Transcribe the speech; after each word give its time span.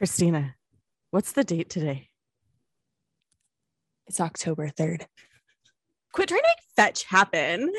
Christina, 0.00 0.54
what's 1.10 1.32
the 1.32 1.44
date 1.44 1.68
today? 1.68 2.08
It's 4.06 4.18
October 4.18 4.70
3rd. 4.70 5.04
Quit 6.14 6.30
trying 6.30 6.40
to 6.40 6.48
make 6.48 6.64
fetch 6.74 7.04
happen. 7.04 7.70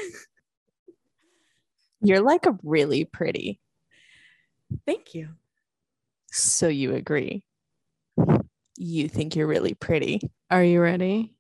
You're 2.04 2.22
like 2.22 2.46
a 2.46 2.60
really 2.62 3.06
pretty. 3.06 3.60
Thank 4.86 5.16
you. 5.16 5.30
So 6.32 6.68
you 6.68 6.94
agree. 6.94 7.44
You 8.78 9.10
think 9.10 9.36
you're 9.36 9.48
really 9.48 9.74
pretty. 9.74 10.22
Are 10.52 10.64
you 10.64 10.80
ready? 10.80 11.34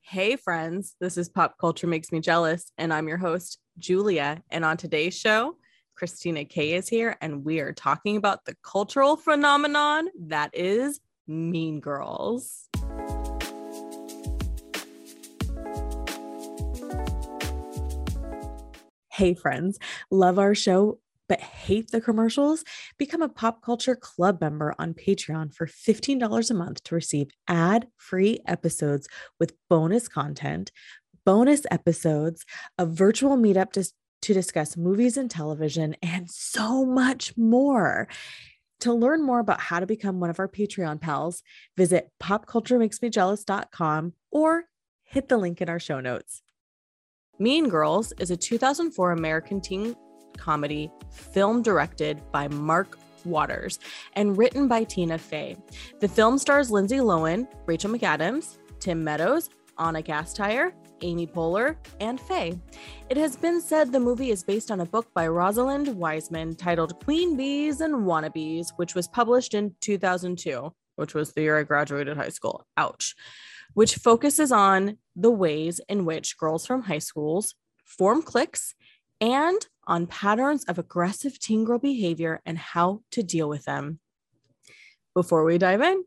Hey, 0.00 0.36
friends. 0.36 0.96
This 0.98 1.18
is 1.18 1.28
Pop 1.28 1.58
Culture 1.60 1.86
Makes 1.86 2.10
Me 2.10 2.20
Jealous, 2.20 2.72
and 2.78 2.90
I'm 2.90 3.06
your 3.06 3.18
host, 3.18 3.58
Julia. 3.78 4.42
And 4.50 4.64
on 4.64 4.78
today's 4.78 5.14
show, 5.14 5.58
Christina 6.02 6.44
K 6.44 6.72
is 6.72 6.88
here, 6.88 7.16
and 7.20 7.44
we 7.44 7.60
are 7.60 7.72
talking 7.72 8.16
about 8.16 8.44
the 8.44 8.56
cultural 8.64 9.16
phenomenon 9.16 10.08
that 10.18 10.50
is 10.52 10.98
Mean 11.28 11.78
Girls. 11.78 12.68
Hey, 19.12 19.34
friends, 19.34 19.78
love 20.10 20.40
our 20.40 20.56
show, 20.56 20.98
but 21.28 21.40
hate 21.40 21.92
the 21.92 22.00
commercials? 22.00 22.64
Become 22.98 23.22
a 23.22 23.28
pop 23.28 23.62
culture 23.62 23.94
club 23.94 24.40
member 24.40 24.74
on 24.80 24.94
Patreon 24.94 25.54
for 25.54 25.68
$15 25.68 26.50
a 26.50 26.54
month 26.54 26.82
to 26.82 26.96
receive 26.96 27.30
ad 27.46 27.86
free 27.96 28.40
episodes 28.48 29.06
with 29.38 29.54
bonus 29.70 30.08
content, 30.08 30.72
bonus 31.24 31.62
episodes, 31.70 32.44
a 32.76 32.86
virtual 32.86 33.36
meetup 33.36 33.70
to, 33.74 33.88
to 34.22 34.34
discuss 34.34 34.76
movies 34.76 35.16
and 35.16 35.30
television, 35.30 35.96
and 36.02 36.30
so 36.30 36.84
much 36.84 37.36
more. 37.36 38.08
To 38.80 38.92
learn 38.92 39.22
more 39.22 39.38
about 39.38 39.60
how 39.60 39.78
to 39.78 39.86
become 39.86 40.18
one 40.18 40.30
of 40.30 40.40
our 40.40 40.48
Patreon 40.48 41.00
pals, 41.00 41.42
visit 41.76 42.10
popculturemakesmejealous.com 42.20 44.14
or 44.32 44.64
hit 45.04 45.28
the 45.28 45.36
link 45.36 45.60
in 45.60 45.68
our 45.68 45.78
show 45.78 46.00
notes. 46.00 46.42
Mean 47.38 47.68
Girls 47.68 48.12
is 48.18 48.30
a 48.30 48.36
2004 48.36 49.12
American 49.12 49.60
teen 49.60 49.94
comedy 50.36 50.90
film 51.10 51.62
directed 51.62 52.20
by 52.32 52.48
Mark 52.48 52.98
Waters 53.24 53.78
and 54.14 54.36
written 54.36 54.68
by 54.68 54.84
Tina 54.84 55.18
Fey. 55.18 55.56
The 56.00 56.08
film 56.08 56.38
stars 56.38 56.70
Lindsay 56.70 56.96
Lohan, 56.96 57.46
Rachel 57.66 57.90
McAdams, 57.90 58.58
Tim 58.80 59.04
Meadows, 59.04 59.48
Ana 59.78 60.02
Gasteyer, 60.02 60.72
Amy 61.02 61.26
Poehler, 61.26 61.76
and 62.00 62.20
Fey. 62.20 62.58
It 63.10 63.16
has 63.16 63.36
been 63.36 63.60
said 63.60 63.92
the 63.92 64.00
movie 64.00 64.30
is 64.30 64.42
based 64.42 64.70
on 64.70 64.80
a 64.80 64.86
book 64.86 65.12
by 65.14 65.28
Rosalind 65.28 65.88
Wiseman 65.88 66.54
titled 66.54 67.04
Queen 67.04 67.36
Bees 67.36 67.80
and 67.80 68.06
Wannabes, 68.06 68.70
which 68.76 68.94
was 68.94 69.08
published 69.08 69.54
in 69.54 69.74
2002, 69.80 70.72
which 70.96 71.14
was 71.14 71.32
the 71.32 71.42
year 71.42 71.58
I 71.58 71.64
graduated 71.64 72.16
high 72.16 72.28
school. 72.28 72.66
Ouch. 72.76 73.14
Which 73.74 73.96
focuses 73.96 74.52
on 74.52 74.98
the 75.16 75.30
ways 75.30 75.80
in 75.88 76.04
which 76.04 76.38
girls 76.38 76.66
from 76.66 76.82
high 76.82 76.98
schools 76.98 77.54
form 77.84 78.22
cliques 78.22 78.74
and 79.20 79.66
on 79.86 80.06
patterns 80.06 80.64
of 80.64 80.78
aggressive 80.78 81.38
teen 81.38 81.64
girl 81.64 81.78
behavior 81.78 82.40
and 82.46 82.58
how 82.58 83.02
to 83.10 83.22
deal 83.22 83.48
with 83.48 83.64
them. 83.64 84.00
Before 85.14 85.44
we 85.44 85.58
dive 85.58 85.82
in, 85.82 86.04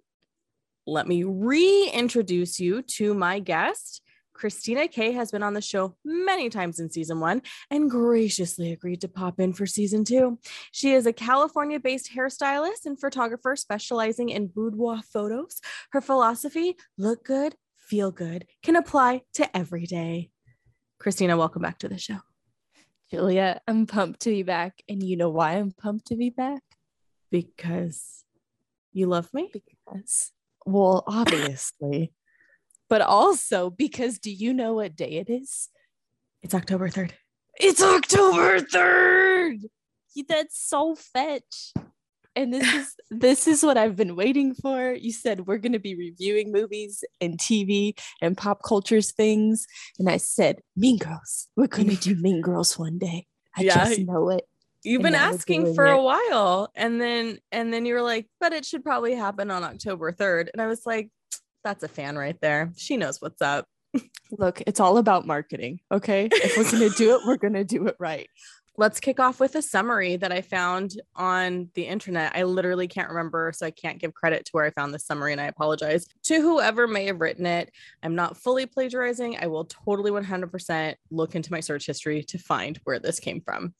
let 0.87 1.07
me 1.07 1.23
reintroduce 1.23 2.59
you 2.59 2.81
to 2.81 3.13
my 3.13 3.39
guest. 3.39 4.01
Christina 4.35 4.87
K 4.89 5.13
has 5.13 5.31
been 5.31 5.41
on 5.41 5.53
the 5.53 5.61
show 5.61 5.95
many 6.03 6.49
times 6.49 6.79
in 6.79 6.89
season 6.89 7.21
one 7.21 7.41
and 7.71 7.89
graciously 7.89 8.73
agreed 8.73 9.01
to 9.01 9.07
pop 9.07 9.39
in 9.39 9.53
for 9.53 9.65
season 9.65 10.03
two. 10.03 10.37
She 10.71 10.91
is 10.91 11.05
a 11.05 11.13
California 11.13 11.79
based 11.79 12.11
hairstylist 12.13 12.85
and 12.85 12.99
photographer 12.99 13.55
specializing 13.55 14.29
in 14.29 14.47
boudoir 14.47 15.01
photos. 15.01 15.61
Her 15.91 16.01
philosophy, 16.01 16.75
look 16.97 17.23
good, 17.23 17.55
feel 17.77 18.11
good, 18.11 18.45
can 18.61 18.75
apply 18.75 19.21
to 19.35 19.57
every 19.57 19.85
day. 19.85 20.31
Christina, 20.99 21.37
welcome 21.37 21.61
back 21.61 21.79
to 21.79 21.87
the 21.87 21.97
show. 21.97 22.19
Julia, 23.09 23.61
I'm 23.67 23.85
pumped 23.85 24.21
to 24.21 24.31
be 24.31 24.43
back. 24.43 24.81
And 24.89 25.01
you 25.01 25.15
know 25.15 25.29
why 25.29 25.53
I'm 25.53 25.71
pumped 25.71 26.07
to 26.07 26.17
be 26.17 26.29
back? 26.29 26.61
Because 27.31 28.23
you 28.91 29.07
love 29.07 29.33
me? 29.33 29.51
Because, 29.53 30.31
well, 30.65 31.03
obviously, 31.07 32.11
but 32.89 33.01
also 33.01 33.69
because 33.69 34.19
do 34.19 34.31
you 34.31 34.53
know 34.53 34.73
what 34.73 34.95
day 34.95 35.11
it 35.11 35.29
is? 35.29 35.69
It's 36.41 36.53
October 36.53 36.89
3rd. 36.89 37.11
It's 37.55 37.81
October 37.81 38.59
3rd. 38.59 39.63
That's 40.27 40.59
so 40.59 40.95
fetch. 40.95 41.73
And 42.35 42.53
this 42.53 42.73
is 42.73 42.95
this 43.09 43.47
is 43.47 43.63
what 43.63 43.77
I've 43.77 43.95
been 43.95 44.15
waiting 44.15 44.53
for. 44.53 44.93
You 44.93 45.11
said 45.11 45.47
we're 45.47 45.57
going 45.57 45.73
to 45.73 45.79
be 45.79 45.95
reviewing 45.95 46.51
movies 46.51 47.03
and 47.21 47.37
TV 47.37 47.97
and 48.21 48.37
pop 48.37 48.61
cultures 48.63 49.11
things, 49.11 49.65
and 49.99 50.09
I 50.09 50.17
said 50.17 50.59
Mean 50.75 50.97
Girls. 50.97 51.47
We're 51.55 51.67
going 51.67 51.89
to 51.89 51.95
do 51.95 52.15
Mean 52.21 52.41
Girls 52.41 52.77
one 52.77 52.97
day. 52.97 53.27
I 53.55 53.61
yeah, 53.63 53.85
just 53.85 54.01
know 54.01 54.29
it. 54.29 54.43
You've 54.83 55.01
been 55.01 55.15
asking 55.15 55.73
for 55.73 55.87
it. 55.87 55.93
a 55.93 56.01
while, 56.01 56.69
and 56.75 57.01
then 57.01 57.39
and 57.51 57.73
then 57.73 57.85
you 57.85 57.95
were 57.95 58.01
like, 58.01 58.27
"But 58.39 58.53
it 58.53 58.65
should 58.65 58.83
probably 58.83 59.15
happen 59.15 59.49
on 59.49 59.63
October 59.63 60.11
3rd." 60.11 60.49
And 60.53 60.61
I 60.61 60.67
was 60.67 60.85
like, 60.85 61.09
"That's 61.65 61.83
a 61.83 61.89
fan 61.89 62.17
right 62.17 62.39
there. 62.39 62.71
She 62.77 62.95
knows 62.95 63.21
what's 63.21 63.41
up." 63.41 63.65
Look, 64.31 64.61
it's 64.65 64.79
all 64.79 64.97
about 64.97 65.27
marketing. 65.27 65.81
Okay. 65.91 66.29
If 66.31 66.55
we're 66.55 66.71
going 66.71 66.89
to 66.89 66.95
do 66.97 67.15
it, 67.15 67.21
we're 67.25 67.35
going 67.35 67.53
to 67.53 67.65
do 67.65 67.87
it 67.87 67.97
right 67.99 68.27
let's 68.77 68.99
kick 68.99 69.19
off 69.19 69.39
with 69.39 69.55
a 69.55 69.61
summary 69.61 70.17
that 70.17 70.31
I 70.31 70.41
found 70.41 71.01
on 71.15 71.69
the 71.75 71.83
internet. 71.83 72.33
I 72.35 72.43
literally 72.43 72.87
can't 72.87 73.09
remember, 73.09 73.51
so 73.55 73.65
I 73.65 73.71
can't 73.71 73.99
give 73.99 74.13
credit 74.13 74.45
to 74.45 74.51
where 74.51 74.65
I 74.65 74.71
found 74.71 74.93
this 74.93 75.05
summary, 75.05 75.31
and 75.31 75.41
I 75.41 75.45
apologize 75.45 76.05
to 76.23 76.41
whoever 76.41 76.87
may 76.87 77.05
have 77.05 77.21
written 77.21 77.45
it. 77.45 77.71
I'm 78.03 78.15
not 78.15 78.37
fully 78.37 78.65
plagiarizing. 78.65 79.37
I 79.39 79.47
will 79.47 79.65
totally 79.65 80.11
100% 80.11 80.95
look 81.11 81.35
into 81.35 81.51
my 81.51 81.59
search 81.59 81.85
history 81.85 82.23
to 82.23 82.37
find 82.37 82.79
where 82.83 82.99
this 82.99 83.19
came 83.19 83.41
from. 83.41 83.73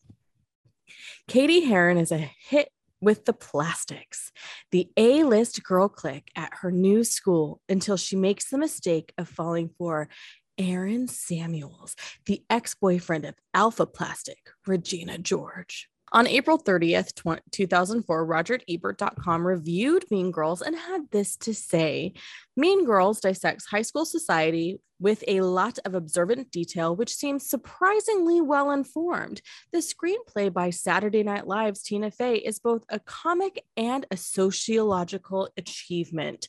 Katie 1.28 1.62
Heron 1.62 1.98
is 1.98 2.12
a 2.12 2.18
hit 2.18 2.70
with 3.02 3.26
the 3.26 3.34
plastics, 3.34 4.32
the 4.72 4.90
A 4.98 5.24
list 5.24 5.64
girl 5.64 5.90
clique 5.90 6.32
at 6.36 6.54
her 6.62 6.72
new 6.72 7.04
school 7.04 7.62
until 7.68 7.98
she 7.98 8.16
makes 8.16 8.50
the 8.50 8.58
mistake 8.58 9.14
of 9.18 9.28
falling 9.28 9.70
for 9.78 10.10
Aaron 10.58 11.08
Samuels, 11.08 11.96
the 12.26 12.44
ex 12.50 12.76
boyfriend 12.76 13.26
of 13.26 13.36
Alpha 13.54 13.86
Plastic, 13.86 14.38
Regina 14.66 15.18
George. 15.18 15.90
On 16.16 16.28
April 16.28 16.58
30th, 16.58 17.14
2004, 17.52 18.26
RogerEbert.com 18.26 19.46
reviewed 19.46 20.06
Mean 20.10 20.32
Girls 20.32 20.62
and 20.62 20.74
had 20.74 21.12
this 21.12 21.36
to 21.36 21.54
say 21.54 22.14
Mean 22.56 22.86
Girls 22.86 23.20
dissects 23.20 23.66
high 23.66 23.82
school 23.82 24.06
society 24.06 24.80
with 24.98 25.26
a 25.28 25.42
lot 25.42 25.78
of 25.84 25.94
observant 25.94 26.52
detail, 26.52 26.96
which 26.96 27.14
seems 27.14 27.50
surprisingly 27.50 28.40
well 28.40 28.72
informed. 28.72 29.42
The 29.74 29.80
screenplay 29.80 30.54
by 30.54 30.70
Saturday 30.70 31.22
Night 31.22 31.48
Live's 31.48 31.84
Tina 31.84 32.10
Fey 32.12 32.38
is 32.38 32.60
both 32.60 32.86
a 32.88 33.00
comic 33.00 33.66
and 33.76 34.06
a 34.10 34.16
sociological 34.16 35.50
achievement. 35.58 36.48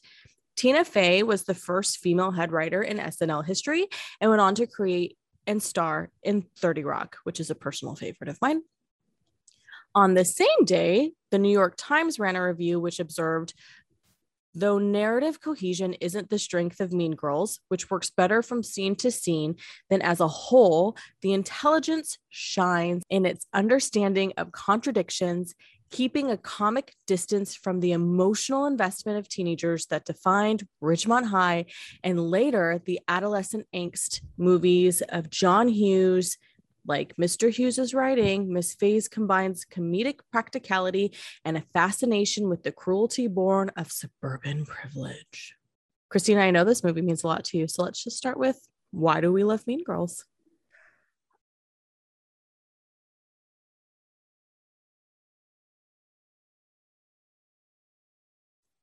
Tina 0.54 0.84
Fey 0.84 1.24
was 1.24 1.42
the 1.42 1.54
first 1.54 1.98
female 1.98 2.30
head 2.30 2.52
writer 2.52 2.84
in 2.84 2.98
SNL 2.98 3.44
history 3.44 3.88
and 4.20 4.30
went 4.30 4.40
on 4.40 4.54
to 4.54 4.68
create 4.68 5.18
and 5.44 5.60
star 5.60 6.10
in 6.22 6.44
30 6.58 6.84
Rock, 6.84 7.16
which 7.24 7.40
is 7.40 7.50
a 7.50 7.56
personal 7.56 7.96
favorite 7.96 8.28
of 8.28 8.38
mine. 8.40 8.62
On 9.96 10.12
the 10.12 10.26
same 10.26 10.64
day, 10.66 11.12
the 11.30 11.38
New 11.38 11.50
York 11.50 11.74
Times 11.78 12.18
ran 12.18 12.36
a 12.36 12.46
review 12.46 12.78
which 12.78 13.00
observed 13.00 13.54
Though 14.58 14.78
narrative 14.78 15.42
cohesion 15.42 15.92
isn't 16.00 16.30
the 16.30 16.38
strength 16.38 16.80
of 16.80 16.90
Mean 16.90 17.14
Girls, 17.14 17.60
which 17.68 17.90
works 17.90 18.08
better 18.08 18.42
from 18.42 18.62
scene 18.62 18.94
to 18.96 19.10
scene 19.10 19.56
than 19.90 20.00
as 20.00 20.18
a 20.18 20.28
whole, 20.28 20.96
the 21.20 21.34
intelligence 21.34 22.16
shines 22.30 23.02
in 23.10 23.26
its 23.26 23.46
understanding 23.52 24.32
of 24.38 24.52
contradictions 24.52 25.54
keeping 25.90 26.30
a 26.30 26.38
comic 26.38 26.94
distance 27.06 27.54
from 27.54 27.80
the 27.80 27.92
emotional 27.92 28.66
investment 28.66 29.18
of 29.18 29.28
teenagers 29.28 29.86
that 29.86 30.04
defined 30.04 30.66
Ridgemont 30.82 31.26
High 31.26 31.66
and 32.02 32.30
later 32.30 32.80
the 32.84 33.00
adolescent 33.08 33.66
angst 33.74 34.20
movies 34.36 35.02
of 35.08 35.30
John 35.30 35.68
Hughes. 35.68 36.38
Like 36.86 37.16
Mr. 37.16 37.50
Hughes's 37.50 37.94
writing, 37.94 38.52
Miss 38.52 38.74
Fey's 38.74 39.08
combines 39.08 39.64
comedic 39.64 40.20
practicality 40.30 41.12
and 41.44 41.56
a 41.56 41.64
fascination 41.72 42.48
with 42.48 42.62
the 42.62 42.72
cruelty 42.72 43.26
born 43.26 43.70
of 43.76 43.90
suburban 43.90 44.66
privilege. 44.66 45.56
Christina, 46.08 46.40
I 46.40 46.50
know 46.52 46.64
this 46.64 46.84
movie 46.84 47.02
means 47.02 47.24
a 47.24 47.26
lot 47.26 47.44
to 47.46 47.58
you. 47.58 47.66
So 47.66 47.82
let's 47.82 48.02
just 48.02 48.16
start 48.16 48.38
with 48.38 48.58
why 48.92 49.20
do 49.20 49.32
we 49.32 49.44
love 49.44 49.66
Mean 49.66 49.82
Girls? 49.84 50.24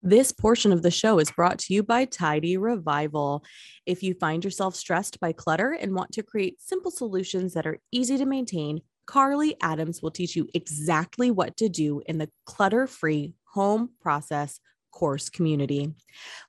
This 0.06 0.34
portion 0.34 0.74
of 0.74 0.82
the 0.82 0.92
show 0.92 1.18
is 1.20 1.32
brought 1.32 1.60
to 1.60 1.74
you 1.74 1.82
by 1.82 2.04
Tidy 2.04 2.58
Revival. 2.58 3.46
If 3.86 4.04
you 4.04 4.14
find 4.14 4.44
yourself 4.44 4.76
stressed 4.76 5.18
by 5.22 5.32
clutter 5.32 5.72
and 5.72 5.96
want 5.96 6.12
to 6.12 6.24
create 6.24 6.62
simple 6.62 6.92
solutions 6.92 7.54
that 7.54 7.66
are 7.66 7.80
easy 7.90 8.18
to 8.18 8.26
maintain, 8.26 8.82
Carly 9.06 9.56
Adams 9.62 10.02
will 10.02 10.12
teach 10.12 10.36
you 10.36 10.50
exactly 10.54 11.32
what 11.32 11.56
to 11.56 11.70
do 11.70 12.02
in 12.06 12.18
the 12.18 12.30
clutter 12.46 12.86
free 12.86 13.36
home 13.46 13.92
process 14.02 14.60
course 14.92 15.30
community. 15.30 15.94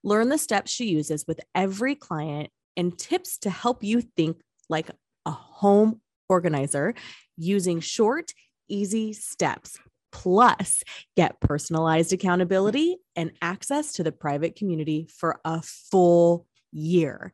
Learn 0.02 0.30
the 0.30 0.38
steps 0.38 0.72
she 0.72 0.86
uses 0.86 1.24
with 1.28 1.38
every 1.54 1.94
client 1.94 2.50
and 2.76 2.98
tips 2.98 3.38
to 3.38 3.50
help 3.50 3.84
you 3.84 4.00
think 4.00 4.40
like 4.68 4.90
a 5.26 5.30
home 5.30 6.00
organizer 6.28 6.92
using 7.36 7.78
short, 7.78 8.32
easy 8.68 9.12
steps. 9.12 9.78
Plus, 10.14 10.84
get 11.16 11.40
personalized 11.40 12.12
accountability 12.12 12.96
and 13.16 13.32
access 13.42 13.94
to 13.94 14.04
the 14.04 14.12
private 14.12 14.54
community 14.54 15.08
for 15.10 15.40
a 15.44 15.60
full 15.60 16.46
year. 16.70 17.32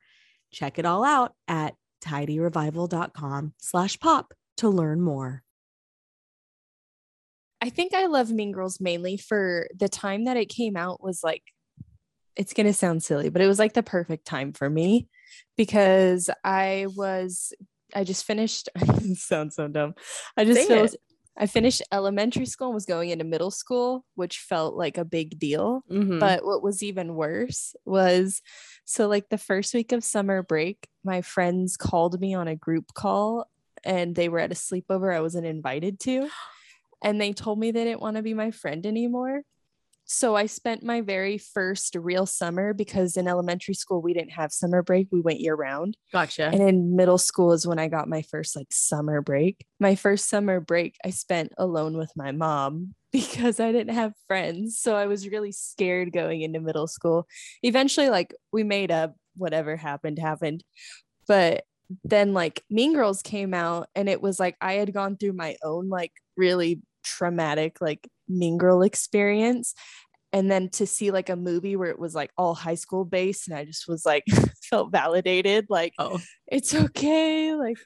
Check 0.51 0.79
it 0.79 0.87
all 0.87 1.05
out 1.05 1.35
at 1.47 1.75
tidyrevival.com 2.03 3.53
slash 3.59 4.01
pop 4.01 4.33
to 4.57 4.71
learn 4.71 5.03
more. 5.03 5.43
I 7.61 7.69
think 7.69 7.93
I 7.93 8.07
love 8.07 8.31
Mean 8.31 8.53
Girls 8.53 8.81
mainly 8.81 9.19
for 9.19 9.69
the 9.77 9.89
time 9.89 10.25
that 10.25 10.39
it 10.39 10.47
came 10.47 10.75
out 10.75 11.03
was 11.03 11.23
like 11.23 11.43
it's 12.35 12.55
going 12.55 12.67
to 12.67 12.73
sound 12.73 13.03
silly, 13.03 13.29
but 13.29 13.43
it 13.43 13.47
was 13.47 13.59
like 13.59 13.75
the 13.75 13.83
perfect 13.83 14.25
time 14.25 14.55
for 14.55 14.71
me 14.71 15.07
because 15.59 16.31
I 16.43 16.87
was 16.97 17.53
I 17.95 18.05
just 18.05 18.25
finished 18.25 18.71
sounds 19.15 19.57
so 19.57 19.69
dumb. 19.69 19.95
I 20.37 20.47
just 20.47 20.67
feel, 20.67 20.89
I 21.41 21.47
finished 21.47 21.81
elementary 21.91 22.45
school 22.45 22.69
and 22.69 22.75
was 22.75 22.85
going 22.85 23.09
into 23.09 23.25
middle 23.25 23.51
school, 23.51 24.05
which 24.15 24.41
felt 24.41 24.75
like 24.75 24.99
a 24.99 25.07
big 25.07 25.39
deal. 25.39 25.83
Mhm. 25.91 26.21
But 26.21 26.45
what 26.45 26.63
was 26.63 26.83
even 26.83 27.15
worse 27.15 27.75
was 27.87 28.43
so, 28.85 29.09
like, 29.09 29.31
the 29.31 29.39
first 29.39 29.73
week 29.73 29.91
of 29.93 30.05
summer 30.05 30.43
break, 30.43 30.89
my 31.03 31.23
friends 31.23 31.79
called 31.79 32.21
me 32.21 32.35
on 32.35 32.47
a 32.47 32.57
group 32.57 32.93
call 32.93 33.49
and 33.85 34.15
they 34.15 34.29
were 34.29 34.39
at 34.39 34.53
a 34.53 34.55
sleepover 34.55 35.15
I 35.17 35.23
wasn't 35.23 35.47
invited 35.47 35.99
to. 36.01 36.29
And 37.03 37.19
they 37.19 37.33
told 37.33 37.59
me 37.59 37.71
they 37.71 37.85
didn't 37.85 38.03
want 38.03 38.19
to 38.19 38.23
be 38.23 38.35
my 38.35 38.51
friend 38.51 38.85
anymore. 38.85 39.41
So 40.13 40.35
I 40.35 40.47
spent 40.47 40.83
my 40.83 41.03
very 41.03 41.39
first 41.39 41.95
real 41.95 42.27
summer 42.27 42.75
because 42.75 43.17
in 43.17 43.29
elementary 43.29 43.75
school, 43.75 44.03
we 44.03 44.13
didn't 44.13 44.33
have 44.33 44.51
summer 44.51 44.83
break. 44.83 45.07
We 45.13 45.21
went 45.21 45.39
year 45.39 45.55
round. 45.55 45.97
gotcha. 46.13 46.47
And 46.49 46.61
in 46.61 46.97
middle 46.97 47.17
school 47.17 47.53
is 47.53 47.65
when 47.65 47.79
I 47.79 47.87
got 47.87 48.09
my 48.09 48.23
first 48.23 48.57
like 48.57 48.67
summer 48.73 49.23
break. 49.23 49.65
My 49.79 49.95
first 49.95 50.29
summer 50.29 50.59
break 50.59 50.97
I 51.05 51.11
spent 51.11 51.53
alone 51.57 51.97
with 51.97 52.11
my 52.17 52.33
mom 52.33 52.97
because 53.13 53.61
I 53.61 53.71
didn't 53.71 53.95
have 53.95 54.13
friends. 54.27 54.81
So 54.81 54.97
I 54.97 55.07
was 55.07 55.29
really 55.29 55.53
scared 55.53 56.13
going 56.13 56.43
into 56.43 56.59
middle 56.61 56.89
school. 56.89 57.29
Eventually, 57.63 58.11
like 58.11 58.35
we 58.53 58.65
made 58.65 58.91
up, 58.91 59.15
whatever 59.37 59.77
happened, 59.77 60.19
happened. 60.19 60.65
But 61.29 61.63
then 62.03 62.35
like 62.35 62.65
Mean 62.69 62.95
Girls 62.95 63.23
came 63.23 63.55
out 63.55 63.87
and 63.95 64.09
it 64.09 64.21
was 64.21 64.41
like 64.41 64.57
I 64.61 64.73
had 64.73 64.93
gone 64.93 65.17
through 65.17 65.35
my 65.35 65.55
own 65.63 65.89
like 65.89 66.13
really 66.37 66.83
traumatic 67.05 67.81
like 67.81 68.07
Mean 68.31 68.59
Girl 68.59 68.83
experience. 68.83 69.75
And 70.33 70.49
then 70.49 70.69
to 70.71 70.87
see 70.87 71.11
like 71.11 71.29
a 71.29 71.35
movie 71.35 71.75
where 71.75 71.91
it 71.91 71.99
was 71.99 72.15
like 72.15 72.31
all 72.39 72.55
high 72.55 72.77
school 72.77 73.05
based, 73.05 73.49
and 73.49 73.57
I 73.57 73.65
just 73.65 73.89
was 73.89 74.07
like, 74.07 74.25
felt 74.71 74.93
validated. 74.93 75.67
Like, 75.69 75.93
Oh, 75.99 76.21
it's 76.47 76.73
okay. 76.73 77.55
Like 77.55 77.79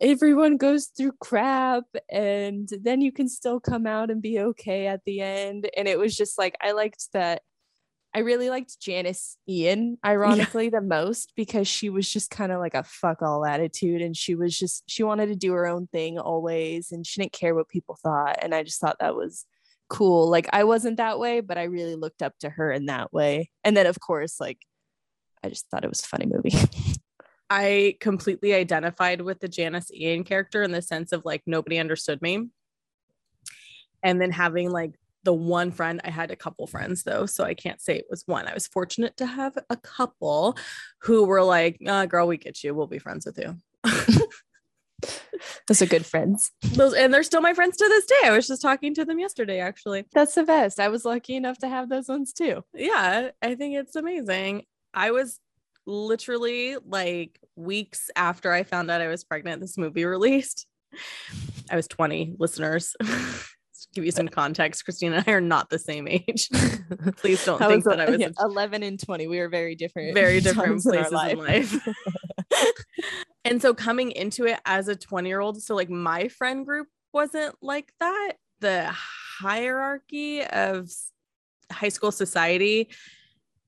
everyone 0.00 0.56
goes 0.56 0.86
through 0.86 1.12
crap 1.20 1.84
and 2.10 2.68
then 2.82 3.00
you 3.00 3.12
can 3.12 3.28
still 3.28 3.60
come 3.60 3.86
out 3.86 4.10
and 4.10 4.20
be 4.20 4.40
okay 4.40 4.88
at 4.88 5.00
the 5.06 5.20
end. 5.20 5.70
And 5.76 5.86
it 5.86 5.98
was 5.98 6.16
just 6.16 6.36
like 6.36 6.56
I 6.60 6.72
liked 6.72 7.06
that. 7.12 7.42
I 8.14 8.18
really 8.18 8.50
liked 8.50 8.78
Janice 8.78 9.38
Ian, 9.48 9.96
ironically, 10.04 10.68
the 10.68 10.82
most 10.82 11.32
because 11.34 11.66
she 11.66 11.88
was 11.88 12.10
just 12.10 12.30
kind 12.30 12.52
of 12.52 12.60
like 12.60 12.74
a 12.74 12.82
fuck 12.82 13.22
all 13.22 13.46
attitude 13.46 14.02
and 14.02 14.14
she 14.14 14.34
was 14.34 14.58
just 14.58 14.82
she 14.86 15.02
wanted 15.02 15.28
to 15.28 15.36
do 15.36 15.52
her 15.52 15.66
own 15.66 15.86
thing 15.86 16.18
always 16.18 16.92
and 16.92 17.06
she 17.06 17.22
didn't 17.22 17.32
care 17.32 17.54
what 17.54 17.68
people 17.68 17.96
thought. 18.02 18.38
And 18.42 18.54
I 18.54 18.64
just 18.64 18.80
thought 18.80 18.98
that 19.00 19.16
was 19.16 19.46
cool. 19.92 20.30
Like 20.30 20.48
I 20.54 20.64
wasn't 20.64 20.96
that 20.96 21.18
way, 21.18 21.40
but 21.40 21.58
I 21.58 21.64
really 21.64 21.96
looked 21.96 22.22
up 22.22 22.32
to 22.38 22.48
her 22.48 22.72
in 22.72 22.86
that 22.86 23.12
way. 23.12 23.50
And 23.62 23.76
then 23.76 23.86
of 23.86 24.00
course, 24.00 24.40
like 24.40 24.58
I 25.44 25.50
just 25.50 25.68
thought 25.68 25.84
it 25.84 25.90
was 25.90 26.00
a 26.00 26.06
funny 26.06 26.26
movie. 26.26 26.56
I 27.50 27.98
completely 28.00 28.54
identified 28.54 29.20
with 29.20 29.40
the 29.40 29.48
Janice 29.48 29.92
Ian 29.92 30.24
character 30.24 30.62
in 30.62 30.72
the 30.72 30.80
sense 30.80 31.12
of 31.12 31.26
like 31.26 31.42
nobody 31.44 31.78
understood 31.78 32.22
me. 32.22 32.48
And 34.02 34.18
then 34.18 34.30
having 34.30 34.70
like 34.70 34.94
the 35.24 35.34
one 35.34 35.70
friend, 35.70 36.00
I 36.02 36.10
had 36.10 36.30
a 36.30 36.36
couple 36.36 36.66
friends 36.66 37.02
though, 37.02 37.26
so 37.26 37.44
I 37.44 37.52
can't 37.52 37.80
say 37.80 37.96
it 37.96 38.06
was 38.08 38.26
one. 38.26 38.48
I 38.48 38.54
was 38.54 38.66
fortunate 38.66 39.18
to 39.18 39.26
have 39.26 39.58
a 39.68 39.76
couple 39.76 40.56
who 41.02 41.24
were 41.24 41.42
like, 41.42 41.78
"Girl, 42.08 42.26
we 42.26 42.38
get 42.38 42.64
you. 42.64 42.74
We'll 42.74 42.86
be 42.86 42.98
friends 42.98 43.26
with 43.26 43.38
you." 43.38 43.58
Those 45.68 45.82
are 45.82 45.86
good 45.86 46.06
friends. 46.06 46.50
Those 46.62 46.94
and 46.94 47.12
they're 47.12 47.22
still 47.22 47.40
my 47.40 47.54
friends 47.54 47.76
to 47.76 47.88
this 47.88 48.06
day. 48.06 48.28
I 48.28 48.30
was 48.30 48.46
just 48.46 48.62
talking 48.62 48.94
to 48.94 49.04
them 49.04 49.18
yesterday, 49.18 49.58
actually. 49.60 50.04
That's 50.12 50.34
the 50.34 50.44
best. 50.44 50.80
I 50.80 50.88
was 50.88 51.04
lucky 51.04 51.36
enough 51.36 51.58
to 51.58 51.68
have 51.68 51.88
those 51.88 52.08
ones 52.08 52.32
too. 52.32 52.62
Yeah, 52.74 53.30
I 53.40 53.54
think 53.54 53.76
it's 53.76 53.96
amazing. 53.96 54.64
I 54.94 55.10
was 55.10 55.40
literally 55.86 56.76
like 56.84 57.38
weeks 57.56 58.10
after 58.16 58.52
I 58.52 58.62
found 58.62 58.90
out 58.90 59.00
I 59.00 59.08
was 59.08 59.24
pregnant, 59.24 59.60
this 59.60 59.78
movie 59.78 60.04
released. 60.04 60.66
I 61.70 61.76
was 61.76 61.88
20 61.88 62.36
listeners. 62.38 62.94
give 63.94 64.04
you 64.04 64.10
some 64.10 64.28
context, 64.28 64.84
Christina 64.84 65.16
and 65.16 65.24
I 65.26 65.32
are 65.32 65.40
not 65.40 65.70
the 65.70 65.78
same 65.78 66.08
age. 66.08 66.48
Please 67.16 67.44
don't 67.44 67.58
think 67.58 67.84
that 67.84 68.00
I 68.00 68.10
was 68.10 68.20
yeah, 68.20 68.28
a 68.38 68.44
11 68.44 68.82
and 68.82 68.98
20. 68.98 69.26
We 69.26 69.38
were 69.38 69.48
very 69.48 69.74
different. 69.74 70.14
very 70.14 70.40
different 70.40 70.82
times 70.82 70.86
in 70.86 70.92
places 70.92 71.32
in 71.32 71.38
life. 71.38 71.88
And 73.44 73.60
so 73.60 73.74
coming 73.74 74.10
into 74.12 74.46
it 74.46 74.60
as 74.64 74.88
a 74.88 74.96
20 74.96 75.28
year 75.28 75.40
old, 75.40 75.62
so 75.62 75.74
like 75.74 75.90
my 75.90 76.28
friend 76.28 76.64
group 76.64 76.88
wasn't 77.12 77.54
like 77.60 77.92
that. 78.00 78.34
The 78.60 78.88
hierarchy 78.90 80.44
of 80.44 80.90
high 81.70 81.88
school 81.88 82.12
society 82.12 82.90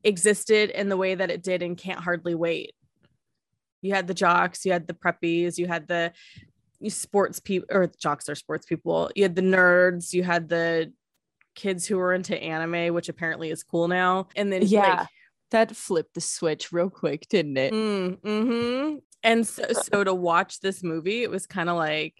existed 0.04 0.70
in 0.70 0.88
the 0.88 0.96
way 0.96 1.14
that 1.14 1.30
it 1.30 1.42
did 1.42 1.62
and 1.62 1.76
Can't 1.76 2.00
Hardly 2.00 2.34
Wait. 2.34 2.74
You 3.82 3.94
had 3.94 4.06
the 4.06 4.14
jocks, 4.14 4.64
you 4.64 4.72
had 4.72 4.86
the 4.86 4.94
preppies, 4.94 5.58
you 5.58 5.66
had 5.66 5.88
the 5.88 6.12
sports 6.88 7.40
people 7.40 7.66
or 7.70 7.90
jocks 7.98 8.28
are 8.28 8.34
sports 8.34 8.66
people. 8.66 9.10
You 9.14 9.24
had 9.24 9.34
the 9.34 9.42
nerds, 9.42 10.12
you 10.12 10.22
had 10.22 10.48
the 10.48 10.92
kids 11.54 11.86
who 11.86 11.96
were 11.98 12.12
into 12.12 12.40
anime, 12.40 12.94
which 12.94 13.08
apparently 13.08 13.50
is 13.50 13.62
cool 13.62 13.88
now. 13.88 14.28
And 14.36 14.52
then 14.52 14.62
Yeah. 14.62 14.96
like, 15.00 15.08
that 15.50 15.76
flipped 15.76 16.14
the 16.14 16.20
switch 16.20 16.72
real 16.72 16.90
quick, 16.90 17.28
didn't 17.28 17.56
it? 17.56 17.72
Mm, 17.72 18.18
hmm 18.22 18.96
And 19.24 19.48
so, 19.48 19.64
so 19.72 20.04
to 20.04 20.14
watch 20.14 20.60
this 20.60 20.84
movie, 20.84 21.22
it 21.22 21.30
was 21.30 21.46
kind 21.46 21.68
of 21.68 21.76
like, 21.76 22.14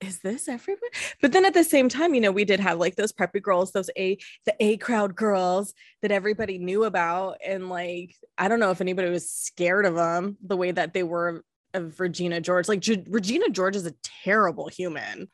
is 0.00 0.18
this 0.18 0.48
everybody? 0.48 0.88
But 1.20 1.30
then 1.30 1.44
at 1.44 1.54
the 1.54 1.62
same 1.62 1.88
time, 1.88 2.12
you 2.12 2.20
know, 2.20 2.32
we 2.32 2.44
did 2.44 2.58
have 2.58 2.78
like 2.78 2.96
those 2.96 3.12
preppy 3.12 3.40
girls, 3.40 3.70
those 3.70 3.88
A, 3.96 4.18
the 4.44 4.54
A 4.58 4.76
crowd 4.78 5.14
girls 5.14 5.74
that 6.02 6.10
everybody 6.10 6.58
knew 6.58 6.82
about. 6.82 7.36
And 7.46 7.68
like, 7.68 8.16
I 8.36 8.48
don't 8.48 8.58
know 8.58 8.72
if 8.72 8.80
anybody 8.80 9.10
was 9.10 9.30
scared 9.30 9.86
of 9.86 9.94
them 9.94 10.36
the 10.44 10.56
way 10.56 10.72
that 10.72 10.92
they 10.92 11.04
were 11.04 11.44
of 11.72 12.00
Regina 12.00 12.40
George. 12.40 12.68
Like, 12.68 12.80
Ge- 12.80 13.06
Regina 13.06 13.48
George 13.48 13.76
is 13.76 13.86
a 13.86 13.94
terrible 14.24 14.68
human. 14.68 15.28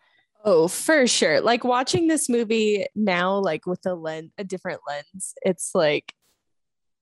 Oh, 0.44 0.68
for 0.68 1.06
sure. 1.06 1.40
Like 1.40 1.64
watching 1.64 2.06
this 2.06 2.28
movie 2.28 2.86
now, 2.94 3.38
like 3.38 3.66
with 3.66 3.84
a 3.86 3.94
lens, 3.94 4.32
a 4.36 4.44
different 4.44 4.82
lens, 4.86 5.32
it's 5.42 5.70
like, 5.74 6.12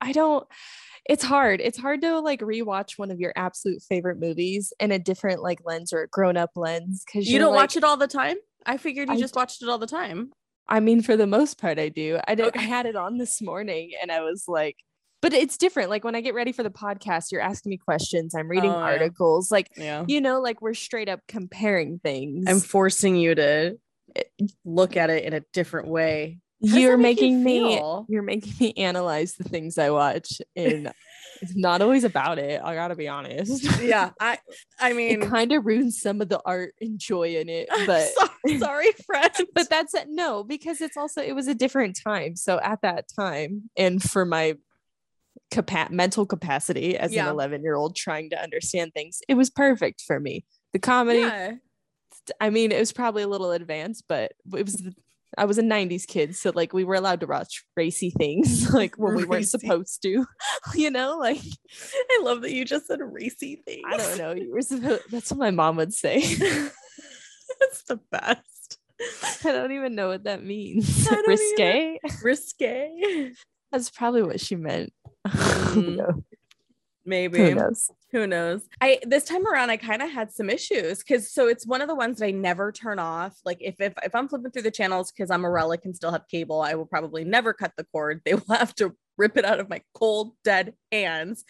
I 0.00 0.12
don't, 0.12 0.46
it's 1.08 1.24
hard. 1.24 1.60
It's 1.60 1.78
hard 1.78 2.02
to 2.02 2.20
like 2.20 2.40
rewatch 2.40 2.98
one 2.98 3.10
of 3.10 3.20
your 3.20 3.32
absolute 3.36 3.82
favorite 3.82 4.18
movies 4.18 4.72
in 4.80 4.92
a 4.92 4.98
different 4.98 5.42
like 5.42 5.60
lens 5.64 5.92
or 5.92 6.02
a 6.02 6.08
grown 6.08 6.36
up 6.36 6.50
lens. 6.56 7.04
Cause 7.12 7.26
You 7.26 7.38
don't 7.38 7.54
watch 7.54 7.76
it 7.76 7.84
all 7.84 7.96
the 7.96 8.08
time? 8.08 8.36
I 8.64 8.76
figured 8.76 9.08
you 9.08 9.14
I 9.14 9.18
just 9.18 9.36
watched 9.36 9.62
it 9.62 9.68
all 9.68 9.78
the 9.78 9.86
time. 9.86 10.32
I 10.68 10.80
mean, 10.80 11.00
for 11.00 11.16
the 11.16 11.28
most 11.28 11.60
part, 11.60 11.78
I 11.78 11.88
do. 11.88 12.18
I 12.26 12.34
did. 12.34 12.46
Okay. 12.46 12.58
I 12.58 12.62
had 12.64 12.86
it 12.86 12.96
on 12.96 13.18
this 13.18 13.40
morning, 13.40 13.92
and 14.02 14.10
I 14.10 14.22
was 14.22 14.46
like, 14.48 14.76
but 15.22 15.32
it's 15.32 15.56
different. 15.56 15.90
Like 15.90 16.02
when 16.02 16.16
I 16.16 16.20
get 16.20 16.34
ready 16.34 16.50
for 16.50 16.64
the 16.64 16.70
podcast, 16.70 17.30
you're 17.30 17.40
asking 17.40 17.70
me 17.70 17.76
questions. 17.76 18.34
I'm 18.34 18.48
reading 18.48 18.70
Oh, 18.72 18.74
articles. 18.74 19.52
Like 19.52 19.70
Yeah. 19.76 20.04
you 20.08 20.20
know, 20.20 20.40
like 20.40 20.60
we're 20.60 20.74
straight 20.74 21.08
up 21.08 21.20
comparing 21.28 22.00
things. 22.00 22.46
I'm 22.48 22.58
forcing 22.58 23.14
you 23.14 23.36
to 23.36 23.78
look 24.64 24.96
at 24.96 25.08
it 25.10 25.22
in 25.24 25.32
a 25.34 25.40
different 25.52 25.86
way. 25.88 26.38
You're 26.60 26.92
you 26.92 26.96
making 26.98 27.44
me. 27.44 27.76
feel? 27.76 28.06
You're 28.08 28.22
making 28.22 28.54
me 28.60 28.72
analyze 28.76 29.34
the 29.34 29.44
things 29.44 29.78
I 29.78 29.90
watch, 29.90 30.40
and 30.54 30.92
it's 31.42 31.54
not 31.54 31.82
always 31.82 32.04
about 32.04 32.38
it. 32.38 32.60
I 32.64 32.74
gotta 32.74 32.96
be 32.96 33.08
honest. 33.08 33.62
Yeah, 33.82 34.10
I 34.20 34.38
I 34.80 34.92
mean, 34.94 35.22
it 35.22 35.28
kind 35.28 35.52
of 35.52 35.66
ruins 35.66 36.00
some 36.00 36.20
of 36.20 36.28
the 36.28 36.40
art 36.46 36.74
and 36.80 36.98
joy 36.98 37.36
in 37.36 37.48
it, 37.48 37.68
but. 37.86 38.08
so- 38.08 38.58
sorry, 38.58 38.92
friend. 39.06 39.32
but 39.54 39.68
that's 39.68 39.92
it. 39.94 40.06
No, 40.08 40.44
because 40.44 40.80
it's 40.80 40.96
also 40.96 41.20
it 41.20 41.34
was 41.34 41.48
a 41.48 41.54
different 41.54 41.98
time. 42.02 42.36
So 42.36 42.58
at 42.62 42.80
that 42.82 43.06
time, 43.18 43.68
and 43.76 44.02
for 44.02 44.24
my 44.24 44.54
capa- 45.50 45.88
mental 45.90 46.26
capacity 46.26 46.96
as 46.96 47.12
Yeah. 47.12 47.24
an 47.26 47.30
11 47.32 47.62
year 47.62 47.74
old 47.74 47.96
trying 47.96 48.30
to 48.30 48.40
understand 48.42 48.92
things, 48.94 49.20
it 49.28 49.34
was 49.34 49.50
perfect 49.50 50.02
for 50.06 50.18
me. 50.20 50.44
The 50.72 50.78
comedy, 50.78 51.20
yeah. 51.20 51.52
I 52.40 52.50
mean, 52.50 52.72
it 52.72 52.78
was 52.78 52.92
probably 52.92 53.22
a 53.22 53.28
little 53.28 53.50
advanced, 53.52 54.04
but 54.08 54.32
it 54.56 54.64
was. 54.64 54.74
The, 54.76 54.94
I 55.36 55.44
was 55.44 55.58
a 55.58 55.62
90s 55.62 56.06
kid, 56.06 56.34
so 56.34 56.50
like 56.54 56.72
we 56.72 56.84
were 56.84 56.94
allowed 56.94 57.20
to 57.20 57.26
watch 57.26 57.64
racy 57.76 58.10
things 58.10 58.70
like 58.74 58.96
when 58.96 59.14
we 59.14 59.24
weren't 59.24 59.48
supposed 59.48 60.02
to, 60.02 60.26
you 60.74 60.90
know, 60.90 61.18
like 61.18 61.40
I 62.10 62.20
love 62.22 62.42
that 62.42 62.52
you 62.52 62.64
just 62.64 62.86
said 62.86 63.00
racy 63.02 63.62
things. 63.66 63.84
I 63.86 63.96
don't 63.96 64.18
know, 64.18 64.32
you 64.32 64.50
were 64.50 64.62
supposed 64.62 65.02
that's 65.10 65.30
what 65.30 65.38
my 65.38 65.50
mom 65.50 65.76
would 65.76 65.92
say. 65.92 66.20
That's 67.60 67.82
the 67.88 68.00
best. 68.10 68.78
I 69.44 69.52
don't 69.52 69.72
even 69.72 69.94
know 69.94 70.08
what 70.08 70.24
that 70.24 70.42
means. 70.42 71.06
I 71.06 71.14
don't 71.14 71.28
Risque? 71.28 71.98
Risque. 72.22 73.32
That's 73.70 73.90
probably 73.90 74.22
what 74.22 74.40
she 74.40 74.56
meant. 74.56 74.92
Mm, 75.26 76.22
Maybe. 77.06 77.38
Who 77.38 77.54
knows? 77.54 77.90
Who 78.12 78.26
knows? 78.26 78.62
I 78.80 78.98
this 79.04 79.24
time 79.24 79.46
around 79.46 79.70
I 79.70 79.76
kind 79.76 80.02
of 80.02 80.10
had 80.10 80.32
some 80.32 80.50
issues 80.50 80.98
because 80.98 81.32
so 81.32 81.48
it's 81.48 81.66
one 81.66 81.80
of 81.80 81.88
the 81.88 81.94
ones 81.94 82.18
that 82.18 82.26
I 82.26 82.30
never 82.32 82.72
turn 82.72 82.98
off. 82.98 83.38
Like 83.44 83.58
if 83.60 83.80
if, 83.80 83.94
if 84.02 84.14
I'm 84.14 84.28
flipping 84.28 84.50
through 84.50 84.62
the 84.62 84.70
channels 84.70 85.12
because 85.12 85.30
I'm 85.30 85.44
a 85.44 85.50
relic 85.50 85.84
and 85.84 85.94
still 85.94 86.12
have 86.12 86.26
cable, 86.28 86.60
I 86.60 86.74
will 86.74 86.86
probably 86.86 87.24
never 87.24 87.52
cut 87.52 87.72
the 87.76 87.84
cord. 87.84 88.20
They 88.24 88.34
will 88.34 88.56
have 88.56 88.74
to 88.76 88.94
rip 89.16 89.36
it 89.36 89.44
out 89.44 89.60
of 89.60 89.70
my 89.70 89.80
cold 89.94 90.32
dead 90.42 90.74
hands. 90.90 91.44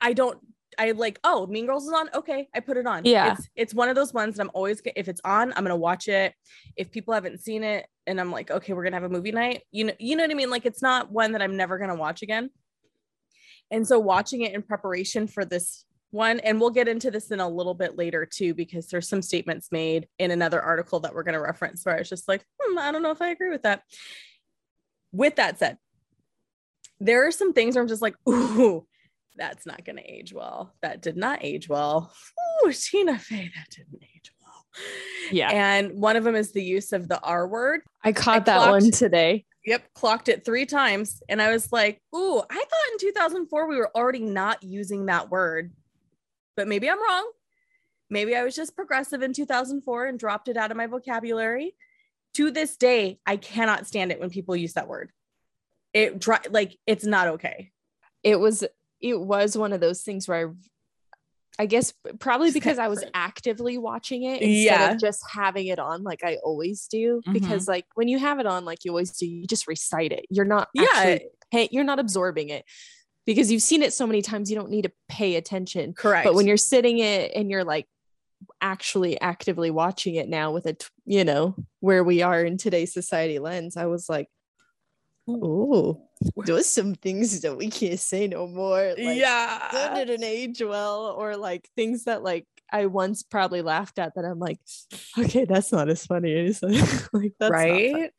I 0.00 0.12
don't 0.12 0.38
I 0.78 0.92
like, 0.92 1.18
oh, 1.24 1.46
Mean 1.46 1.66
Girls 1.66 1.86
is 1.86 1.92
on. 1.92 2.08
Okay, 2.14 2.48
I 2.54 2.60
put 2.60 2.76
it 2.76 2.86
on. 2.86 3.04
Yeah. 3.04 3.32
It's 3.32 3.48
it's 3.54 3.74
one 3.74 3.88
of 3.88 3.94
those 3.94 4.12
ones 4.12 4.36
that 4.36 4.42
I'm 4.42 4.50
always 4.54 4.80
if 4.96 5.08
it's 5.08 5.20
on, 5.24 5.52
I'm 5.52 5.64
gonna 5.64 5.76
watch 5.76 6.08
it. 6.08 6.34
If 6.76 6.90
people 6.90 7.14
haven't 7.14 7.40
seen 7.40 7.62
it 7.62 7.86
and 8.06 8.20
I'm 8.20 8.32
like, 8.32 8.50
okay, 8.50 8.72
we're 8.72 8.84
gonna 8.84 8.96
have 8.96 9.04
a 9.04 9.08
movie 9.08 9.32
night, 9.32 9.62
you 9.70 9.84
know, 9.84 9.92
you 9.98 10.16
know 10.16 10.24
what 10.24 10.30
I 10.30 10.34
mean? 10.34 10.50
Like 10.50 10.66
it's 10.66 10.82
not 10.82 11.10
one 11.10 11.32
that 11.32 11.42
I'm 11.42 11.56
never 11.56 11.78
gonna 11.78 11.94
watch 11.94 12.22
again. 12.22 12.50
And 13.72 13.88
so 13.88 13.98
watching 13.98 14.42
it 14.42 14.54
in 14.54 14.62
preparation 14.62 15.26
for 15.26 15.44
this 15.44 15.84
one, 16.10 16.40
and 16.40 16.60
we'll 16.60 16.70
get 16.70 16.88
into 16.88 17.10
this 17.10 17.30
in 17.30 17.40
a 17.40 17.48
little 17.48 17.72
bit 17.72 17.96
later 17.96 18.26
too, 18.26 18.52
because 18.52 18.86
there's 18.88 19.08
some 19.08 19.22
statements 19.22 19.72
made 19.72 20.06
in 20.18 20.30
another 20.30 20.60
article 20.60 21.00
that 21.00 21.14
we're 21.14 21.22
going 21.22 21.34
to 21.34 21.40
reference 21.40 21.84
where 21.84 21.96
I 21.96 21.98
was 21.98 22.08
just 22.08 22.28
like, 22.28 22.44
hmm, 22.60 22.78
I 22.78 22.92
don't 22.92 23.02
know 23.02 23.10
if 23.10 23.22
I 23.22 23.30
agree 23.30 23.48
with 23.48 23.62
that. 23.62 23.82
With 25.10 25.36
that 25.36 25.58
said, 25.58 25.78
there 27.00 27.26
are 27.26 27.32
some 27.32 27.54
things 27.54 27.74
where 27.74 27.82
I'm 27.82 27.88
just 27.88 28.02
like, 28.02 28.14
ooh, 28.28 28.86
that's 29.36 29.64
not 29.66 29.84
going 29.84 29.96
to 29.96 30.04
age 30.04 30.34
well. 30.34 30.74
That 30.82 31.00
did 31.00 31.16
not 31.16 31.42
age 31.42 31.68
well. 31.68 32.12
Ooh, 32.64 32.72
Tina 32.72 33.18
Fey, 33.18 33.50
that 33.56 33.74
didn't 33.74 34.02
age 34.02 34.32
well. 34.40 34.66
Yeah. 35.30 35.50
And 35.50 35.94
one 35.94 36.16
of 36.16 36.24
them 36.24 36.36
is 36.36 36.52
the 36.52 36.62
use 36.62 36.92
of 36.92 37.08
the 37.08 37.20
R 37.20 37.48
word. 37.48 37.80
I 38.04 38.12
caught 38.12 38.36
I 38.36 38.40
that 38.40 38.56
clocked- 38.56 38.70
one 38.82 38.90
today. 38.90 39.46
Yep, 39.64 39.94
clocked 39.94 40.28
it 40.28 40.44
three 40.44 40.66
times. 40.66 41.22
And 41.28 41.40
I 41.40 41.52
was 41.52 41.70
like, 41.72 42.00
ooh, 42.14 42.38
I 42.38 42.54
thought 42.54 42.92
in 42.92 42.98
2004 42.98 43.68
we 43.68 43.76
were 43.76 43.90
already 43.94 44.20
not 44.20 44.62
using 44.62 45.06
that 45.06 45.30
word. 45.30 45.72
But 46.56 46.68
maybe 46.68 46.90
I'm 46.90 47.02
wrong. 47.02 47.30
Maybe 48.10 48.34
I 48.34 48.42
was 48.42 48.54
just 48.54 48.76
progressive 48.76 49.22
in 49.22 49.32
2004 49.32 50.06
and 50.06 50.18
dropped 50.18 50.48
it 50.48 50.56
out 50.56 50.70
of 50.70 50.76
my 50.76 50.86
vocabulary. 50.86 51.74
To 52.34 52.50
this 52.50 52.76
day, 52.76 53.18
I 53.26 53.36
cannot 53.36 53.86
stand 53.86 54.10
it 54.10 54.18
when 54.20 54.30
people 54.30 54.56
use 54.56 54.72
that 54.74 54.88
word. 54.88 55.12
It 55.92 56.26
like 56.50 56.78
it's 56.86 57.04
not 57.04 57.28
okay. 57.28 57.72
It 58.22 58.40
was 58.40 58.64
it 59.00 59.20
was 59.20 59.56
one 59.56 59.72
of 59.72 59.80
those 59.80 60.02
things 60.02 60.26
where 60.26 60.48
I 60.48 60.52
I 61.58 61.66
guess 61.66 61.92
probably 62.18 62.50
because 62.50 62.78
I 62.78 62.88
was 62.88 63.04
actively 63.14 63.76
watching 63.78 64.22
it 64.22 64.40
instead 64.42 64.64
Yeah. 64.64 64.92
of 64.92 65.00
just 65.00 65.22
having 65.30 65.66
it 65.66 65.78
on 65.78 66.02
like 66.02 66.24
I 66.24 66.36
always 66.42 66.86
do. 66.88 67.20
Because 67.30 67.62
mm-hmm. 67.62 67.72
like 67.72 67.86
when 67.94 68.08
you 68.08 68.18
have 68.18 68.38
it 68.38 68.46
on 68.46 68.64
like 68.64 68.84
you 68.84 68.90
always 68.90 69.10
do, 69.12 69.26
you 69.26 69.46
just 69.46 69.66
recite 69.66 70.12
it. 70.12 70.24
You're 70.30 70.46
not 70.46 70.68
Yeah, 70.74 70.86
actually 70.94 71.28
pay, 71.52 71.68
you're 71.70 71.84
not 71.84 71.98
absorbing 71.98 72.48
it 72.48 72.64
because 73.26 73.52
you've 73.52 73.62
seen 73.62 73.82
it 73.82 73.92
so 73.92 74.06
many 74.06 74.22
times 74.22 74.50
you 74.50 74.56
don't 74.56 74.70
need 74.70 74.82
to 74.82 74.92
pay 75.08 75.36
attention. 75.36 75.92
correct. 75.92 76.24
But 76.24 76.34
when 76.34 76.46
you're 76.46 76.56
sitting 76.56 76.98
it 76.98 77.32
and 77.34 77.50
you're 77.50 77.64
like 77.64 77.86
actually 78.60 79.20
actively 79.20 79.70
watching 79.70 80.16
it 80.16 80.28
now 80.28 80.52
with 80.52 80.66
a 80.66 80.72
t- 80.72 80.86
you 81.04 81.24
know 81.24 81.54
where 81.80 82.02
we 82.02 82.22
are 82.22 82.42
in 82.42 82.56
today's 82.56 82.92
society 82.92 83.38
lens, 83.38 83.76
I 83.76 83.86
was 83.86 84.08
like, 84.08 84.28
oh, 85.28 86.08
there's 86.46 86.66
some 86.66 86.94
things 86.94 87.40
that 87.40 87.56
we 87.56 87.68
can't 87.70 87.98
say 88.00 88.26
no 88.28 88.46
more. 88.46 88.88
Like, 88.88 88.96
that 88.96 89.70
yeah. 89.72 89.94
didn't 90.04 90.24
age 90.24 90.60
well, 90.62 91.14
or 91.16 91.36
like 91.36 91.68
things 91.76 92.04
that 92.04 92.22
like 92.22 92.46
I 92.70 92.86
once 92.86 93.22
probably 93.22 93.62
laughed 93.62 93.98
at 93.98 94.14
that 94.14 94.24
I'm 94.24 94.38
like, 94.38 94.58
okay, 95.18 95.44
that's 95.44 95.72
not 95.72 95.88
as 95.88 96.06
funny 96.06 96.34
as 96.46 96.62
like 97.12 97.32
that's 97.38 97.50
right. 97.50 98.10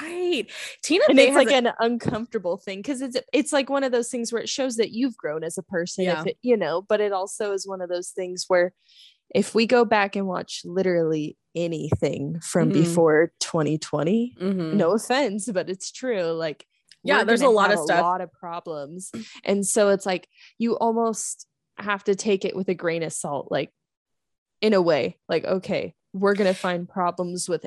Right. 0.00 0.50
Tina 0.82 1.04
And 1.08 1.16
Fey 1.16 1.28
it's 1.28 1.36
like 1.36 1.50
a- 1.50 1.54
an 1.54 1.68
uncomfortable 1.78 2.56
thing 2.56 2.80
because 2.80 3.00
it's 3.00 3.16
it's 3.32 3.52
like 3.52 3.70
one 3.70 3.84
of 3.84 3.92
those 3.92 4.08
things 4.10 4.32
where 4.32 4.42
it 4.42 4.48
shows 4.48 4.76
that 4.76 4.90
you've 4.90 5.16
grown 5.16 5.44
as 5.44 5.56
a 5.56 5.62
person, 5.62 6.04
Yeah. 6.04 6.20
if 6.20 6.26
it, 6.26 6.36
you 6.42 6.56
know, 6.56 6.82
but 6.82 7.00
it 7.00 7.12
also 7.12 7.52
is 7.52 7.66
one 7.66 7.80
of 7.80 7.88
those 7.88 8.10
things 8.10 8.44
where 8.48 8.72
if 9.34 9.54
we 9.54 9.66
go 9.66 9.84
back 9.84 10.16
and 10.16 10.26
watch 10.26 10.62
literally 10.64 11.36
anything 11.54 12.40
from 12.40 12.70
Mhm. 12.70 12.74
before 12.74 13.32
2020, 13.40 14.34
Mhm. 14.40 14.74
no 14.74 14.92
offense, 14.92 15.48
but 15.52 15.68
it's 15.70 15.92
true. 15.92 16.22
Like, 16.32 16.66
Yeah, 17.04 17.24
there's 17.24 17.42
a 17.42 17.48
lot 17.48 17.72
of 17.72 17.78
stuff. 17.78 18.00
A 18.00 18.02
lot 18.02 18.20
of 18.20 18.32
problems, 18.32 19.10
and 19.44 19.66
so 19.66 19.88
it's 19.90 20.04
like 20.06 20.28
you 20.58 20.76
almost 20.78 21.46
have 21.78 22.02
to 22.04 22.14
take 22.14 22.44
it 22.44 22.56
with 22.56 22.68
a 22.68 22.74
grain 22.74 23.02
of 23.02 23.12
salt, 23.12 23.48
like 23.50 23.70
in 24.60 24.74
a 24.74 24.82
way, 24.82 25.18
like 25.28 25.44
okay, 25.44 25.94
we're 26.12 26.34
gonna 26.34 26.54
find 26.54 26.88
problems 26.88 27.48
with 27.48 27.66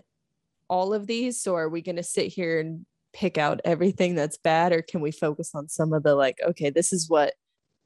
all 0.69 0.93
of 0.93 1.07
these, 1.07 1.41
so 1.41 1.55
are 1.55 1.69
we 1.69 1.81
gonna 1.81 2.03
sit 2.03 2.27
here 2.27 2.59
and 2.59 2.85
pick 3.13 3.37
out 3.37 3.59
everything 3.65 4.15
that's 4.15 4.37
bad, 4.37 4.71
or 4.73 4.81
can 4.81 5.01
we 5.01 5.11
focus 5.11 5.51
on 5.53 5.67
some 5.69 5.93
of 5.93 6.03
the 6.03 6.15
like, 6.15 6.37
okay, 6.45 6.69
this 6.69 6.93
is 6.93 7.09
what 7.09 7.33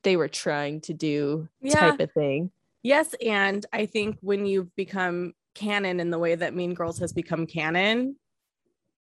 they 0.04 0.16
were 0.18 0.28
trying 0.28 0.82
to 0.82 0.94
do 0.94 1.48
Yeah. 1.62 1.75
type 1.92 2.00
of 2.00 2.12
thing. 2.12 2.52
Yes, 2.84 3.16
and 3.25 3.66
I 3.74 3.88
think 3.88 4.18
when 4.22 4.46
you've 4.46 4.75
become 4.75 5.34
canon 5.56 6.00
in 6.00 6.12
the 6.12 6.20
way 6.20 6.36
that 6.36 6.54
Mean 6.54 6.75
Girls 6.75 7.00
has 7.00 7.12
become 7.14 7.48
canon, 7.48 8.18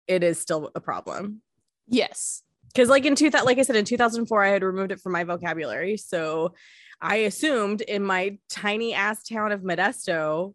it 0.06 0.22
is 0.22 0.38
still 0.38 0.70
a 0.74 0.80
problem. 0.80 1.42
Yes. 1.88 2.42
Because, 2.68 2.88
like 2.88 3.06
in 3.06 3.14
two, 3.14 3.30
like 3.30 3.58
I 3.58 3.62
said, 3.62 3.76
in 3.76 3.84
2004, 3.84 4.44
I 4.44 4.48
had 4.48 4.62
removed 4.62 4.92
it 4.92 5.00
from 5.00 5.12
my 5.12 5.24
vocabulary, 5.24 5.96
so 5.96 6.54
I 7.00 7.16
assumed 7.16 7.80
in 7.80 8.02
my 8.02 8.38
tiny 8.50 8.94
ass 8.94 9.24
town 9.24 9.52
of 9.52 9.62
Modesto 9.62 10.54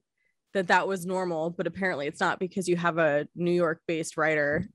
that 0.54 0.68
that 0.68 0.88
was 0.88 1.06
normal, 1.06 1.50
but 1.50 1.68
apparently 1.68 2.08
it's 2.08 2.20
not 2.20 2.40
because 2.40 2.68
you 2.68 2.76
have 2.76 2.98
a 2.98 3.28
New 3.36 3.52
York-based 3.52 4.18
writer 4.18 4.68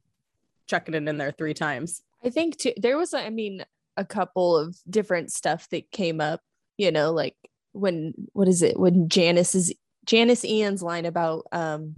chucking 0.66 0.94
it 0.94 1.08
in 1.08 1.18
there 1.18 1.32
three 1.32 1.54
times. 1.54 2.02
I 2.24 2.30
think 2.30 2.56
too, 2.56 2.72
there 2.76 2.96
was, 2.96 3.14
I 3.14 3.30
mean, 3.30 3.64
a 3.96 4.04
couple 4.04 4.56
of 4.56 4.76
different 4.88 5.32
stuff 5.32 5.68
that 5.70 5.90
came 5.90 6.20
up, 6.20 6.40
you 6.78 6.90
know, 6.90 7.12
like 7.12 7.36
when, 7.72 8.14
what 8.32 8.48
is 8.48 8.62
it? 8.62 8.78
When 8.78 9.08
Janice's, 9.08 9.72
Janice 10.06 10.44
Ian's 10.44 10.82
line 10.82 11.04
about 11.04 11.46
um 11.52 11.94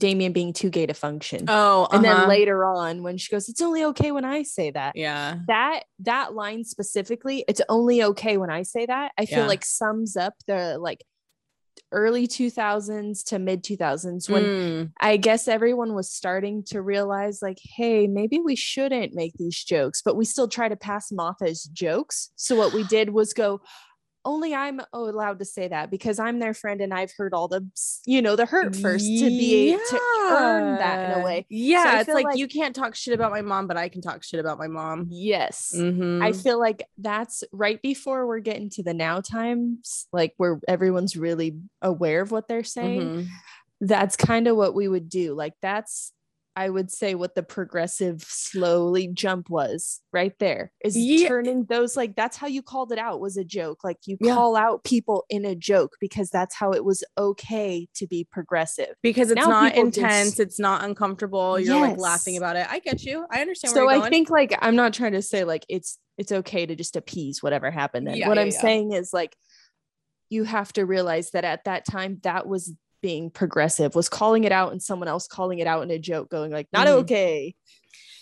Damien 0.00 0.32
being 0.32 0.52
too 0.52 0.68
gay 0.70 0.86
to 0.86 0.94
function. 0.94 1.44
Oh, 1.48 1.86
and 1.92 2.04
uh-huh. 2.04 2.20
then 2.20 2.28
later 2.28 2.64
on 2.64 3.02
when 3.04 3.16
she 3.16 3.30
goes, 3.30 3.48
it's 3.48 3.62
only 3.62 3.84
okay 3.84 4.10
when 4.10 4.24
I 4.24 4.42
say 4.42 4.72
that. 4.72 4.96
yeah, 4.96 5.36
That 5.46 5.84
that 6.00 6.34
line 6.34 6.64
specifically, 6.64 7.44
it's 7.46 7.60
only 7.68 8.02
okay 8.02 8.36
when 8.36 8.50
I 8.50 8.62
say 8.62 8.86
that. 8.86 9.12
I 9.16 9.26
feel 9.26 9.40
Yeah. 9.40 9.46
like 9.46 9.64
sums 9.64 10.16
up 10.16 10.34
the 10.48 10.78
like 10.78 11.04
early 11.92 12.26
2000s 12.26 13.24
to 13.24 13.38
mid 13.38 13.62
2000s 13.64 14.28
when 14.28 14.44
Mm, 14.44 14.92
I 15.00 15.16
guess 15.16 15.48
everyone 15.48 15.94
was 15.94 16.12
starting 16.12 16.62
to 16.66 16.82
realize, 16.82 17.40
like, 17.42 17.58
hey, 17.76 18.06
maybe 18.06 18.38
we 18.38 18.54
shouldn't 18.56 19.14
make 19.14 19.32
these 19.38 19.62
jokes, 19.62 20.02
but 20.02 20.16
we 20.16 20.24
still 20.24 20.48
try 20.48 20.68
to 20.68 20.76
pass 20.76 21.08
them 21.08 21.20
off 21.20 21.36
as 21.42 21.64
jokes. 21.64 22.30
So 22.36 22.56
what 22.56 22.72
we 22.74 22.84
did 22.84 23.10
was 23.10 23.32
go, 23.32 23.60
only 24.24 24.54
I'm 24.54 24.80
allowed 24.92 25.38
to 25.38 25.44
say 25.44 25.68
that 25.68 25.90
because 25.90 26.18
I'm 26.18 26.38
their 26.38 26.52
friend 26.54 26.80
and 26.80 26.92
I've 26.92 27.12
heard 27.16 27.32
all 27.32 27.48
the, 27.48 27.66
you 28.06 28.20
know, 28.20 28.36
the 28.36 28.46
hurt 28.46 28.76
first 28.76 29.04
to 29.06 29.26
be 29.28 29.72
to 29.76 30.00
earn 30.30 30.76
that 30.78 31.10
in 31.16 31.20
a 31.20 31.24
way. 31.24 31.46
Yeah, 31.48 31.94
So 31.94 32.00
it's 32.00 32.08
like, 32.10 32.24
like- 32.26 32.36
you 32.36 32.46
can't 32.46 32.74
talk 32.76 32.94
shit 32.94 33.14
about 33.14 33.30
my 33.30 33.40
mom, 33.40 33.66
but 33.66 33.76
I 33.76 33.88
can 33.88 34.02
talk 34.02 34.22
shit 34.22 34.38
about 34.40 34.58
my 34.58 34.68
mom. 34.68 35.06
Yes. 35.10 35.72
Mhm. 35.74 36.22
I 36.22 36.32
feel 36.32 36.58
like 36.58 36.84
that's 36.98 37.44
right 37.52 37.80
before 37.82 38.26
we're 38.26 38.40
getting 38.40 38.68
to 38.70 38.82
the 38.82 38.94
now 38.94 39.20
times, 39.20 40.06
like 40.12 40.34
where 40.36 40.60
everyone's 40.68 41.16
really 41.16 41.56
aware 41.80 42.20
of 42.20 42.30
what 42.30 42.46
they're 42.48 42.64
saying. 42.64 43.00
Mhm. 43.02 43.26
that's 43.82 44.14
kind 44.14 44.46
of 44.46 44.58
what 44.58 44.74
we 44.74 44.86
would 44.88 45.08
do. 45.08 45.32
Like 45.32 45.54
that's 45.62 46.12
I 46.56 46.68
would 46.68 46.90
say 46.90 47.14
what 47.14 47.34
the 47.34 47.42
progressive 47.44 48.22
slowly 48.26 49.08
jump 49.08 49.48
was 49.48 50.00
right 50.12 50.32
there 50.40 50.72
is 50.84 50.96
Yeah. 50.96 51.28
turning 51.28 51.64
those 51.64 51.96
like 51.96 52.16
that's 52.16 52.36
how 52.36 52.48
you 52.48 52.60
called 52.62 52.90
it 52.92 52.98
out 52.98 53.20
was 53.20 53.36
a 53.36 53.44
joke. 53.44 53.84
Like 53.84 53.98
you 54.04 54.16
Yeah. 54.20 54.34
call 54.34 54.56
out 54.56 54.82
people 54.84 55.24
in 55.30 55.44
a 55.44 55.54
joke 55.54 55.96
because 56.00 56.28
that's 56.28 56.54
how 56.56 56.72
it 56.72 56.84
was 56.84 57.04
okay 57.16 57.88
to 57.94 58.06
be 58.06 58.26
progressive. 58.30 58.94
because 59.02 59.30
it's 59.30 59.36
Now 59.40 59.46
not 59.48 59.72
people 59.74 59.90
just- 59.90 59.98
intense, 59.98 60.40
it's 60.40 60.58
not 60.58 60.82
uncomfortable. 60.84 61.58
You're 61.58 61.80
like 61.80 61.98
laughing 61.98 62.36
about 62.36 62.56
it. 62.56 62.66
I 62.68 62.80
get 62.80 63.04
you. 63.04 63.26
I 63.30 63.40
understand. 63.40 63.72
So 63.72 63.86
where 63.86 63.96
you're 63.96 64.04
I 64.04 64.10
think 64.10 64.28
like 64.28 64.56
I'm 64.60 64.76
not 64.76 64.92
trying 64.92 65.12
to 65.12 65.22
say 65.22 65.44
like 65.44 65.64
it's 65.68 65.98
it's 66.18 66.32
okay 66.32 66.66
to 66.66 66.74
just 66.74 66.96
appease 66.96 67.42
whatever 67.42 67.70
happened 67.70 68.06
then. 68.06 68.16
Yeah, 68.16 68.28
what 68.28 68.38
I'm 68.38 68.50
saying 68.50 68.92
is 68.92 69.12
like 69.12 69.34
you 70.28 70.44
have 70.44 70.72
to 70.74 70.84
realize 70.84 71.30
that 71.30 71.44
at 71.44 71.64
that 71.64 71.84
time 71.84 72.18
that 72.24 72.46
was 72.46 72.74
being 73.02 73.30
progressive 73.30 73.94
was 73.94 74.08
calling 74.08 74.44
it 74.44 74.52
out 74.52 74.72
and 74.72 74.82
someone 74.82 75.08
else 75.08 75.26
calling 75.26 75.58
it 75.58 75.66
out 75.66 75.82
in 75.82 75.90
a 75.90 75.98
joke 75.98 76.28
going 76.30 76.50
like 76.50 76.68
not 76.72 76.86
Mhm. 76.86 77.00
okay 77.00 77.54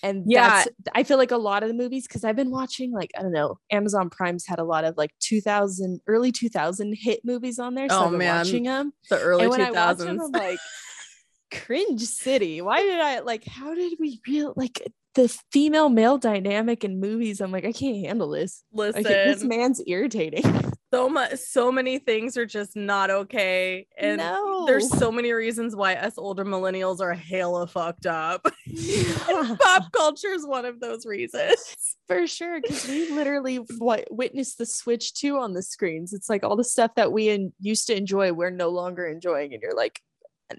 and 0.03 0.25
Yeah. 0.27 0.65
i 0.95 1.03
feel 1.03 1.19
like 1.19 1.33
a 1.33 1.37
lot 1.37 1.63
of 1.65 1.69
the 1.69 1.75
movies 1.75 2.07
because 2.07 2.23
i've 2.23 2.37
been 2.37 2.51
watching 2.51 2.93
like 2.93 3.11
i 3.19 3.23
don't 3.23 3.33
know 3.33 3.59
amazon 3.71 4.09
prime's 4.11 4.47
had 4.47 4.59
a 4.61 4.65
lot 4.65 4.85
of 4.85 4.97
like 4.97 5.11
2000 5.21 6.01
early 6.07 6.31
2000 6.31 6.95
hit 6.97 7.21
movies 7.25 7.59
on 7.59 7.75
there 7.75 7.89
so 7.89 7.97
Oh, 7.97 8.05
i've 8.05 8.11
been 8.13 8.19
man. 8.21 8.37
watching 8.37 8.63
them 8.65 8.93
the 9.11 9.19
early 9.19 9.43
and 9.43 9.51
when 9.51 9.61
two 9.61 9.67
i 9.67 9.71
watch 9.73 9.99
them 9.99 10.21
i'm 10.21 10.31
like 10.33 10.61
cringe 11.51 12.03
city 12.03 12.61
why 12.61 12.83
did 12.83 13.01
i 13.01 13.21
like 13.21 13.45
how 13.45 13.75
did 13.75 13.95
we 13.99 14.21
real 14.29 14.53
like 14.57 14.83
the 15.19 15.29
female 15.51 15.89
male 15.89 16.17
dynamic 16.17 16.85
in 16.85 17.01
movies. 17.01 17.41
I'm 17.41 17.51
like, 17.51 17.65
I 17.65 17.73
can't 17.73 18.07
handle 18.07 18.31
this. 18.31 18.63
Listen, 18.73 19.03
this 19.03 19.43
man's 19.43 19.83
irritating. 19.85 20.45
so 20.95 21.09
much, 21.09 21.35
so 21.41 21.73
many 21.73 21.99
things 21.99 22.37
are 22.37 22.47
just 22.47 22.77
not 22.77 23.11
okay, 23.11 23.89
and 23.99 24.19
no. 24.19 24.65
there's 24.67 24.89
so 24.97 25.11
many 25.11 25.33
reasons 25.33 25.75
why 25.75 25.97
us 25.97 26.19
older 26.19 26.45
millennials 26.45 27.01
are 27.01 27.15
hella 27.15 27.67
fucked 27.67 28.07
up. 28.07 28.47
Pop 29.61 29.91
culture 29.91 30.31
is 30.31 30.47
one 30.47 30.65
of 30.65 30.79
those 30.79 31.05
reasons. 31.05 31.75
for 32.07 32.29
sure 32.29 32.61
because 32.61 32.87
we 32.87 33.11
literally 33.11 33.57
what 33.79 34.07
witnessed 34.13 34.59
the 34.59 34.67
switch 34.67 35.15
too 35.15 35.37
on 35.37 35.53
the 35.53 35.63
screens 35.63 36.15
it's 36.15 36.31
like 36.31 36.43
all 36.43 36.57
the 36.57 36.65
stuff 36.65 36.95
that 36.95 37.13
we 37.13 37.29
in, 37.29 37.53
used 37.61 37.87
to 37.87 37.95
enjoy 37.95 38.33
we're 38.33 38.49
no 38.49 38.71
longer 38.71 39.07
enjoying 39.07 39.53
and 39.53 39.63
you're 39.63 39.77
like 39.77 40.01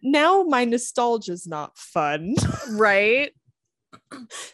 now 0.04 0.44
my 0.44 0.64
nostalgia 0.64 1.32
is 1.32 1.48
not 1.48 1.76
fun 1.76 2.36
Right? 2.70 3.32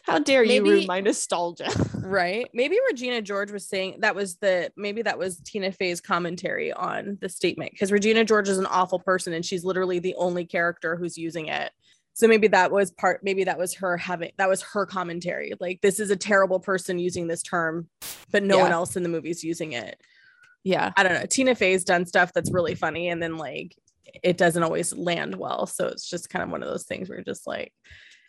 How 0.04 0.18
dare 0.18 0.44
you 0.44 0.62
ruin 0.62 0.86
my 0.86 1.00
nostalgia 1.00 1.68
Right. 2.06 2.48
Maybe 2.54 2.78
Regina 2.88 3.20
George 3.20 3.50
was 3.50 3.68
saying 3.68 3.96
that 4.00 4.14
was 4.14 4.36
the 4.36 4.70
maybe 4.76 5.02
that 5.02 5.18
was 5.18 5.40
Tina 5.40 5.72
Fey's 5.72 6.00
commentary 6.00 6.72
on 6.72 7.18
the 7.20 7.28
statement 7.28 7.72
because 7.72 7.90
Regina 7.90 8.24
George 8.24 8.48
is 8.48 8.58
an 8.58 8.66
awful 8.66 9.00
person 9.00 9.32
and 9.32 9.44
she's 9.44 9.64
literally 9.64 9.98
the 9.98 10.14
only 10.16 10.44
character 10.44 10.94
who's 10.94 11.18
using 11.18 11.48
it. 11.48 11.72
So 12.14 12.28
maybe 12.28 12.46
that 12.48 12.70
was 12.70 12.92
part 12.92 13.24
maybe 13.24 13.44
that 13.44 13.58
was 13.58 13.74
her 13.74 13.96
having 13.96 14.30
that 14.38 14.48
was 14.48 14.62
her 14.62 14.86
commentary. 14.86 15.52
Like 15.58 15.80
this 15.80 15.98
is 15.98 16.10
a 16.10 16.16
terrible 16.16 16.60
person 16.60 16.98
using 16.98 17.26
this 17.26 17.42
term, 17.42 17.88
but 18.30 18.44
no 18.44 18.58
one 18.58 18.72
else 18.72 18.94
in 18.96 19.02
the 19.02 19.08
movie's 19.08 19.42
using 19.42 19.72
it. 19.72 20.00
yeah 20.62 20.92
I 20.96 21.02
don't 21.02 21.14
know. 21.14 21.26
Tina 21.26 21.56
Fey's 21.56 21.82
done 21.82 22.06
stuff 22.06 22.32
that's 22.32 22.52
really 22.52 22.76
funny 22.76 23.08
and 23.08 23.20
then 23.20 23.36
like 23.36 23.76
it 24.22 24.36
doesn't 24.36 24.62
always 24.62 24.94
land 24.94 25.34
well. 25.34 25.66
So 25.66 25.88
it's 25.88 26.08
just 26.08 26.30
kind 26.30 26.42
of 26.42 26.50
one 26.50 26.62
of 26.62 26.68
those 26.68 26.84
things 26.84 27.08
where 27.08 27.18
you're 27.18 27.24
just 27.24 27.46
like, 27.46 27.72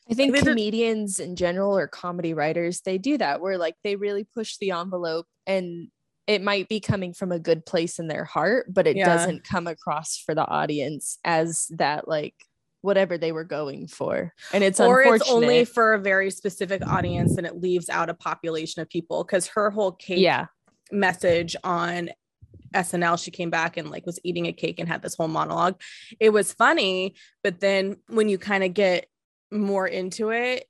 i 0.10 0.14
think 0.14 0.36
comedians 0.38 1.20
in 1.20 1.36
general 1.36 1.78
or 1.78 1.88
comedy 1.88 2.34
writers 2.34 2.82
they 2.82 2.98
do 2.98 3.18
that 3.18 3.42
where 3.42 3.58
like 3.58 3.76
they 3.84 3.96
really 3.96 4.24
push 4.24 4.58
the 4.58 4.72
envelope 4.72 5.26
and 5.46 5.88
it 6.28 6.42
might 6.42 6.68
be 6.68 6.80
coming 6.82 7.14
from 7.14 7.32
a 7.32 7.40
good 7.40 7.66
place 7.66 8.00
in 8.00 8.08
their 8.08 8.26
heart 8.26 8.74
but 8.74 8.88
it 8.88 8.98
Yeah. 8.98 9.06
doesn't 9.06 9.44
come 9.44 9.68
across 9.68 10.18
for 10.18 10.36
the 10.36 10.48
audience 10.48 11.20
as 11.24 11.68
that 11.72 12.08
like 12.08 12.36
whatever 12.82 13.18
they 13.18 13.32
were 13.32 13.44
going 13.44 13.88
for. 13.88 14.34
And 14.54 14.64
it's 14.64 14.80
or 14.80 15.02
it's 15.02 15.30
only 15.30 15.66
for 15.66 15.94
a 15.94 16.00
very 16.00 16.32
specific 16.32 16.86
audience 16.88 17.38
and 17.38 17.46
it 17.46 17.60
leaves 17.60 17.90
out 17.90 18.10
a 18.10 18.14
population 18.14 18.82
of 18.82 18.90
people 18.90 19.24
because 19.24 19.48
her 19.48 19.70
whole 19.70 19.92
cake 19.92 20.20
yeah. 20.20 20.46
message 20.92 21.56
on 21.64 22.10
SNL 22.74 23.22
she 23.22 23.32
came 23.32 23.50
back 23.50 23.78
and 23.78 23.90
like 23.90 24.06
was 24.06 24.20
eating 24.24 24.46
a 24.46 24.54
cake 24.54 24.80
and 24.80 24.88
had 24.88 25.02
this 25.02 25.16
whole 25.16 25.28
monologue. 25.28 25.80
It 26.20 26.30
was 26.30 26.54
funny 26.54 27.16
but 27.44 27.60
then 27.60 27.98
when 28.08 28.30
you 28.30 28.38
kind 28.38 28.64
of 28.64 28.74
get 28.74 29.08
more 29.52 29.88
into 29.88 30.30
it 30.30 30.68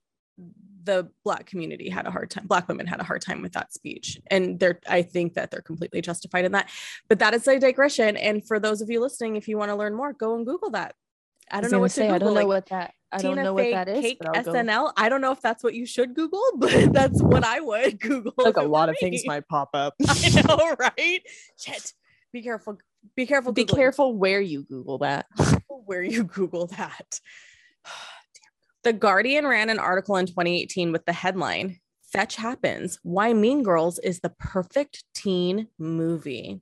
the 0.88 1.10
black 1.22 1.44
community 1.44 1.90
had 1.90 2.06
a 2.06 2.10
hard 2.10 2.30
time 2.30 2.46
black 2.46 2.66
women 2.66 2.86
had 2.86 2.98
a 2.98 3.04
hard 3.04 3.20
time 3.20 3.42
with 3.42 3.52
that 3.52 3.72
speech 3.74 4.18
and 4.30 4.58
they're 4.58 4.80
i 4.88 5.02
think 5.02 5.34
that 5.34 5.50
they're 5.50 5.60
completely 5.60 6.00
justified 6.00 6.46
in 6.46 6.52
that 6.52 6.70
but 7.08 7.18
that 7.18 7.34
is 7.34 7.46
a 7.46 7.58
digression 7.58 8.16
and 8.16 8.46
for 8.46 8.58
those 8.58 8.80
of 8.80 8.88
you 8.88 8.98
listening 9.00 9.36
if 9.36 9.48
you 9.48 9.58
want 9.58 9.70
to 9.70 9.76
learn 9.76 9.94
more 9.94 10.14
go 10.14 10.34
and 10.34 10.46
google 10.46 10.70
that 10.70 10.94
i 11.50 11.60
don't 11.60 11.70
know 11.70 11.78
what 11.78 11.88
to 11.88 11.94
say. 11.94 12.02
Google. 12.02 12.14
I 12.14 12.18
don't 12.18 12.28
know 12.28 12.40
like, 12.40 12.46
what 12.46 12.66
that. 12.70 12.94
I 13.10 13.18
don't 13.18 13.36
Tina 13.36 13.44
know 13.44 13.56
Fey 13.56 13.72
what 13.72 13.86
that 13.86 13.96
is. 13.96 14.02
Cake 14.02 14.18
but 14.20 14.36
I'll 14.36 14.44
go- 14.44 14.52
SNL. 14.52 14.92
I 14.98 15.08
don't 15.08 15.22
know 15.22 15.32
if 15.32 15.40
that's 15.40 15.64
what 15.64 15.72
you 15.72 15.86
should 15.86 16.14
Google, 16.14 16.42
but 16.56 16.92
that's 16.92 17.22
what 17.22 17.42
I 17.42 17.58
would 17.60 17.98
Google. 18.02 18.34
like 18.36 18.58
a 18.58 18.62
lot 18.62 18.88
were 18.88 18.92
of 18.92 18.98
things 19.00 19.22
might 19.24 19.48
pop 19.48 19.70
up. 19.72 19.94
I 20.06 20.42
know, 20.46 20.76
right? 20.78 21.22
Shit. 21.56 21.94
Be 22.34 22.42
careful. 22.42 22.76
Be 23.16 23.24
careful. 23.24 23.52
Be 23.52 23.64
careful 23.64 24.14
where 24.14 24.42
you 24.42 24.62
Google 24.62 24.98
that. 24.98 25.24
where 25.86 26.02
you 26.02 26.24
Google 26.24 26.66
that. 26.66 27.20
The 28.84 28.92
Guardian 28.92 29.46
ran 29.46 29.70
an 29.70 29.78
article 29.78 30.16
in 30.16 30.26
2018 30.26 30.92
with 30.92 31.04
the 31.04 31.12
headline 31.12 31.78
Fetch 32.12 32.36
Happens 32.36 32.98
Why 33.02 33.32
Mean 33.32 33.62
Girls 33.62 33.98
is 33.98 34.20
the 34.20 34.30
Perfect 34.30 35.04
Teen 35.14 35.68
Movie. 35.78 36.60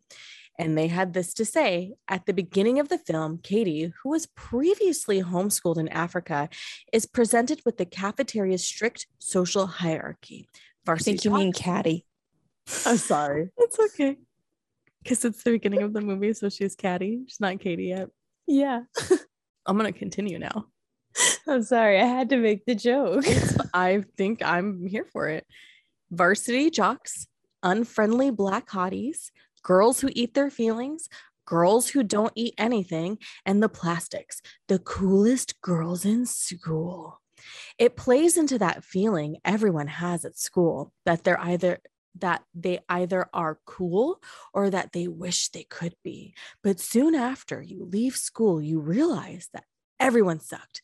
And 0.58 0.76
they 0.76 0.86
had 0.86 1.12
this 1.12 1.34
to 1.34 1.44
say 1.44 1.92
at 2.08 2.24
the 2.24 2.32
beginning 2.32 2.78
of 2.78 2.88
the 2.88 2.98
film, 2.98 3.38
Katie, 3.42 3.92
who 4.02 4.08
was 4.08 4.26
previously 4.34 5.22
homeschooled 5.22 5.76
in 5.76 5.88
Africa, 5.88 6.48
is 6.92 7.04
presented 7.04 7.60
with 7.66 7.76
the 7.76 7.84
cafeteria's 7.84 8.66
strict 8.66 9.06
social 9.18 9.66
hierarchy. 9.66 10.48
I 10.88 10.96
think 10.96 11.24
you 11.24 11.30
mean 11.30 11.52
Talk- 11.52 11.62
Caddy. 11.62 12.06
I'm 12.86 12.96
sorry. 12.96 13.50
It's 13.58 13.78
okay. 13.78 14.16
Because 15.02 15.24
it's 15.24 15.42
the 15.44 15.52
beginning 15.52 15.82
of 15.82 15.92
the 15.92 16.00
movie, 16.00 16.32
so 16.32 16.48
she's 16.48 16.74
Caddy. 16.74 17.24
She's 17.28 17.38
not 17.38 17.60
Katie 17.60 17.84
yet. 17.86 18.08
Yeah. 18.46 18.82
I'm 19.66 19.78
going 19.78 19.92
to 19.92 19.96
continue 19.96 20.38
now. 20.38 20.66
I'm 21.46 21.62
sorry. 21.62 22.00
I 22.00 22.06
had 22.06 22.30
to 22.30 22.36
make 22.36 22.64
the 22.64 22.74
joke. 22.74 23.24
I 23.74 24.04
think 24.16 24.42
I'm 24.42 24.86
here 24.86 25.06
for 25.12 25.28
it. 25.28 25.46
Varsity 26.10 26.70
jocks, 26.70 27.26
unfriendly 27.62 28.30
black 28.30 28.68
hotties, 28.68 29.30
girls 29.62 30.00
who 30.00 30.10
eat 30.12 30.34
their 30.34 30.50
feelings, 30.50 31.08
girls 31.46 31.88
who 31.88 32.02
don't 32.02 32.32
eat 32.34 32.54
anything, 32.58 33.18
and 33.44 33.62
the 33.62 33.68
plastics, 33.68 34.40
the 34.68 34.78
coolest 34.78 35.60
girls 35.60 36.04
in 36.04 36.26
school. 36.26 37.20
It 37.78 37.96
plays 37.96 38.36
into 38.36 38.58
that 38.58 38.84
feeling 38.84 39.36
everyone 39.44 39.86
has 39.86 40.24
at 40.24 40.38
school 40.38 40.92
that 41.04 41.24
they're 41.24 41.40
either 41.40 41.78
that 42.18 42.42
they 42.54 42.78
either 42.88 43.28
are 43.34 43.58
cool 43.66 44.22
or 44.54 44.70
that 44.70 44.92
they 44.92 45.06
wish 45.06 45.50
they 45.50 45.64
could 45.64 45.94
be. 46.02 46.34
But 46.62 46.80
soon 46.80 47.14
after 47.14 47.60
you 47.60 47.84
leave 47.84 48.16
school, 48.16 48.62
you 48.62 48.80
realize 48.80 49.50
that 49.52 49.64
everyone 50.00 50.40
sucked. 50.40 50.82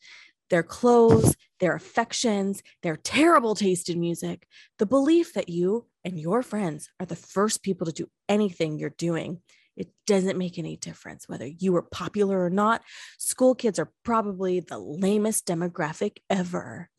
Their 0.49 0.63
clothes, 0.63 1.35
their 1.59 1.75
affections, 1.75 2.61
their 2.83 2.97
terrible 2.97 3.55
taste 3.55 3.89
in 3.89 3.99
music, 3.99 4.47
the 4.77 4.85
belief 4.85 5.33
that 5.33 5.49
you 5.49 5.87
and 6.03 6.19
your 6.19 6.43
friends 6.43 6.89
are 6.99 7.05
the 7.05 7.15
first 7.15 7.63
people 7.63 7.85
to 7.85 7.93
do 7.93 8.07
anything 8.27 8.77
you're 8.77 8.89
doing. 8.91 9.41
It 9.75 9.89
doesn't 10.05 10.37
make 10.37 10.59
any 10.59 10.77
difference 10.77 11.27
whether 11.27 11.47
you 11.47 11.73
were 11.73 11.81
popular 11.81 12.43
or 12.43 12.49
not. 12.49 12.83
School 13.17 13.55
kids 13.55 13.79
are 13.79 13.91
probably 14.03 14.59
the 14.59 14.77
lamest 14.77 15.47
demographic 15.47 16.17
ever. 16.29 16.89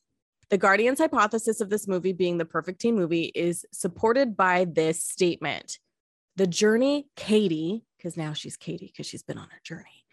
The 0.50 0.58
Guardian's 0.58 0.98
hypothesis 0.98 1.60
of 1.60 1.70
this 1.70 1.88
movie 1.88 2.12
being 2.12 2.38
the 2.38 2.44
perfect 2.44 2.80
teen 2.80 2.96
movie 2.96 3.32
is 3.34 3.64
supported 3.72 4.36
by 4.36 4.66
this 4.66 5.02
statement. 5.02 5.78
The 6.36 6.46
journey 6.46 7.06
Katie, 7.16 7.84
because 7.96 8.16
now 8.16 8.32
she's 8.32 8.56
Katie 8.56 8.86
because 8.86 9.06
she's 9.06 9.22
been 9.22 9.38
on 9.38 9.46
a 9.46 9.62
journey, 9.62 10.03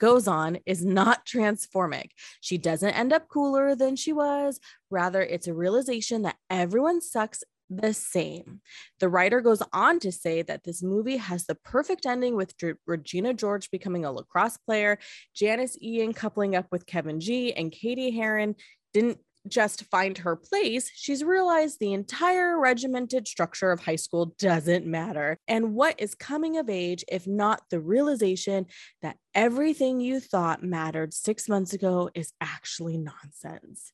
goes 0.00 0.26
on 0.26 0.58
is 0.66 0.84
not 0.84 1.26
transformic. 1.26 2.12
She 2.40 2.58
doesn't 2.58 2.90
end 2.90 3.12
up 3.12 3.28
cooler 3.28 3.76
than 3.76 3.94
she 3.94 4.12
was. 4.12 4.58
Rather, 4.90 5.22
it's 5.22 5.46
a 5.46 5.54
realization 5.54 6.22
that 6.22 6.36
everyone 6.48 7.00
sucks 7.00 7.44
the 7.70 7.94
same. 7.94 8.60
The 8.98 9.08
writer 9.08 9.40
goes 9.40 9.62
on 9.72 10.00
to 10.00 10.10
say 10.10 10.42
that 10.42 10.64
this 10.64 10.82
movie 10.82 11.18
has 11.18 11.46
the 11.46 11.54
perfect 11.54 12.04
ending 12.04 12.34
with 12.34 12.56
Dr- 12.56 12.78
Regina 12.86 13.32
George 13.32 13.70
becoming 13.70 14.04
a 14.04 14.10
lacrosse 14.10 14.56
player, 14.56 14.98
Janice 15.34 15.78
Ian 15.80 16.12
coupling 16.12 16.56
up 16.56 16.66
with 16.72 16.86
Kevin 16.86 17.20
G, 17.20 17.52
and 17.52 17.70
Katie 17.70 18.10
Heron 18.10 18.56
didn't 18.92 19.18
just 19.48 19.84
find 19.84 20.18
her 20.18 20.36
place, 20.36 20.90
she's 20.94 21.24
realized 21.24 21.78
the 21.78 21.92
entire 21.92 22.58
regimented 22.58 23.26
structure 23.26 23.70
of 23.70 23.80
high 23.80 23.96
school 23.96 24.34
doesn't 24.38 24.86
matter. 24.86 25.38
And 25.48 25.74
what 25.74 26.00
is 26.00 26.14
coming 26.14 26.58
of 26.58 26.68
age 26.68 27.04
if 27.08 27.26
not 27.26 27.62
the 27.70 27.80
realization 27.80 28.66
that 29.02 29.16
everything 29.34 30.00
you 30.00 30.20
thought 30.20 30.62
mattered 30.62 31.14
six 31.14 31.48
months 31.48 31.72
ago 31.72 32.10
is 32.14 32.32
actually 32.40 32.98
nonsense? 32.98 33.92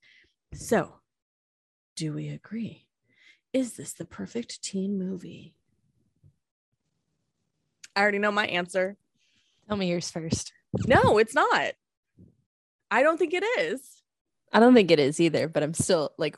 So, 0.55 1.01
do 1.95 2.13
we 2.13 2.29
agree? 2.29 2.87
Is 3.53 3.75
this 3.75 3.93
the 3.93 4.05
perfect 4.05 4.63
teen 4.63 4.99
movie? 4.99 5.55
I 7.95 8.03
already 8.03 8.19
know 8.19 8.33
my 8.33 8.47
answer. 8.47 8.97
Tell 9.69 9.77
me 9.77 9.89
yours 9.89 10.11
first. 10.11 10.53
No, 10.87 11.19
it's 11.19 11.35
not. 11.35 11.73
I 12.91 13.03
don't 13.03 13.19
think 13.19 13.33
it 13.33 13.45
is. 13.59 14.03
I 14.53 14.61
don't 14.61 14.75
think 14.75 14.91
it 14.91 14.99
is 14.99 15.21
either, 15.21 15.49
but 15.49 15.63
I'm 15.63 15.75
still 15.75 16.13
like, 16.19 16.37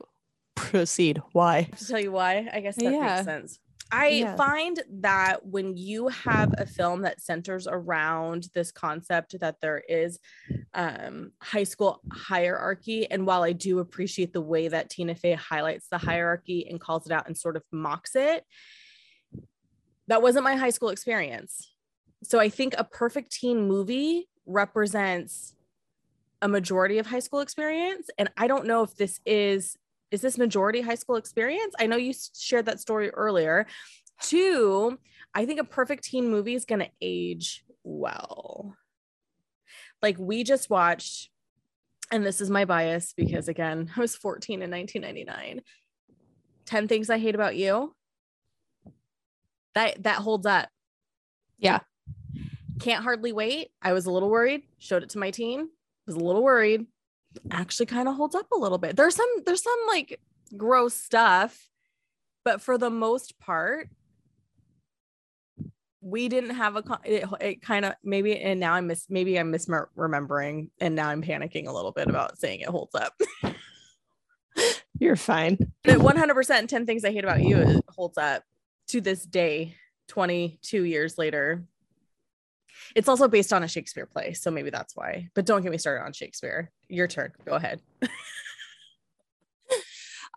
proceed. 0.55 1.23
Why? 1.33 1.65
to 1.77 1.87
tell 1.87 2.01
you 2.01 2.13
why. 2.13 2.49
I 2.53 2.61
guess 2.61 2.77
that 2.77 2.85
Yeah. 2.85 3.15
makes 3.17 3.25
sense. 3.25 3.59
I 3.91 4.09
Yeah. 4.09 4.37
find 4.37 4.83
that 5.01 5.47
when 5.47 5.77
you 5.77 6.09
have 6.09 6.53
a 6.59 6.67
film 6.67 7.03
that 7.03 7.23
centers 7.23 7.67
around 7.67 8.49
this 8.55 8.71
concept 8.71 9.39
that 9.41 9.61
there 9.63 9.79
is 9.89 10.19
um, 10.75 11.33
high 11.41 11.65
school 11.65 12.03
hierarchy, 12.13 13.11
and 13.11 13.27
while 13.27 13.43
I 13.43 13.53
do 13.53 13.79
appreciate 13.79 14.33
the 14.35 14.43
way 14.43 14.69
that 14.69 14.91
Tina 14.91 15.15
Fey 15.15 15.33
highlights 15.33 15.89
the 15.89 15.97
hierarchy 15.99 16.67
and 16.69 16.79
calls 16.81 17.07
it 17.07 17.13
out 17.13 17.27
and 17.27 17.37
sort 17.39 17.57
of 17.57 17.63
mocks 17.73 18.15
it, 18.15 18.45
that 20.09 20.21
wasn't 20.23 20.45
my 20.45 20.57
high 20.57 20.71
school 20.71 20.91
experience. 20.91 21.73
So 22.23 22.39
I 22.39 22.49
think 22.51 22.75
a 22.77 22.85
perfect 22.85 23.33
teen 23.33 23.67
movie 23.67 24.29
represents 24.45 25.55
a 26.41 26.49
majority 26.49 26.99
of 26.99 27.07
high 27.07 27.19
school 27.19 27.41
experience, 27.41 28.09
and 28.19 28.31
I 28.37 28.47
don't 28.47 28.67
know 28.67 28.83
if 28.83 28.97
this 28.97 29.21
is 29.27 29.77
is 30.11 30.21
this 30.23 30.39
majority 30.39 30.81
high 30.81 30.95
school 30.95 31.17
experience? 31.17 31.75
I 31.79 31.87
know 31.87 31.97
you 31.97 32.15
shared 32.35 32.67
that 32.67 32.81
story 32.81 33.11
earlier. 33.11 33.67
Two, 34.23 34.99
I 35.35 35.45
think 35.45 35.61
a 35.61 35.65
perfect 35.65 36.05
teen 36.05 36.31
movie 36.31 36.55
is 36.55 36.65
going 36.65 36.81
to 36.81 36.91
age 37.03 37.63
well. 37.85 38.75
Like 40.01 40.17
we 40.19 40.45
just 40.45 40.71
watched 40.71 41.29
and 42.11 42.25
this 42.25 42.41
is 42.41 42.51
my 42.51 42.65
bias 42.65 43.13
because 43.17 43.49
again, 43.49 43.91
I 43.97 44.01
was 44.01 44.17
14 44.17 44.63
in 44.63 44.71
1999. 44.71 45.63
10 46.65 46.89
things 46.89 47.11
I 47.11 47.19
hate 47.19 47.35
about 47.35 47.57
you. 47.57 47.95
That 49.75 50.03
that 50.05 50.17
holds 50.17 50.47
up. 50.47 50.69
Yeah. 51.59 51.81
Can't 52.81 53.05
hardly 53.05 53.33
wait. 53.33 53.71
I 53.83 53.93
was 53.93 54.07
a 54.07 54.11
little 54.11 54.31
worried. 54.31 54.63
Showed 54.79 55.03
it 55.03 55.11
to 55.11 55.19
my 55.19 55.31
team. 55.31 55.69
Was 56.09 56.17
a 56.17 56.21
little 56.21 56.43
worried. 56.43 56.87
Actually 57.51 57.87
kind 57.87 58.09
of 58.09 58.17
holds 58.17 58.35
up 58.35 58.51
a 58.51 58.59
little 58.59 58.79
bit. 58.79 58.97
There's 58.97 59.15
some 59.15 59.29
there's 59.47 59.63
some 59.63 59.79
like 59.87 60.21
gross 60.57 60.95
stuff, 60.95 61.69
but 62.45 62.61
for 62.61 62.79
the 62.79 62.91
most 62.91 63.39
part 63.39 63.89
we 66.01 66.29
didn't 66.29 66.55
have 66.55 66.77
a 66.77 66.83
it, 67.05 67.25
it 67.41 67.63
kind 67.63 67.85
of 67.85 67.95
maybe 68.05 68.39
and 68.41 68.61
now 68.61 68.75
i'm 68.75 68.87
mis 68.87 69.07
maybe 69.09 69.39
i'm 69.39 69.53
misremembering 69.53 70.71
and 70.81 70.95
now 70.95 71.09
i'm 71.09 71.23
panicking 71.23 71.67
a 71.67 71.73
little 71.73 71.93
bit 71.93 72.09
about 72.09 72.39
saying 72.39 72.61
it 72.61 72.69
holds 72.69 72.95
up 72.95 73.13
you're 74.99 75.17
fine 75.17 75.59
but 75.85 75.99
100% 75.99 76.69
10 76.69 76.87
things 76.87 77.05
i 77.05 77.11
hate 77.11 77.25
about 77.25 77.43
you 77.43 77.57
it 77.59 77.85
holds 77.89 78.17
up 78.17 78.43
to 78.87 79.01
this 79.01 79.25
day 79.25 79.75
22 80.09 80.85
years 80.85 81.19
later 81.19 81.65
it's 82.95 83.09
also 83.09 83.29
based 83.29 83.53
on 83.53 83.63
a 83.63 83.69
shakespeare 83.69 84.07
play 84.07 84.33
so 84.33 84.51
maybe 84.51 84.71
that's 84.71 84.97
why 84.97 85.29
but 85.35 85.47
don't 85.47 85.63
get 85.63 85.73
me 85.73 85.79
started 85.79 86.05
on 86.05 86.13
shakespeare 86.13 86.71
your 86.89 87.07
turn 87.07 87.33
go 87.45 87.53
ahead 87.53 87.81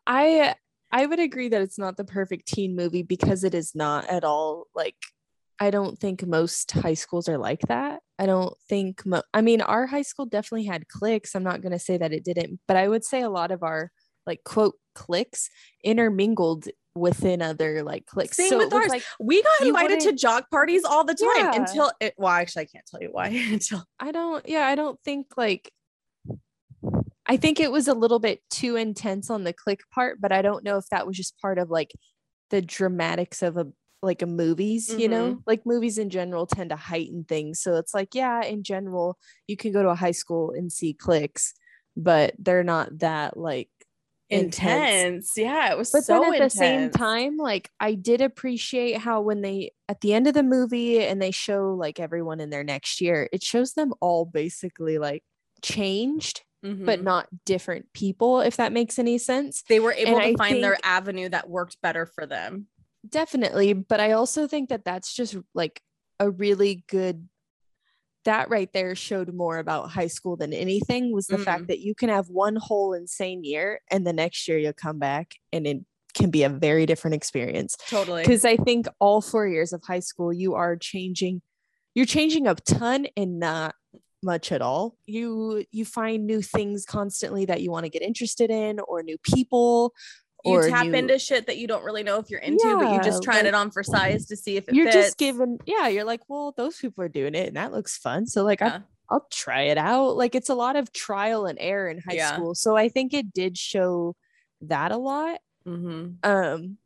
i 0.07 0.53
i 0.91 1.05
would 1.05 1.19
agree 1.19 1.49
that 1.49 1.61
it's 1.61 1.77
not 1.79 1.97
the 1.97 2.03
perfect 2.03 2.47
teen 2.47 2.75
movie 2.75 3.03
because 3.03 3.43
it 3.43 3.53
is 3.53 3.75
not 3.75 4.07
at 4.09 4.23
all 4.23 4.65
like 4.75 4.95
I 5.59 5.69
don't 5.69 5.99
think 5.99 6.25
most 6.25 6.71
high 6.71 6.95
schools 6.95 7.29
are 7.29 7.37
like 7.37 7.61
that. 7.67 7.99
I 8.17 8.25
don't 8.25 8.57
think, 8.67 9.05
mo- 9.05 9.21
I 9.31 9.41
mean, 9.41 9.61
our 9.61 9.85
high 9.85 10.01
school 10.01 10.25
definitely 10.25 10.65
had 10.65 10.87
cliques. 10.87 11.35
I'm 11.35 11.43
not 11.43 11.61
going 11.61 11.71
to 11.71 11.77
say 11.77 11.97
that 11.97 12.11
it 12.11 12.25
didn't, 12.25 12.59
but 12.67 12.77
I 12.77 12.87
would 12.87 13.05
say 13.05 13.21
a 13.21 13.29
lot 13.29 13.51
of 13.51 13.61
our 13.61 13.91
like 14.25 14.43
quote 14.43 14.73
cliques 14.95 15.49
intermingled 15.83 16.67
within 16.95 17.41
other 17.41 17.83
like 17.83 18.05
cliques. 18.05 18.37
Same 18.37 18.49
so 18.49 18.57
with 18.57 18.73
ours. 18.73 18.89
Like, 18.89 19.03
we 19.19 19.41
got 19.41 19.67
invited 19.67 19.99
to 20.01 20.13
jog 20.13 20.45
parties 20.51 20.83
all 20.83 21.03
the 21.03 21.13
time 21.13 21.45
yeah. 21.45 21.55
until 21.55 21.91
it, 21.99 22.13
well, 22.17 22.31
actually, 22.31 22.63
I 22.63 22.65
can't 22.65 22.85
tell 22.85 23.01
you 23.01 23.09
why 23.11 23.27
until 23.51 23.83
I 23.99 24.11
don't, 24.11 24.47
yeah, 24.47 24.67
I 24.67 24.75
don't 24.75 24.99
think 25.03 25.27
like, 25.37 25.71
I 27.25 27.37
think 27.37 27.59
it 27.59 27.71
was 27.71 27.87
a 27.87 27.93
little 27.93 28.19
bit 28.19 28.41
too 28.49 28.75
intense 28.75 29.29
on 29.29 29.43
the 29.43 29.53
click 29.53 29.81
part, 29.93 30.19
but 30.19 30.31
I 30.31 30.41
don't 30.41 30.63
know 30.63 30.77
if 30.77 30.85
that 30.91 31.07
was 31.07 31.15
just 31.15 31.39
part 31.39 31.57
of 31.59 31.69
like 31.69 31.93
the 32.49 32.61
dramatics 32.61 33.41
of 33.41 33.57
a 33.57 33.67
like 34.03 34.23
a 34.23 34.25
movies 34.25 34.89
mm-hmm. 34.89 34.99
you 34.99 35.07
know 35.07 35.27
mm-hmm. 35.27 35.39
like 35.45 35.63
movies 35.63 35.99
in 35.99 36.09
general 36.09 36.47
tend 36.47 36.71
to 36.71 36.75
heighten 36.75 37.23
things 37.23 37.61
so 37.61 37.75
it's 37.75 37.93
like 37.93 38.15
yeah 38.15 38.43
in 38.43 38.63
general 38.63 39.15
you 39.45 39.55
can 39.55 39.71
go 39.71 39.83
to 39.83 39.89
a 39.89 39.95
high 39.95 40.11
school 40.11 40.51
and 40.51 40.71
see 40.71 40.93
clicks, 40.93 41.53
but 41.95 42.33
they're 42.39 42.63
not 42.63 42.99
that 42.99 43.37
like 43.37 43.69
intense. 44.31 45.03
intense. 45.03 45.33
Yeah, 45.37 45.71
it 45.71 45.77
was 45.77 45.91
but 45.91 46.03
so 46.03 46.19
then 46.19 46.23
at 46.23 46.33
intense. 46.35 46.53
the 46.53 46.59
same 46.59 46.89
time, 46.91 47.37
like 47.37 47.69
I 47.79 47.93
did 47.95 48.21
appreciate 48.21 48.97
how 48.97 49.21
when 49.21 49.41
they 49.41 49.71
at 49.87 50.01
the 50.01 50.13
end 50.13 50.27
of 50.27 50.33
the 50.33 50.43
movie 50.43 51.03
and 51.03 51.21
they 51.21 51.31
show 51.31 51.73
like 51.73 51.99
everyone 51.99 52.39
in 52.39 52.49
their 52.49 52.63
next 52.63 53.01
year, 53.01 53.29
it 53.31 53.43
shows 53.43 53.73
them 53.73 53.93
all 54.01 54.25
basically 54.25 54.97
like 54.97 55.23
changed. 55.61 56.43
Mm-hmm. 56.63 56.85
But 56.85 57.01
not 57.01 57.27
different 57.43 57.91
people, 57.91 58.41
if 58.41 58.57
that 58.57 58.71
makes 58.71 58.99
any 58.99 59.17
sense. 59.17 59.63
They 59.67 59.79
were 59.79 59.93
able 59.93 60.17
and 60.17 60.21
to 60.21 60.27
I 60.27 60.35
find 60.35 60.51
think, 60.51 60.61
their 60.61 60.77
avenue 60.83 61.27
that 61.29 61.49
worked 61.49 61.81
better 61.81 62.05
for 62.05 62.27
them 62.27 62.67
definitely 63.07 63.73
but 63.73 63.99
i 63.99 64.11
also 64.11 64.47
think 64.47 64.69
that 64.69 64.85
that's 64.85 65.13
just 65.13 65.35
like 65.53 65.81
a 66.19 66.29
really 66.29 66.83
good 66.87 67.27
that 68.25 68.49
right 68.49 68.71
there 68.73 68.95
showed 68.95 69.33
more 69.33 69.57
about 69.57 69.89
high 69.89 70.07
school 70.07 70.35
than 70.35 70.53
anything 70.53 71.11
was 71.11 71.27
the 71.27 71.37
mm 71.37 71.41
fact 71.41 71.67
that 71.67 71.79
you 71.79 71.95
can 71.95 72.09
have 72.09 72.29
one 72.29 72.55
whole 72.55 72.93
insane 72.93 73.43
year 73.43 73.79
and 73.89 74.05
the 74.05 74.13
next 74.13 74.47
year 74.47 74.59
you'll 74.59 74.73
come 74.73 74.99
back 74.99 75.33
and 75.51 75.65
it 75.65 75.79
can 76.13 76.29
be 76.29 76.43
a 76.43 76.49
very 76.49 76.85
different 76.85 77.15
experience. 77.15 77.75
Totally. 77.89 78.21
Because 78.21 78.45
i 78.45 78.57
think 78.57 78.87
all 78.99 79.21
four 79.21 79.47
years 79.47 79.73
of 79.73 79.81
high 79.83 80.01
school 80.01 80.31
you 80.31 80.53
are 80.53 80.75
changing 80.75 81.41
you're 81.95 82.05
changing 82.05 82.47
a 82.47 82.55
ton 82.55 83.07
and 83.17 83.39
not 83.39 83.75
much 84.23 84.51
at 84.51 84.61
all. 84.61 84.97
You 85.05 85.65
you 85.71 85.85
find 85.85 86.25
new 86.25 86.41
things 86.41 86.85
constantly 86.85 87.45
that 87.45 87.61
you 87.61 87.71
want 87.71 87.85
to 87.85 87.89
get 87.89 88.01
interested 88.01 88.49
in 88.49 88.79
or 88.87 89.03
new 89.03 89.17
people 89.23 89.93
you 90.45 90.69
tap 90.69 90.85
you, 90.85 90.93
into 90.93 91.17
shit 91.19 91.47
that 91.47 91.57
you 91.57 91.67
don't 91.67 91.83
really 91.83 92.03
know 92.03 92.19
if 92.19 92.29
you're 92.29 92.39
into, 92.39 92.67
yeah, 92.67 92.75
but 92.75 92.93
you 92.93 93.01
just 93.01 93.23
trying 93.23 93.39
like, 93.39 93.47
it 93.47 93.53
on 93.53 93.71
for 93.71 93.83
size 93.83 94.25
to 94.27 94.35
see 94.35 94.57
if 94.57 94.67
it 94.67 94.75
you're 94.75 94.85
fits. 94.85 95.07
just 95.07 95.17
given, 95.17 95.59
yeah, 95.65 95.87
you're 95.87 96.03
like, 96.03 96.21
well, 96.27 96.53
those 96.55 96.77
people 96.77 97.03
are 97.03 97.09
doing 97.09 97.35
it 97.35 97.47
and 97.47 97.57
that 97.57 97.71
looks 97.71 97.97
fun. 97.97 98.27
So 98.27 98.43
like 98.43 98.61
yeah. 98.61 98.79
I, 98.79 98.81
I'll 99.09 99.27
try 99.31 99.63
it 99.63 99.77
out. 99.77 100.15
Like 100.15 100.35
it's 100.35 100.49
a 100.49 100.55
lot 100.55 100.75
of 100.75 100.93
trial 100.93 101.45
and 101.45 101.57
error 101.59 101.89
in 101.89 101.99
high 101.99 102.15
yeah. 102.15 102.33
school. 102.33 102.55
So 102.55 102.77
I 102.77 102.89
think 102.89 103.13
it 103.13 103.33
did 103.33 103.57
show 103.57 104.15
that 104.61 104.91
a 104.91 104.97
lot. 104.97 105.39
Mm-hmm. 105.67 106.29
Um, 106.29 106.77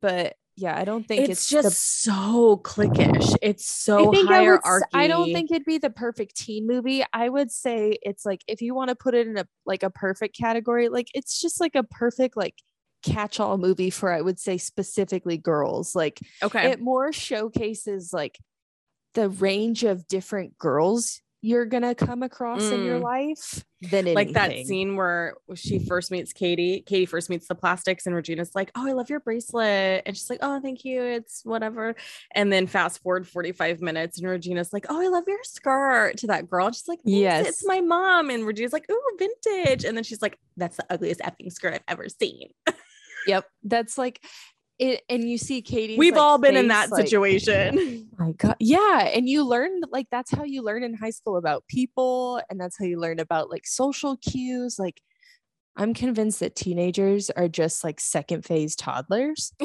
but 0.00 0.36
yeah, 0.56 0.76
I 0.76 0.84
don't 0.84 1.06
think 1.06 1.22
it's, 1.22 1.30
it's 1.30 1.48
just 1.48 1.68
the, 1.68 1.74
so 1.74 2.60
cliquish. 2.62 3.34
It's 3.40 3.66
so 3.66 4.14
I 4.14 4.24
hierarchy. 4.26 4.84
I, 4.92 5.04
I, 5.04 5.08
don't 5.08 5.32
think 5.32 5.50
it'd 5.50 5.64
be 5.64 5.78
the 5.78 5.90
perfect 5.90 6.36
teen 6.36 6.66
movie. 6.66 7.02
I 7.12 7.28
would 7.28 7.50
say 7.50 7.98
it's 8.02 8.26
like 8.26 8.42
if 8.46 8.60
you 8.60 8.74
want 8.74 8.90
to 8.90 8.94
put 8.94 9.14
it 9.14 9.26
in 9.26 9.38
a 9.38 9.46
like 9.64 9.82
a 9.82 9.90
perfect 9.90 10.36
category, 10.36 10.88
like 10.88 11.08
it's 11.14 11.40
just 11.40 11.58
like 11.58 11.74
a 11.74 11.82
perfect 11.82 12.36
like 12.36 12.56
catch-all 13.02 13.58
movie 13.58 13.90
for 13.90 14.12
I 14.12 14.20
would 14.20 14.38
say 14.38 14.58
specifically 14.58 15.36
girls. 15.36 15.94
Like 15.94 16.20
okay. 16.42 16.70
it 16.70 16.80
more 16.80 17.12
showcases 17.12 18.12
like 18.12 18.38
the 19.14 19.28
range 19.28 19.84
of 19.84 20.06
different 20.08 20.58
girls 20.58 21.20
you're 21.44 21.66
gonna 21.66 21.94
come 21.94 22.22
across 22.22 22.62
mm. 22.62 22.72
in 22.72 22.84
your 22.84 23.00
mm. 23.00 23.02
life 23.02 23.64
than 23.90 24.06
anything. 24.06 24.14
like 24.14 24.32
that 24.34 24.64
scene 24.64 24.94
where 24.94 25.34
she 25.56 25.80
first 25.80 26.12
meets 26.12 26.32
Katie. 26.32 26.84
Katie 26.86 27.04
first 27.04 27.28
meets 27.28 27.48
the 27.48 27.56
plastics, 27.56 28.06
and 28.06 28.14
Regina's 28.14 28.54
like, 28.54 28.70
"Oh, 28.76 28.86
I 28.86 28.92
love 28.92 29.10
your 29.10 29.18
bracelet," 29.18 30.04
and 30.06 30.16
she's 30.16 30.30
like, 30.30 30.38
"Oh, 30.40 30.60
thank 30.60 30.84
you. 30.84 31.02
It's 31.02 31.44
whatever." 31.44 31.96
And 32.32 32.52
then 32.52 32.68
fast 32.68 33.02
forward 33.02 33.26
45 33.26 33.82
minutes, 33.82 34.20
and 34.20 34.30
Regina's 34.30 34.72
like, 34.72 34.86
"Oh, 34.88 35.02
I 35.02 35.08
love 35.08 35.24
your 35.26 35.42
skirt." 35.42 36.16
To 36.18 36.28
that 36.28 36.48
girl, 36.48 36.66
and 36.66 36.76
she's 36.76 36.86
like, 36.86 37.00
"Yes, 37.04 37.48
it's 37.48 37.66
my 37.66 37.80
mom." 37.80 38.30
And 38.30 38.46
Regina's 38.46 38.72
like, 38.72 38.88
"Ooh, 38.88 39.18
vintage," 39.18 39.84
and 39.84 39.96
then 39.96 40.04
she's 40.04 40.22
like, 40.22 40.38
"That's 40.56 40.76
the 40.76 40.86
ugliest 40.90 41.20
effing 41.20 41.52
skirt 41.52 41.74
I've 41.74 41.82
ever 41.88 42.08
seen." 42.08 42.50
yep. 43.26 43.46
That's 43.62 43.98
like 43.98 44.20
it, 44.78 45.02
and 45.08 45.28
you 45.28 45.38
see 45.38 45.62
Katie. 45.62 45.96
We've 45.96 46.14
like, 46.14 46.22
all 46.22 46.38
been 46.38 46.54
face, 46.54 46.60
in 46.60 46.68
that 46.68 46.90
like, 46.90 47.04
situation. 47.04 48.10
my 48.18 48.32
God. 48.32 48.56
Yeah. 48.58 49.10
And 49.14 49.28
you 49.28 49.46
learn 49.46 49.80
like 49.90 50.06
that's 50.10 50.30
how 50.30 50.44
you 50.44 50.62
learn 50.62 50.82
in 50.82 50.94
high 50.94 51.10
school 51.10 51.36
about 51.36 51.64
people. 51.68 52.40
And 52.50 52.60
that's 52.60 52.78
how 52.78 52.84
you 52.84 52.98
learn 52.98 53.20
about 53.20 53.50
like 53.50 53.66
social 53.66 54.16
cues. 54.16 54.76
Like 54.78 55.00
I'm 55.76 55.94
convinced 55.94 56.40
that 56.40 56.56
teenagers 56.56 57.30
are 57.30 57.48
just 57.48 57.84
like 57.84 58.00
second 58.00 58.44
phase 58.44 58.76
toddlers. 58.76 59.52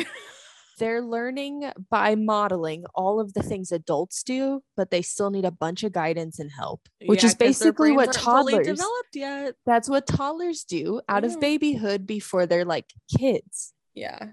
They're 0.77 1.01
learning 1.01 1.71
by 1.89 2.15
modeling 2.15 2.85
all 2.93 3.19
of 3.19 3.33
the 3.33 3.43
things 3.43 3.71
adults 3.71 4.23
do, 4.23 4.61
but 4.75 4.91
they 4.91 5.01
still 5.01 5.31
need 5.31 5.45
a 5.45 5.51
bunch 5.51 5.83
of 5.83 5.91
guidance 5.91 6.39
and 6.39 6.51
help, 6.51 6.81
which 7.05 7.23
yeah, 7.23 7.29
is 7.29 7.35
basically 7.35 7.91
what 7.91 8.13
toddlers 8.13 8.67
developed 8.67 9.15
yet. 9.15 9.55
That's 9.65 9.89
what 9.89 10.05
toddlers 10.05 10.63
do 10.63 11.01
out 11.09 11.23
yeah. 11.23 11.29
of 11.29 11.39
babyhood 11.39 12.05
before 12.05 12.45
they're 12.45 12.65
like 12.65 12.85
kids. 13.17 13.73
Yeah. 13.95 14.29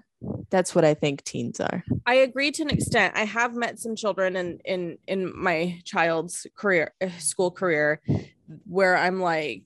That's 0.49 0.75
what 0.75 0.85
I 0.85 0.93
think 0.93 1.23
teens 1.23 1.59
are. 1.59 1.83
I 2.05 2.15
agree 2.15 2.51
to 2.51 2.63
an 2.63 2.69
extent. 2.69 3.15
I 3.15 3.25
have 3.25 3.55
met 3.55 3.79
some 3.79 3.95
children 3.95 4.35
in 4.35 4.59
in 4.63 4.97
in 5.07 5.37
my 5.37 5.79
child's 5.83 6.47
career 6.55 6.93
uh, 7.01 7.09
school 7.17 7.51
career 7.51 8.01
where 8.65 8.95
I'm 8.95 9.19
like 9.19 9.63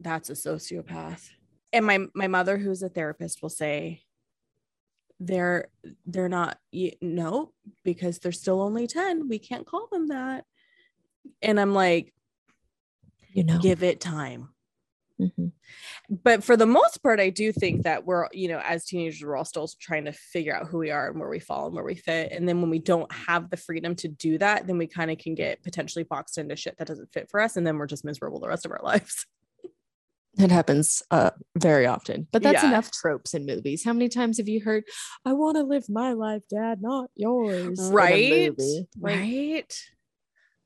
that's 0.00 0.30
a 0.30 0.34
sociopath. 0.34 1.28
And 1.72 1.86
my 1.86 2.06
my 2.14 2.28
mother 2.28 2.58
who's 2.58 2.82
a 2.82 2.88
therapist 2.88 3.42
will 3.42 3.48
say 3.48 4.02
they're 5.26 5.68
they're 6.06 6.28
not 6.28 6.58
you, 6.70 6.92
no 7.00 7.52
because 7.84 8.18
they're 8.18 8.32
still 8.32 8.60
only 8.60 8.86
10 8.86 9.28
we 9.28 9.38
can't 9.38 9.66
call 9.66 9.88
them 9.90 10.08
that. 10.08 10.44
And 11.40 11.60
i'm 11.60 11.74
like 11.74 12.12
you 13.32 13.44
know. 13.44 13.58
give 13.58 13.82
it 13.82 14.00
time. 14.00 14.48
Mm-hmm. 15.20 15.48
but 16.24 16.42
for 16.42 16.56
the 16.56 16.66
most 16.66 17.00
part 17.00 17.20
i 17.20 17.30
do 17.30 17.52
think 17.52 17.84
that 17.84 18.04
we're 18.04 18.26
you 18.32 18.48
know 18.48 18.58
as 18.64 18.84
teenagers 18.84 19.22
we're 19.22 19.36
all 19.36 19.44
still 19.44 19.68
trying 19.78 20.06
to 20.06 20.12
figure 20.12 20.56
out 20.56 20.66
who 20.66 20.78
we 20.78 20.90
are 20.90 21.10
and 21.10 21.20
where 21.20 21.28
we 21.28 21.38
fall 21.38 21.66
and 21.66 21.76
where 21.76 21.84
we 21.84 21.94
fit. 21.94 22.32
And 22.32 22.48
then 22.48 22.60
when 22.60 22.70
we 22.70 22.80
don't 22.80 23.12
have 23.12 23.48
the 23.48 23.56
freedom 23.56 23.94
to 23.96 24.08
do 24.08 24.38
that 24.38 24.66
then 24.66 24.78
we 24.78 24.88
kind 24.88 25.10
of 25.12 25.18
can 25.18 25.34
get 25.34 25.62
potentially 25.62 26.02
boxed 26.02 26.38
into 26.38 26.56
shit 26.56 26.76
that 26.78 26.88
doesn't 26.88 27.12
fit 27.12 27.30
for 27.30 27.40
us 27.40 27.56
and 27.56 27.64
then 27.64 27.78
we're 27.78 27.86
just 27.86 28.04
miserable 28.04 28.40
the 28.40 28.48
rest 28.48 28.66
of 28.66 28.72
our 28.72 28.80
lives 28.82 29.26
it 30.38 30.50
happens 30.50 31.02
uh, 31.10 31.30
very 31.56 31.86
often, 31.86 32.26
but 32.32 32.42
that's 32.42 32.62
yeah. 32.62 32.70
enough 32.70 32.90
tropes 32.90 33.34
in 33.34 33.44
movies. 33.44 33.84
How 33.84 33.92
many 33.92 34.08
times 34.08 34.38
have 34.38 34.48
you 34.48 34.62
heard, 34.62 34.84
"I 35.26 35.34
want 35.34 35.56
to 35.58 35.62
live 35.62 35.88
my 35.90 36.14
life, 36.14 36.42
Dad, 36.48 36.80
not 36.80 37.10
yours"? 37.14 37.78
Right, 37.92 38.50
right. 38.98 39.76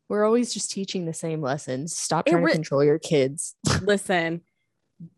we're 0.09 0.25
always 0.25 0.55
just 0.55 0.71
teaching 0.71 1.05
the 1.05 1.13
same 1.13 1.43
lessons. 1.43 1.97
Stop 1.97 2.27
trying 2.27 2.45
re- 2.45 2.53
to 2.53 2.57
control 2.59 2.85
your 2.85 3.01
kids. 3.01 3.57
Listen, 3.83 4.43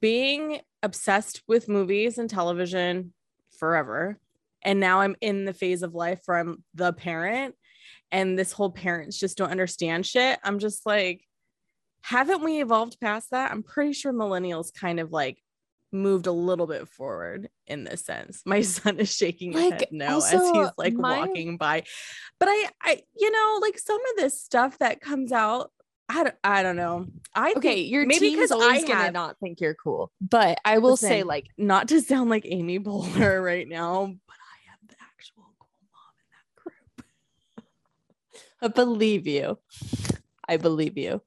being 0.00 0.60
obsessed 0.82 1.42
with 1.46 1.68
movies 1.68 2.16
and 2.16 2.30
television 2.30 3.12
forever, 3.58 4.18
and 4.62 4.80
now 4.80 5.00
I'm 5.00 5.16
in 5.20 5.44
the 5.44 5.52
phase 5.52 5.82
of 5.82 5.94
life 5.94 6.20
where 6.24 6.38
I'm 6.38 6.64
the 6.74 6.94
parent, 6.94 7.54
and 8.10 8.38
this 8.38 8.52
whole 8.52 8.70
parents 8.70 9.18
just 9.18 9.36
don't 9.36 9.50
understand 9.50 10.06
shit. 10.06 10.38
I'm 10.42 10.58
just 10.58 10.86
like 10.86 11.27
haven't 12.08 12.42
we 12.42 12.60
evolved 12.62 12.98
past 13.00 13.30
that? 13.32 13.50
I'm 13.50 13.62
pretty 13.62 13.92
sure 13.92 14.12
millennials 14.12 14.72
kind 14.72 14.98
of 15.00 15.12
like 15.12 15.42
moved 15.92 16.26
a 16.26 16.32
little 16.32 16.66
bit 16.66 16.88
forward 16.88 17.48
in 17.66 17.84
this 17.84 18.04
sense. 18.04 18.42
My 18.46 18.60
son 18.76 18.98
is 18.98 19.14
shaking 19.14 19.52
his 19.52 19.70
Like, 19.70 19.80
head 19.80 19.88
no 19.90 20.18
as 20.18 20.48
he's 20.50 20.68
like 20.78 20.94
my- 20.94 21.18
walking 21.18 21.56
by. 21.58 21.84
But 22.40 22.48
I 22.50 22.68
I 22.82 23.02
you 23.18 23.30
know, 23.30 23.58
like 23.60 23.78
some 23.78 24.00
of 24.10 24.16
this 24.16 24.40
stuff 24.40 24.78
that 24.78 25.00
comes 25.00 25.32
out, 25.32 25.70
I 26.08 26.24
don't, 26.24 26.34
I 26.42 26.62
don't 26.62 26.76
know. 26.76 27.06
I 27.34 27.52
Okay, 27.56 27.74
think 27.82 27.90
your 27.90 28.06
maybe 28.06 28.30
because 28.30 28.50
always 28.52 28.84
I 28.84 28.86
gonna 28.88 28.94
have 29.04 29.12
not 29.12 29.36
think 29.40 29.60
you're 29.60 29.74
cool. 29.74 30.10
But 30.20 30.58
I 30.64 30.78
will 30.78 30.96
say, 30.96 31.22
like, 31.24 31.48
not 31.58 31.88
to 31.88 32.00
sound 32.00 32.30
like 32.30 32.44
Amy 32.46 32.78
Poehler 32.78 33.42
right 33.52 33.68
now, 33.68 34.06
but 34.26 34.36
I 34.36 34.72
am 34.72 34.78
the 34.88 34.94
actual 35.02 35.44
cool 35.58 35.68
mom 35.92 36.14
in 36.22 36.28
that 36.32 36.46
group. 37.58 37.66
I 38.62 38.68
believe 38.68 39.26
you. 39.26 39.58
I 40.48 40.56
believe 40.56 40.96
you 40.96 41.20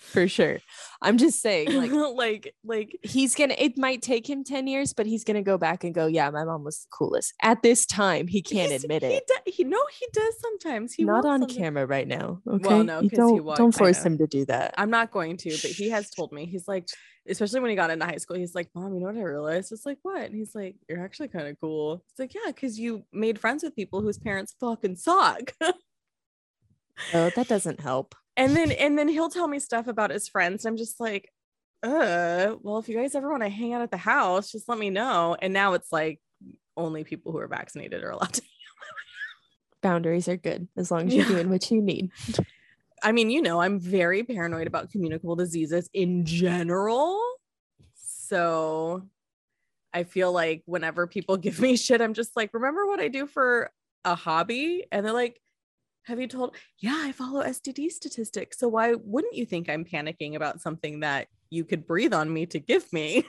for 0.00 0.26
sure. 0.26 0.58
I'm 1.02 1.16
just 1.18 1.40
saying, 1.40 1.72
like, 1.74 1.90
like 2.16 2.54
like 2.64 2.98
he's 3.02 3.34
gonna 3.34 3.54
it 3.56 3.78
might 3.78 4.02
take 4.02 4.28
him 4.28 4.42
10 4.44 4.66
years 4.66 4.92
but 4.92 5.06
he's 5.06 5.24
gonna 5.24 5.42
go 5.42 5.56
back 5.56 5.84
and 5.84 5.94
go 5.94 6.06
yeah 6.06 6.28
my 6.30 6.44
mom 6.44 6.64
was 6.64 6.80
the 6.80 6.88
coolest 6.92 7.32
at 7.42 7.62
this 7.62 7.86
time 7.86 8.26
he 8.26 8.42
can't 8.42 8.72
admit 8.72 9.02
he 9.02 9.08
it 9.14 9.24
do- 9.28 9.50
he 9.52 9.64
no 9.64 9.78
he 9.98 10.06
does 10.12 10.34
sometimes 10.40 10.92
he 10.94 11.04
not 11.04 11.24
on 11.24 11.40
sometimes. 11.40 11.56
camera 11.56 11.86
right 11.86 12.08
now 12.08 12.40
okay 12.46 12.82
no, 12.82 13.00
You 13.00 13.10
'cause 13.10 13.30
he 13.30 13.40
wa- 13.40 13.54
don't 13.56 13.74
force 13.74 14.02
him 14.04 14.18
to 14.18 14.26
do 14.26 14.44
that 14.46 14.74
I'm 14.76 14.90
not 14.90 15.10
going 15.10 15.36
to, 15.38 15.50
but 15.50 15.70
he 15.70 15.88
has 15.90 16.10
told 16.16 16.32
me 16.32 16.44
he's 16.46 16.66
like, 16.68 16.86
especially 17.28 17.60
when 17.60 17.70
he 17.70 17.76
got 17.76 17.90
into 17.90 18.04
high 18.06 18.16
school, 18.16 18.36
he's 18.36 18.54
like, 18.54 18.68
Mom, 18.74 18.94
you 18.94 19.00
know 19.00 19.06
what 19.06 19.16
I 19.16 19.22
realized? 19.22 19.72
It's 19.72 19.86
like, 19.86 19.98
what? 20.02 20.22
And 20.22 20.34
he's 20.34 20.54
like, 20.54 20.76
You're 20.88 21.04
actually 21.04 21.28
kind 21.28 21.46
of 21.48 21.58
cool. 21.60 22.02
It's 22.10 22.18
like, 22.18 22.34
yeah, 22.34 22.46
because 22.52 22.78
you 22.78 23.04
made 23.12 23.38
friends 23.38 23.62
with 23.62 23.76
people 23.76 24.00
whose 24.00 24.18
parents 24.18 24.54
fucking 24.60 24.96
suck. 24.96 25.52
oh 27.14 27.30
that 27.36 27.48
doesn't 27.48 27.80
help 27.80 28.14
and 28.40 28.56
then 28.56 28.72
and 28.72 28.98
then 28.98 29.06
he'll 29.08 29.28
tell 29.28 29.46
me 29.46 29.58
stuff 29.58 29.86
about 29.86 30.10
his 30.10 30.28
friends. 30.28 30.64
I'm 30.64 30.76
just 30.76 30.98
like, 30.98 31.30
uh, 31.82 32.56
well, 32.62 32.78
if 32.78 32.88
you 32.88 32.96
guys 32.96 33.14
ever 33.14 33.30
want 33.30 33.42
to 33.42 33.48
hang 33.48 33.72
out 33.74 33.82
at 33.82 33.90
the 33.90 33.96
house, 33.96 34.50
just 34.50 34.68
let 34.68 34.78
me 34.78 34.90
know. 34.90 35.36
And 35.40 35.52
now 35.52 35.74
it's 35.74 35.92
like 35.92 36.20
only 36.76 37.04
people 37.04 37.32
who 37.32 37.38
are 37.38 37.48
vaccinated 37.48 38.02
are 38.02 38.10
allowed 38.10 38.32
to. 38.34 38.42
boundaries 39.82 40.28
are 40.28 40.36
good 40.36 40.68
as 40.76 40.90
long 40.90 41.06
as 41.06 41.14
you're 41.14 41.24
Yeah. 41.24 41.32
doing 41.32 41.48
what 41.50 41.70
you 41.70 41.80
need 41.80 42.10
I 43.02 43.12
mean, 43.12 43.30
you 43.30 43.40
know, 43.40 43.62
I'm 43.62 43.80
very 43.80 44.22
paranoid 44.24 44.66
about 44.66 44.90
communicable 44.90 45.34
diseases 45.36 45.88
in 45.94 46.26
general. 46.26 47.18
So 47.94 49.06
I 49.94 50.04
feel 50.04 50.32
like 50.32 50.62
whenever 50.66 51.06
people 51.06 51.36
give 51.46 51.60
me 51.60 51.76
shit, 51.76 52.02
I'm 52.02 52.12
just 52.14 52.36
like, 52.36 52.52
remember 52.52 52.86
what 52.86 53.00
I 53.00 53.08
do 53.08 53.26
for 53.26 53.70
a 54.04 54.14
hobby? 54.14 54.84
And 54.92 55.04
they're 55.06 55.14
like, 55.14 55.40
have 56.04 56.20
you 56.20 56.26
told? 56.26 56.56
Yeah, 56.78 56.96
I 57.04 57.12
follow 57.12 57.42
STD 57.42 57.90
statistics. 57.90 58.58
So 58.58 58.68
why 58.68 58.94
wouldn't 58.94 59.34
you 59.34 59.44
think 59.46 59.68
I'm 59.68 59.84
panicking 59.84 60.34
about 60.34 60.60
something 60.60 61.00
that 61.00 61.28
you 61.50 61.64
could 61.64 61.86
breathe 61.86 62.14
on 62.14 62.32
me 62.32 62.46
to 62.46 62.58
give 62.58 62.92
me? 62.92 63.24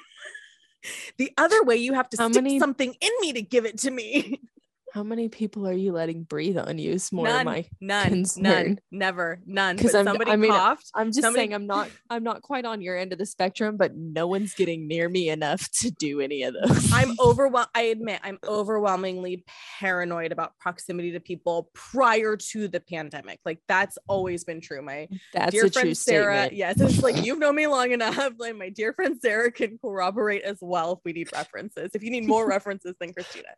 the 1.17 1.31
other 1.38 1.63
way, 1.63 1.75
you 1.77 1.93
have 1.93 2.10
to 2.10 2.17
How 2.17 2.29
stick 2.29 2.43
many- 2.43 2.60
something 2.60 2.95
in 2.99 3.12
me 3.19 3.34
to 3.34 3.41
give 3.41 3.65
it 3.65 3.77
to 3.79 3.91
me. 3.91 4.41
how 4.93 5.04
many 5.04 5.30
people 5.30 5.67
are 5.67 5.73
you 5.73 5.91
letting 5.91 6.23
breathe 6.23 6.58
on 6.58 6.77
you 6.77 6.91
is 6.91 7.12
more 7.12 7.25
none, 7.25 7.45
my 7.45 7.65
none, 7.80 8.08
concern. 8.08 8.43
none, 8.43 8.80
never, 8.91 9.39
none. 9.45 9.75
Because 9.75 9.91
somebody 9.91 10.30
I 10.32 10.36
mean, 10.36 10.51
coughed. 10.51 10.89
i'm 10.93 11.08
just 11.08 11.21
Somebody- 11.21 11.39
saying 11.41 11.54
i'm 11.54 11.67
not 11.67 11.89
i'm 12.10 12.23
not 12.23 12.41
quite 12.41 12.65
on 12.65 12.82
your 12.82 12.97
end 12.97 13.13
of 13.13 13.19
the 13.19 13.25
spectrum 13.25 13.77
but 13.77 13.95
no 13.95 14.27
one's 14.27 14.54
getting 14.54 14.88
near 14.88 15.08
me 15.10 15.30
enough 15.30 15.69
to 15.80 15.91
do 15.91 16.19
any 16.19 16.43
of 16.43 16.54
those 16.54 16.91
I'm 16.93 17.15
overwhelmed. 17.19 17.69
I 17.73 17.84
admit 17.84 18.19
I'm 18.23 18.38
overwhelmingly 18.45 19.45
paranoid 19.80 20.32
about 20.32 20.58
proximity 20.60 21.12
to 21.13 21.19
people 21.19 21.69
prior 21.73 22.36
to 22.36 22.67
the 22.67 22.80
pandemic. 22.80 23.39
Like 23.45 23.60
that's 23.67 23.97
always 24.08 24.43
been 24.43 24.62
true. 24.62 24.82
My 24.82 25.08
that's 25.34 25.51
dear 25.51 25.69
friend 25.69 25.97
Sarah, 25.97 26.47
statement 26.47 26.54
yes, 26.54 26.82
it's 26.82 27.01
like 27.01 27.15
you've 27.25 27.39
known 27.39 27.56
me 27.56 27.67
long 27.67 27.91
enough. 27.91 28.34
Like 28.38 28.56
my 28.58 28.69
dear 28.69 28.93
friend 28.93 29.17
Sarah 29.21 29.51
can 29.51 29.77
corroborate 29.80 30.43
as 30.43 30.58
well 30.62 30.93
if 30.93 30.99
we 31.06 31.13
need 31.13 31.30
references. 31.34 31.91
If 31.93 32.04
you 32.04 32.12
need 32.12 32.27
more 32.27 32.47
references 32.47 32.95
than 32.99 33.13
Christina. 33.13 33.49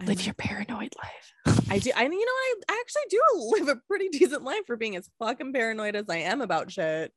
Live 0.00 0.18
I'm- 0.18 0.26
your 0.26 0.34
paranoid 0.34 0.94
life 1.02 1.32
I 1.70 1.78
do. 1.78 1.90
I 1.96 2.04
you 2.04 2.10
know 2.10 2.16
I, 2.16 2.54
I 2.70 2.80
actually 2.80 3.02
do 3.10 3.20
live 3.58 3.68
a 3.68 3.80
pretty 3.88 4.08
decent 4.08 4.44
life 4.44 4.62
for 4.66 4.76
being 4.76 4.96
as 4.96 5.08
fucking 5.18 5.52
paranoid 5.52 5.96
as 5.96 6.06
I 6.08 6.18
am 6.18 6.40
about 6.40 6.70
shit. 6.70 7.12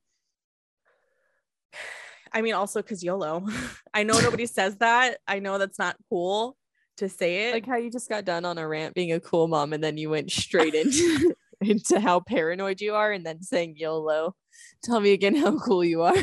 I 2.33 2.41
mean, 2.41 2.53
also 2.53 2.81
because 2.81 3.03
YOLO. 3.03 3.47
I 3.93 4.03
know 4.03 4.19
nobody 4.19 4.45
says 4.47 4.77
that. 4.77 5.19
I 5.27 5.39
know 5.39 5.57
that's 5.57 5.79
not 5.79 5.95
cool 6.09 6.57
to 6.97 7.07
say 7.07 7.49
it. 7.49 7.53
like 7.53 7.65
how 7.65 7.77
you 7.77 7.91
just 7.91 8.09
got 8.09 8.25
done 8.25 8.43
on 8.43 8.57
a 8.57 8.67
rant 8.67 8.95
being 8.95 9.11
a 9.13 9.19
cool 9.19 9.47
mom 9.47 9.71
and 9.71 9.83
then 9.83 9.97
you 9.97 10.09
went 10.09 10.31
straight 10.31 10.73
into 10.73 11.35
into 11.61 11.99
how 11.99 12.19
paranoid 12.19 12.81
you 12.81 12.95
are 12.95 13.11
and 13.11 13.25
then 13.25 13.41
saying 13.41 13.75
YOLO. 13.77 14.35
Tell 14.83 14.99
me 14.99 15.13
again 15.13 15.35
how 15.35 15.57
cool 15.59 15.83
you 15.83 16.01
are. 16.01 16.17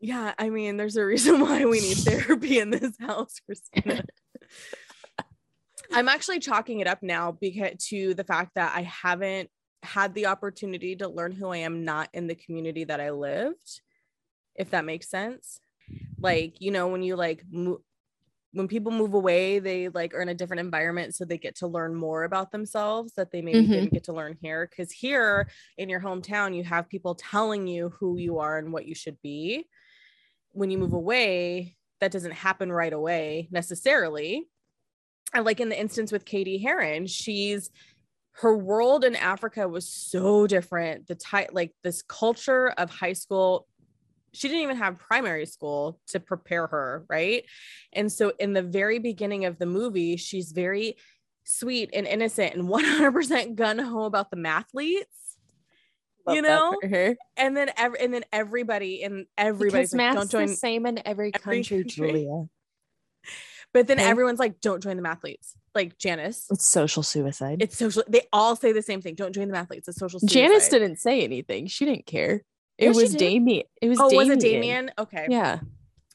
yeah, 0.00 0.34
I 0.38 0.50
mean, 0.50 0.76
there's 0.76 0.96
a 0.96 1.04
reason 1.04 1.40
why 1.40 1.64
we 1.64 1.80
need 1.80 1.98
therapy 1.98 2.58
in 2.58 2.70
this 2.70 2.92
house, 3.00 3.40
Christina. 3.46 4.04
I'm 5.92 6.08
actually 6.08 6.38
chalking 6.40 6.80
it 6.80 6.86
up 6.86 7.02
now 7.02 7.32
because 7.32 7.84
to 7.88 8.14
the 8.14 8.24
fact 8.24 8.52
that 8.54 8.74
I 8.76 8.82
haven't 8.82 9.50
had 9.82 10.14
the 10.14 10.26
opportunity 10.26 10.94
to 10.96 11.08
learn 11.08 11.32
who 11.32 11.48
I 11.48 11.58
am 11.58 11.84
not 11.84 12.10
in 12.12 12.26
the 12.26 12.34
community 12.34 12.84
that 12.84 13.00
I 13.00 13.10
lived, 13.10 13.80
if 14.56 14.70
that 14.70 14.84
makes 14.84 15.10
sense. 15.10 15.60
Like, 16.22 16.60
you 16.60 16.70
know, 16.72 16.88
when 16.88 17.02
you 17.02 17.16
like 17.16 17.44
mo- 17.50 17.82
when 18.52 18.68
people 18.68 18.92
move 18.92 19.14
away, 19.14 19.60
they 19.60 19.88
like 19.90 20.14
are 20.14 20.22
in 20.22 20.28
a 20.30 20.34
different 20.34 20.60
environment, 20.60 21.14
so 21.14 21.24
they 21.24 21.38
get 21.38 21.56
to 21.56 21.68
learn 21.68 21.94
more 21.94 22.24
about 22.24 22.52
themselves 22.52 23.14
that 23.14 23.32
they 23.32 23.42
maybe 23.42 23.66
Mhm. 23.66 23.68
didn't 23.68 23.94
get 23.94 24.04
to 24.04 24.14
learn 24.14 24.38
here. 24.42 24.68
Because 24.68 24.92
here 24.92 25.48
in 25.78 25.88
your 25.88 26.00
hometown, 26.00 26.56
you 26.56 26.64
have 26.64 26.88
people 26.88 27.14
telling 27.16 27.68
you 27.68 27.90
who 27.90 28.18
you 28.18 28.38
are 28.38 28.58
and 28.58 28.72
what 28.72 28.86
you 28.86 28.94
should 28.94 29.20
be. 29.22 29.68
When 30.52 30.70
you 30.70 30.78
move 30.78 30.94
away, 30.94 31.78
that 32.00 32.12
doesn't 32.12 32.32
happen 32.32 32.72
right 32.72 32.92
away 32.92 33.48
necessarily. 33.52 34.49
And 35.34 35.44
like 35.44 35.60
in 35.60 35.68
the 35.68 35.78
instance 35.78 36.12
with 36.12 36.24
Katie 36.24 36.58
Heron, 36.58 37.06
she's 37.06 37.70
her 38.32 38.56
world 38.56 39.04
in 39.04 39.16
Africa 39.16 39.68
was 39.68 39.88
so 39.88 40.46
different. 40.46 41.06
The 41.06 41.14
type, 41.14 41.50
like 41.52 41.72
this 41.82 42.02
culture 42.02 42.68
of 42.68 42.90
high 42.90 43.12
school, 43.12 43.66
she 44.32 44.48
didn't 44.48 44.62
even 44.62 44.76
have 44.76 44.98
primary 44.98 45.46
school 45.46 46.00
to 46.08 46.20
prepare 46.20 46.66
her, 46.66 47.04
right? 47.08 47.44
And 47.92 48.10
so 48.10 48.32
in 48.38 48.52
the 48.52 48.62
very 48.62 48.98
beginning 48.98 49.44
of 49.44 49.58
the 49.58 49.66
movie, 49.66 50.16
she's 50.16 50.52
very 50.52 50.96
sweet 51.44 51.90
and 51.92 52.06
innocent 52.06 52.54
and 52.54 52.68
100% 52.68 53.56
gun 53.56 53.78
ho 53.78 54.04
about 54.04 54.30
the 54.30 54.36
mathletes. 54.36 55.04
You 56.28 56.42
Love 56.42 56.70
that 56.82 56.88
know? 56.88 57.14
And 57.36 57.56
then 57.56 57.70
ev- 57.76 57.96
and 57.98 58.14
then 58.14 58.24
everybody 58.32 59.02
and 59.02 59.26
everybody's 59.36 59.90
Because 59.92 59.98
like, 59.98 60.14
don't 60.14 60.30
join. 60.30 60.46
the 60.48 60.54
same 60.54 60.86
in 60.86 60.98
every 61.06 61.32
every 61.34 61.56
country, 61.56 61.78
country. 61.78 62.10
Julia. 62.12 62.44
But 63.72 63.86
then 63.86 63.98
Okay. 64.00 64.08
everyone's 64.08 64.40
like, 64.40 64.60
don't 64.60 64.82
join 64.82 64.96
the 64.96 65.02
mathletes. 65.02 65.54
Like 65.74 65.96
Janice. 65.96 66.46
It's 66.50 66.66
social 66.66 67.04
suicide. 67.04 67.58
It's 67.62 67.78
social. 67.78 68.02
They 68.08 68.22
all 68.32 68.56
say 68.56 68.72
the 68.72 68.82
same 68.82 69.00
thing. 69.00 69.14
Don't 69.14 69.32
join 69.32 69.48
the 69.48 69.54
mathletes. 69.54 69.86
It's 69.88 69.98
social. 69.98 70.18
Suicide. 70.18 70.34
Janice 70.34 70.68
didn't 70.68 70.96
say 70.96 71.22
anything. 71.22 71.68
She 71.68 71.84
didn't 71.84 72.06
care. 72.06 72.42
It 72.78 72.94
was. 72.94 73.14
Damien. 73.14 73.64
It 73.80 73.88
was 73.88 74.00
Oh, 74.00 74.10
Damien. 74.10 74.28
was 74.28 74.36
it 74.36 74.40
Damien? 74.48 74.90
Okay. 74.98 75.26
Yeah. 75.28 75.60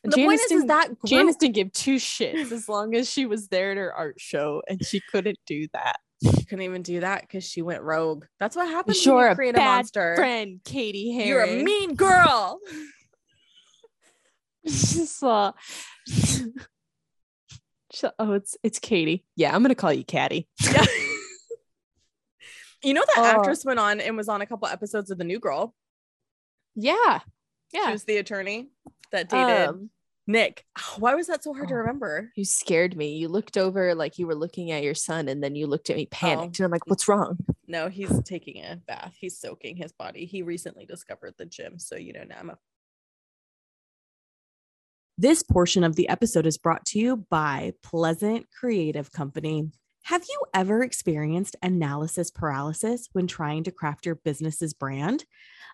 The 0.03 0.17
point 0.17 0.39
is, 0.41 0.51
is 0.51 0.65
that 0.65 0.87
group, 0.87 0.99
Janice 1.05 1.35
didn't 1.37 1.55
give 1.55 1.71
two 1.71 1.95
shits 1.95 2.51
as 2.51 2.69
long 2.69 2.93
as 2.93 3.09
she 3.09 3.25
was 3.25 3.47
there 3.47 3.71
at 3.71 3.77
her 3.77 3.91
art 3.91 4.19
show, 4.19 4.61
and 4.69 4.85
she 4.85 5.01
couldn't 5.11 5.39
do 5.47 5.65
that. 5.73 5.95
She 6.23 6.45
couldn't 6.45 6.61
even 6.63 6.83
do 6.83 6.99
that 6.99 7.21
because 7.21 7.43
she 7.43 7.63
went 7.63 7.81
rogue. 7.81 8.25
That's 8.39 8.55
what 8.55 8.67
happens 8.67 9.03
You're 9.03 9.15
when 9.15 9.29
you 9.29 9.35
create 9.35 9.55
a 9.55 9.57
bad 9.57 9.75
monster. 9.77 10.15
Friend 10.15 10.59
Katie 10.63 11.23
You're 11.25 11.43
a 11.43 11.63
mean 11.63 11.95
girl. 11.95 12.59
saw. 14.67 15.53
Oh, 18.19 18.33
it's 18.33 18.57
it's 18.63 18.79
Katie. 18.79 19.25
Yeah, 19.35 19.55
I'm 19.55 19.61
gonna 19.61 19.75
call 19.75 19.93
you 19.93 20.03
Caddy. 20.03 20.47
Yeah. 20.63 20.85
you 22.83 22.93
know 22.93 23.03
that 23.07 23.15
Oh. 23.17 23.23
actress 23.39 23.65
went 23.65 23.79
on 23.79 23.99
and 23.99 24.15
was 24.17 24.29
on 24.29 24.41
a 24.41 24.45
couple 24.45 24.67
episodes 24.67 25.11
of 25.11 25.17
The 25.17 25.23
New 25.23 25.39
Girl. 25.39 25.73
Yeah, 26.75 27.19
She 27.73 27.79
yeah. 27.79 27.91
was 27.91 28.03
the 28.03 28.17
attorney 28.17 28.69
that 29.11 29.29
dated 29.29 29.69
Um, 29.69 29.89
Nick. 30.27 30.65
Why 30.97 31.15
was 31.15 31.27
that 31.27 31.43
so 31.43 31.53
hard 31.53 31.69
to 31.69 31.73
Oh. 31.75 31.77
remember? 31.77 32.31
you 32.35 32.43
scared 32.45 32.95
me. 32.97 33.15
You 33.15 33.27
looked 33.29 33.57
over 33.57 33.95
like 33.95 34.17
you 34.19 34.27
were 34.27 34.35
looking 34.35 34.71
at 34.71 34.83
your 34.83 34.95
son, 34.95 35.27
and 35.29 35.41
then 35.43 35.55
you 35.55 35.67
looked 35.67 35.89
at 35.89 35.95
me 35.95 36.05
panicked, 36.07 36.59
Oh. 36.59 36.63
and 36.63 36.65
I'm 36.65 36.71
like, 36.71 36.87
"What's 36.87 37.07
wrong?" 37.07 37.37
No, 37.67 37.89
he's 37.89 38.21
taking 38.23 38.63
a 38.63 38.75
bath. 38.75 39.15
He's 39.19 39.37
soaking 39.39 39.77
his 39.77 39.91
body. 39.91 40.25
He 40.25 40.41
recently 40.41 40.85
discovered 40.85 41.35
the 41.37 41.45
gym. 41.45 41.79
So, 41.79 41.95
you 41.95 42.13
know, 42.13 42.23
now 42.23 42.37
I'm 42.39 42.49
a. 42.51 42.57
This 45.17 45.43
portion 45.43 45.85
of 45.85 45.95
the 45.95 46.09
episode 46.09 46.45
is 46.45 46.57
brought 46.57 46.85
to 46.87 46.99
you 46.99 47.25
by 47.29 47.71
Pleasant 47.81 48.47
Creative 48.51 49.09
Company. 49.13 49.71
Have 50.03 50.25
you 50.27 50.41
ever 50.53 50.83
experienced 50.83 51.55
analysis 51.63 52.29
paralysis 52.29 53.07
when 53.13 53.25
trying 53.25 53.63
to 53.63 53.71
craft 53.71 54.05
your 54.05 54.15
business's 54.15 54.73
brand? 54.73 55.23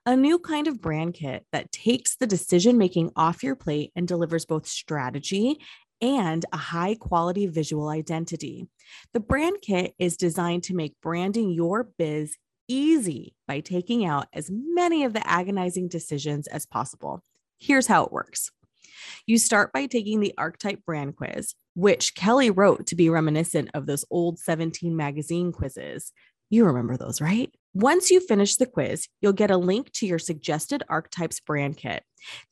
A 0.06 0.16
new 0.16 0.38
kind 0.38 0.68
of 0.68 0.80
brand 0.80 1.16
kit 1.16 1.48
that 1.52 1.72
takes 1.72 2.18
the 2.18 2.28
decision 2.28 2.78
making 2.78 3.14
off 3.16 3.42
your 3.42 3.56
plate 3.56 3.92
and 3.96 4.08
delivers 4.08 4.46
both 4.46 4.68
strategy 4.68 5.58
and 6.04 6.46
a 6.54 6.58
high 6.58 6.94
quality 6.94 7.48
visual 7.48 7.90
identity. 7.90 8.68
The 9.12 9.22
brand 9.22 9.58
kit 9.64 9.96
is 9.98 10.18
designed 10.18 10.66
to 10.66 10.76
make 10.76 11.02
branding 11.02 11.50
your 11.50 11.90
biz 11.98 12.38
easy 12.68 13.34
by 13.48 13.62
taking 13.62 14.06
out 14.06 14.28
as 14.34 14.52
many 14.52 15.04
of 15.04 15.14
the 15.14 15.28
agonizing 15.28 15.88
decisions 15.88 16.46
as 16.46 16.68
possible. 16.68 17.24
Here's 17.58 17.88
how 17.88 18.04
it 18.04 18.12
works 18.12 18.52
you 19.26 19.38
start 19.38 19.74
by 19.74 19.86
taking 19.86 20.20
the 20.20 20.34
archetype 20.38 20.84
brand 20.86 21.16
quiz, 21.16 21.54
which 21.76 22.16
Kelly 22.16 22.50
wrote 22.50 22.88
to 22.88 22.96
be 22.96 23.10
reminiscent 23.10 23.70
of 23.74 23.86
those 23.86 24.06
old 24.10 24.40
17 24.40 24.96
magazine 24.96 25.52
quizzes. 25.52 26.12
You 26.50 26.66
remember 26.66 26.98
those, 26.98 27.22
right? 27.22 27.50
Once 27.74 28.12
you 28.12 28.20
finish 28.20 28.58
the 28.58 28.66
quiz, 28.66 29.08
you'll 29.22 29.32
get 29.32 29.52
a 29.52 29.58
link 29.58 29.90
to 29.94 30.06
your 30.06 30.20
suggested 30.20 30.84
archetypes 30.90 31.40
brand 31.40 31.78
kit. 31.78 32.04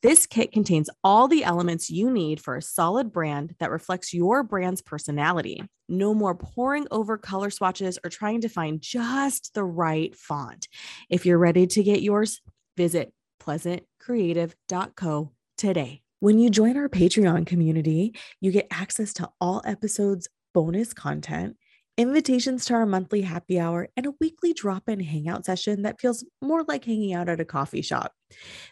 This 0.02 0.26
kit 0.26 0.52
contains 0.52 0.88
all 1.04 1.28
the 1.28 1.44
elements 1.44 1.90
you 1.90 2.10
need 2.10 2.40
for 2.40 2.56
a 2.56 2.62
solid 2.62 3.12
brand 3.12 3.54
that 3.60 3.70
reflects 3.70 4.14
your 4.14 4.42
brand's 4.42 4.80
personality. 4.80 5.62
No 5.90 6.14
more 6.14 6.34
poring 6.34 6.86
over 6.90 7.18
color 7.18 7.50
swatches 7.50 7.98
or 8.02 8.08
trying 8.08 8.40
to 8.40 8.48
find 8.48 8.80
just 8.80 9.52
the 9.52 9.64
right 9.64 10.16
font. 10.16 10.66
If 11.10 11.26
you're 11.26 11.36
ready 11.36 11.66
to 11.66 11.82
get 11.82 12.00
yours, 12.00 12.40
visit 12.78 13.12
pleasantcreative.co 13.42 15.32
today. 15.58 16.00
When 16.20 16.38
you 16.38 16.50
join 16.50 16.76
our 16.76 16.90
Patreon 16.90 17.46
community, 17.46 18.14
you 18.42 18.52
get 18.52 18.66
access 18.70 19.14
to 19.14 19.30
all 19.40 19.62
episodes, 19.64 20.28
bonus 20.52 20.92
content, 20.92 21.56
invitations 21.96 22.66
to 22.66 22.74
our 22.74 22.84
monthly 22.84 23.22
happy 23.22 23.58
hour, 23.58 23.88
and 23.96 24.04
a 24.04 24.12
weekly 24.20 24.52
drop 24.52 24.86
in 24.86 25.00
hangout 25.00 25.46
session 25.46 25.80
that 25.82 25.98
feels 25.98 26.22
more 26.42 26.62
like 26.64 26.84
hanging 26.84 27.14
out 27.14 27.30
at 27.30 27.40
a 27.40 27.46
coffee 27.46 27.80
shop. 27.80 28.12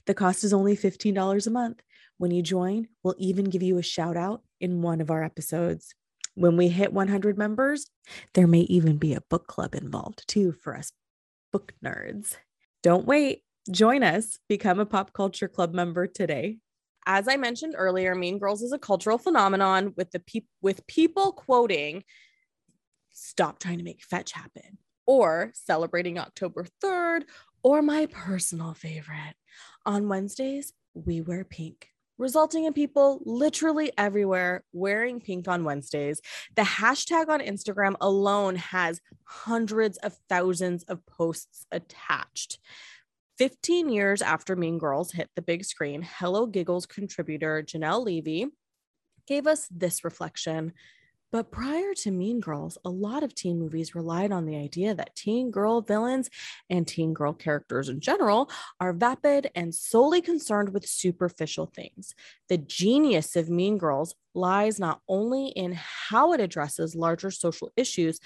The 0.04 0.12
cost 0.12 0.44
is 0.44 0.52
only 0.52 0.76
$15 0.76 1.46
a 1.46 1.50
month. 1.50 1.80
When 2.18 2.32
you 2.32 2.42
join, 2.42 2.88
we'll 3.02 3.14
even 3.16 3.46
give 3.46 3.62
you 3.62 3.78
a 3.78 3.82
shout 3.82 4.18
out 4.18 4.42
in 4.60 4.82
one 4.82 5.00
of 5.00 5.10
our 5.10 5.24
episodes. 5.24 5.94
When 6.34 6.58
we 6.58 6.68
hit 6.68 6.92
100 6.92 7.38
members, 7.38 7.90
there 8.34 8.46
may 8.46 8.60
even 8.60 8.98
be 8.98 9.14
a 9.14 9.22
book 9.22 9.46
club 9.46 9.74
involved 9.74 10.28
too 10.28 10.52
for 10.52 10.76
us 10.76 10.92
book 11.50 11.72
nerds. 11.82 12.36
Don't 12.82 13.06
wait. 13.06 13.42
Join 13.70 14.02
us. 14.02 14.38
Become 14.50 14.80
a 14.80 14.86
pop 14.86 15.14
culture 15.14 15.48
club 15.48 15.72
member 15.72 16.06
today. 16.06 16.58
As 17.10 17.26
I 17.26 17.38
mentioned 17.38 17.74
earlier, 17.76 18.14
Mean 18.14 18.38
Girls 18.38 18.60
is 18.60 18.72
a 18.72 18.78
cultural 18.78 19.16
phenomenon 19.16 19.94
with 19.96 20.10
the 20.10 20.20
pe- 20.20 20.42
with 20.60 20.86
people 20.86 21.32
quoting 21.32 22.04
stop 23.10 23.58
trying 23.58 23.78
to 23.78 23.84
make 23.84 24.04
fetch 24.04 24.32
happen 24.32 24.76
or 25.06 25.50
celebrating 25.54 26.18
October 26.18 26.66
3rd 26.84 27.22
or 27.62 27.80
my 27.80 28.06
personal 28.06 28.74
favorite. 28.74 29.34
On 29.86 30.06
Wednesdays, 30.08 30.74
we 30.92 31.22
wear 31.22 31.44
pink, 31.44 31.88
resulting 32.18 32.64
in 32.64 32.74
people 32.74 33.22
literally 33.24 33.90
everywhere 33.96 34.64
wearing 34.74 35.18
pink 35.18 35.48
on 35.48 35.64
Wednesdays. 35.64 36.20
The 36.56 36.62
hashtag 36.62 37.28
on 37.28 37.40
Instagram 37.40 37.94
alone 38.02 38.56
has 38.56 39.00
hundreds 39.24 39.96
of 39.98 40.14
thousands 40.28 40.84
of 40.84 41.04
posts 41.06 41.64
attached. 41.72 42.58
15 43.38 43.88
years 43.88 44.20
after 44.20 44.56
Mean 44.56 44.78
Girls 44.78 45.12
hit 45.12 45.30
the 45.36 45.42
big 45.42 45.64
screen, 45.64 46.02
Hello 46.02 46.46
Giggles 46.46 46.86
contributor 46.86 47.62
Janelle 47.62 48.04
Levy 48.04 48.46
gave 49.26 49.46
us 49.46 49.68
this 49.70 50.02
reflection 50.04 50.72
but 51.30 51.50
prior 51.50 51.92
to 51.94 52.10
Mean 52.10 52.40
Girls, 52.40 52.78
a 52.86 52.90
lot 52.90 53.22
of 53.22 53.34
teen 53.34 53.58
movies 53.58 53.94
relied 53.94 54.32
on 54.32 54.46
the 54.46 54.56
idea 54.56 54.94
that 54.94 55.14
teen 55.14 55.50
girl 55.50 55.82
villains 55.82 56.30
and 56.70 56.86
teen 56.86 57.12
girl 57.12 57.34
characters 57.34 57.90
in 57.90 58.00
general 58.00 58.50
are 58.80 58.94
vapid 58.94 59.50
and 59.54 59.74
solely 59.74 60.22
concerned 60.22 60.70
with 60.70 60.88
superficial 60.88 61.66
things. 61.66 62.14
The 62.48 62.56
genius 62.56 63.36
of 63.36 63.50
Mean 63.50 63.76
Girls 63.76 64.14
lies 64.34 64.80
not 64.80 65.02
only 65.06 65.48
in 65.48 65.72
how 65.72 66.32
it 66.32 66.40
addresses 66.40 66.96
larger 66.96 67.30
social 67.30 67.70
issues, 67.76 68.20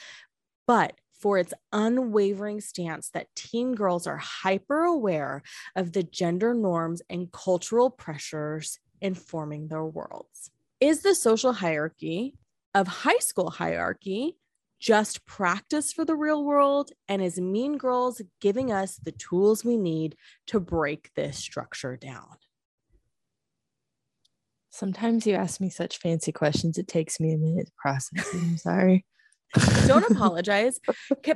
but 0.69 0.93
for 1.23 1.39
its 1.39 1.55
unwavering 1.73 2.61
stance 2.61 3.09
that 3.11 3.35
teen 3.37 3.75
girls 3.75 4.09
are 4.09 4.19
hyper 4.19 4.83
aware 4.83 5.43
of 5.77 5.93
the 5.93 6.03
gender 6.03 6.53
norms 6.53 7.01
and 7.09 7.31
cultural 7.31 7.89
pressures 7.89 8.81
informing 9.01 9.69
their 9.69 9.85
worlds. 9.85 10.51
Is 10.81 11.03
the 11.03 11.15
social 11.15 11.53
hierarchy 11.53 12.35
of 12.75 12.89
high 12.89 13.21
school 13.21 13.51
hierarchy 13.51 14.37
just 14.81 15.25
practice 15.25 15.93
for 15.93 16.05
the 16.05 16.17
real 16.17 16.45
world? 16.45 16.91
And 17.07 17.23
is 17.23 17.41
mean 17.41 17.79
girls 17.79 18.21
giving 18.41 18.73
us 18.73 18.97
the 18.97 19.13
tools 19.13 19.65
we 19.65 19.77
need 19.77 20.17
to 20.49 20.59
break 20.59 21.13
this 21.15 21.39
structure 21.39 21.97
down? 21.97 22.37
Sometimes 24.71 25.25
you 25.27 25.35
ask 25.35 25.61
me 25.61 25.71
such 25.71 25.99
fancy 25.99 26.33
questions 26.33 26.79
it 26.79 26.89
takes 26.89 27.21
me 27.21 27.33
a 27.35 27.39
minute 27.39 27.67
to 27.67 27.73
process 27.77 28.27
i'm 28.33 28.57
sorry 28.57 29.05
don't 29.87 30.11
apologize 30.11 30.81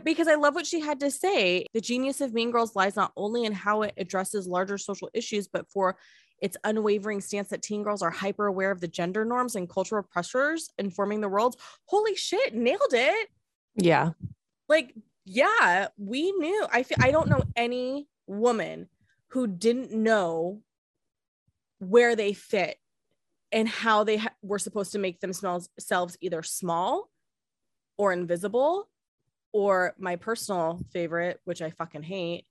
because 0.05 0.29
I 0.29 0.35
love 0.35 0.55
what 0.55 0.66
she 0.66 0.81
had 0.81 1.00
to 1.00 1.11
say. 1.11 1.66
The 1.74 1.81
genius 1.81 2.20
of 2.20 2.33
Mean 2.33 2.50
Girls 2.50 2.74
lies 2.74 2.96
not 2.96 3.12
only 3.16 3.44
in 3.44 3.52
how 3.52 3.83
it 3.83 3.94
addresses 3.96 4.46
larger 4.46 4.79
social 4.79 5.11
issues, 5.12 5.48
but 5.48 5.70
for 5.70 5.96
its 6.40 6.57
unwavering 6.64 7.20
stance 7.20 7.48
that 7.48 7.62
teen 7.62 7.83
girls 7.83 8.02
are 8.02 8.11
hyper 8.11 8.46
aware 8.46 8.70
of 8.70 8.81
the 8.81 8.88
gender 8.88 9.24
norms 9.24 9.57
and 9.57 9.68
cultural 9.68 10.02
pressures 10.02 10.70
informing 10.79 11.20
the 11.20 11.29
world. 11.29 11.57
Holy 11.87 12.14
shit, 12.14 12.55
nailed 12.55 12.92
it. 12.92 13.29
Yeah. 13.74 14.11
Like, 14.68 14.94
yeah, 15.24 15.88
we 15.96 16.33
knew. 16.33 16.66
I 16.72 16.83
feel, 16.83 16.98
I 17.00 17.11
don't 17.11 17.29
know 17.29 17.42
any 17.57 18.09
woman 18.26 18.88
who 19.29 19.46
didn't 19.46 19.92
know 19.92 20.61
where 21.79 22.16
they 22.16 22.33
fit 22.33 22.76
and 23.52 23.68
how 23.68 24.05
they 24.05 24.18
ha- 24.18 24.35
were 24.42 24.59
supposed 24.59 24.92
to 24.92 24.98
make 24.98 25.20
themselves 25.20 25.68
either 26.20 26.42
small 26.42 27.11
or 27.98 28.12
invisible 28.12 28.88
or 29.52 29.94
my 29.98 30.16
personal 30.16 30.80
favorite 30.92 31.40
which 31.44 31.62
i 31.62 31.70
fucking 31.70 32.02
hate 32.02 32.46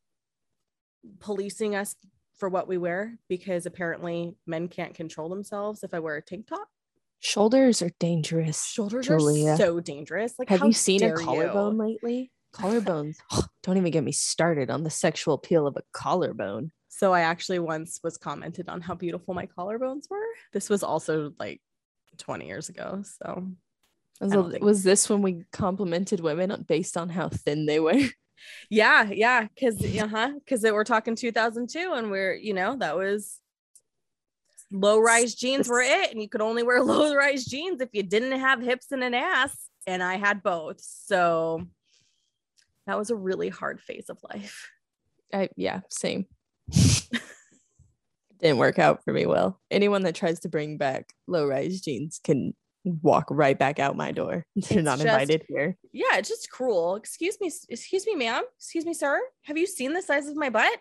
policing 1.20 1.76
us 1.76 1.96
for 2.38 2.50
what 2.50 2.68
we 2.68 2.78
wear 2.78 3.18
because 3.30 3.66
apparently 3.66 4.36
men 4.46 4.68
can't 4.68 4.94
control 4.94 5.30
themselves 5.30 5.84
if 5.84 5.94
I 5.94 6.00
wear 6.00 6.18
a 6.18 6.22
tank 6.22 6.48
top. 6.48 6.68
Shoulders 7.20 7.82
are 7.82 7.92
dangerous. 8.00 8.66
Shoulders 8.66 9.08
Julia. 9.08 9.52
are 9.52 9.58
so 9.58 9.80
dangerous. 9.80 10.34
Like, 10.38 10.50
have 10.50 10.64
you 10.64 10.74
seen 10.74 11.02
a 11.04 11.14
collarbone 11.14 11.76
you? 11.76 11.80
lately? 11.80 12.32
Collarbones. 12.54 13.16
don't 13.64 13.78
even 13.78 13.92
get 13.92 14.04
me 14.04 14.12
started 14.12 14.70
on 14.70 14.84
the 14.84 14.90
sexual 14.90 15.34
appeal 15.34 15.66
of 15.66 15.76
a 15.78 15.82
collarbone. 15.94 16.72
So 16.90 17.14
I 17.14 17.22
actually 17.22 17.60
once 17.60 18.00
was 18.04 18.18
commented 18.18 18.70
on 18.70 18.82
how 18.82 18.96
beautiful 18.96 19.34
my 19.34 19.48
collarbones 19.48 20.10
were. 20.10 20.24
This 20.54 20.70
was 20.70 20.84
also 20.84 21.34
like 21.40 21.62
20 22.18 22.48
years 22.48 22.70
ago. 22.70 23.04
So 23.04 23.48
was, 24.22 24.60
was 24.62 24.84
this 24.84 25.10
when 25.10 25.22
we 25.22 25.44
complimented 25.52 26.20
women 26.20 26.66
based 26.68 26.98
on 26.98 27.10
how 27.10 27.30
thin 27.30 27.66
they 27.66 27.80
were? 27.80 28.00
yeah 28.70 29.10
yeah 29.10 29.48
because 29.48 29.84
uh-huh 29.84 30.32
because 30.38 30.62
we're 30.62 30.84
talking 30.84 31.16
2002 31.16 31.94
and 31.94 32.12
we're 32.12 32.36
you 32.36 32.54
know 32.54 32.76
that 32.76 32.96
was 32.96 33.40
low 34.72 35.00
rise 35.00 35.34
jeans 35.34 35.68
were 35.68 35.82
it 35.82 36.12
and 36.12 36.22
you 36.22 36.30
could 36.30 36.42
only 36.42 36.62
wear 36.62 36.84
low 36.84 37.16
rise 37.16 37.46
jeans 37.46 37.82
if 37.82 37.90
you 37.94 38.04
didn't 38.04 38.40
have 38.40 38.62
hips 38.62 38.92
and 38.92 39.04
an 39.04 39.16
ass 39.16 39.70
and 39.88 40.04
i 40.04 40.16
had 40.18 40.44
both. 40.44 40.82
So 40.82 41.68
that 42.88 42.98
was 42.98 43.10
a 43.10 43.16
really 43.16 43.50
hard 43.50 43.82
phase 43.82 44.10
of 44.10 44.20
life. 44.34 44.70
I 45.34 45.50
yeah 45.56 45.82
same. 45.90 46.26
Didn't 48.42 48.58
work 48.58 48.80
out 48.80 49.04
for 49.04 49.14
me 49.14 49.26
well. 49.26 49.62
Anyone 49.72 50.04
that 50.04 50.16
tries 50.16 50.42
to 50.42 50.50
bring 50.50 50.78
back 50.78 51.14
low 51.28 51.48
rise 51.48 51.82
jeans 51.82 52.20
can 52.24 52.54
walk 52.86 53.26
right 53.30 53.58
back 53.58 53.80
out 53.80 53.96
my 53.96 54.12
door. 54.12 54.46
They're 54.56 54.80
it's 54.80 54.86
not 54.86 55.00
just, 55.00 55.08
invited 55.08 55.44
here. 55.48 55.78
Yeah, 55.92 56.18
it's 56.18 56.30
just 56.30 56.50
cruel. 56.50 56.96
Excuse 56.96 57.40
me, 57.42 57.52
excuse 57.70 58.06
me, 58.06 58.16
ma'am. 58.16 58.44
Excuse 58.58 58.86
me, 58.86 58.94
sir. 58.94 59.20
Have 59.44 59.58
you 59.58 59.68
seen 59.68 59.94
the 59.94 60.02
size 60.02 60.28
of 60.28 60.36
my 60.36 60.50
butt? 60.50 60.80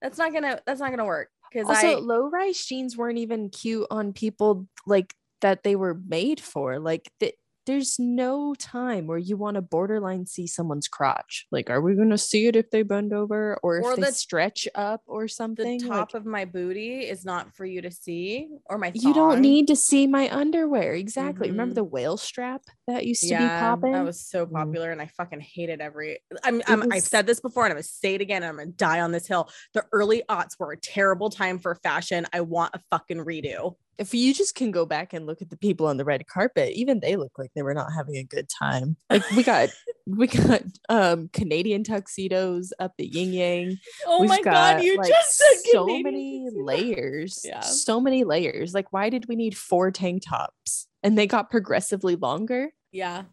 That's 0.00 0.18
not 0.18 0.32
gonna 0.32 0.60
that's 0.66 0.80
not 0.80 0.90
gonna 0.90 1.04
work. 1.04 1.28
Because 1.52 1.68
also 1.68 1.96
I, 1.96 2.00
low 2.00 2.30
rise 2.30 2.64
jeans 2.64 2.96
weren't 2.96 3.18
even 3.18 3.50
cute 3.50 3.86
on 3.90 4.12
people 4.12 4.68
like 4.86 5.14
that 5.40 5.62
they 5.62 5.76
were 5.76 5.94
made 5.94 6.40
for. 6.40 6.78
Like 6.78 7.10
the, 7.20 7.34
there's 7.70 8.00
no 8.00 8.52
time 8.54 9.06
where 9.06 9.16
you 9.16 9.36
want 9.36 9.54
to 9.54 9.62
borderline 9.62 10.26
see 10.26 10.48
someone's 10.48 10.88
crotch. 10.88 11.46
Like, 11.52 11.70
are 11.70 11.80
we 11.80 11.94
going 11.94 12.10
to 12.10 12.18
see 12.18 12.48
it 12.48 12.56
if 12.56 12.68
they 12.70 12.82
bend 12.82 13.12
over 13.12 13.56
or 13.62 13.78
if 13.78 13.84
or 13.84 13.96
they 13.96 14.10
stretch 14.10 14.66
up 14.74 15.02
or 15.06 15.28
something? 15.28 15.78
The 15.78 15.86
top 15.86 16.12
like, 16.12 16.20
of 16.20 16.26
my 16.26 16.44
booty 16.46 17.02
is 17.02 17.24
not 17.24 17.54
for 17.54 17.64
you 17.64 17.80
to 17.82 17.92
see, 17.92 18.48
or 18.66 18.76
my. 18.76 18.90
Thong. 18.90 19.02
You 19.02 19.14
don't 19.14 19.40
need 19.40 19.68
to 19.68 19.76
see 19.76 20.08
my 20.08 20.28
underwear. 20.34 20.94
Exactly. 20.94 21.46
Mm-hmm. 21.46 21.52
Remember 21.52 21.74
the 21.74 21.84
whale 21.84 22.16
strap 22.16 22.62
that 22.88 23.06
used 23.06 23.22
to 23.22 23.28
yeah, 23.28 23.38
be 23.38 23.60
popping? 23.60 23.92
That 23.92 24.04
was 24.04 24.20
so 24.20 24.46
mm. 24.46 24.52
popular, 24.52 24.88
mm. 24.88 24.92
and 24.92 25.02
I 25.02 25.06
fucking 25.06 25.40
hated 25.40 25.80
every. 25.80 26.18
I'm, 26.42 26.60
I'm 26.66 26.80
was, 26.80 26.88
I've 26.90 27.02
said 27.04 27.28
this 27.28 27.38
before, 27.38 27.66
and 27.66 27.70
I'm 27.70 27.76
gonna 27.76 27.84
say 27.84 28.16
it 28.16 28.20
again. 28.20 28.42
I'm 28.42 28.56
gonna 28.56 28.72
die 28.72 29.00
on 29.00 29.12
this 29.12 29.28
hill. 29.28 29.48
The 29.74 29.84
early 29.92 30.24
aughts 30.28 30.58
were 30.58 30.72
a 30.72 30.76
terrible 30.76 31.30
time 31.30 31.60
for 31.60 31.76
fashion. 31.76 32.26
I 32.32 32.40
want 32.40 32.74
a 32.74 32.80
fucking 32.90 33.18
redo 33.18 33.76
if 34.00 34.14
you 34.14 34.32
just 34.32 34.54
can 34.54 34.70
go 34.70 34.86
back 34.86 35.12
and 35.12 35.26
look 35.26 35.42
at 35.42 35.50
the 35.50 35.58
people 35.58 35.86
on 35.86 35.98
the 35.98 36.04
red 36.06 36.26
carpet, 36.26 36.72
even 36.74 37.00
they 37.00 37.16
look 37.16 37.32
like 37.38 37.50
they 37.54 37.62
were 37.62 37.74
not 37.74 37.92
having 37.94 38.16
a 38.16 38.24
good 38.24 38.48
time. 38.48 38.96
Like 39.10 39.30
we 39.32 39.42
got 39.42 39.68
we 40.06 40.26
got 40.26 40.62
um 40.88 41.28
Canadian 41.34 41.84
tuxedos 41.84 42.72
up 42.80 42.94
the 42.96 43.06
yin 43.06 43.32
yang. 43.32 43.78
Oh 44.06 44.22
We've 44.22 44.30
my 44.30 44.40
got, 44.40 44.76
god, 44.78 44.82
you 44.82 44.96
like, 44.96 45.08
just 45.08 45.42
so 45.70 45.84
Canadian 45.84 46.02
many 46.02 46.48
layers. 46.52 47.42
Yeah. 47.44 47.60
So 47.60 48.00
many 48.00 48.24
layers. 48.24 48.72
Like, 48.72 48.90
why 48.92 49.10
did 49.10 49.26
we 49.28 49.36
need 49.36 49.56
four 49.56 49.90
tank 49.90 50.22
tops? 50.26 50.88
And 51.02 51.16
they 51.16 51.26
got 51.26 51.50
progressively 51.50 52.16
longer. 52.16 52.70
Yeah. 52.92 53.24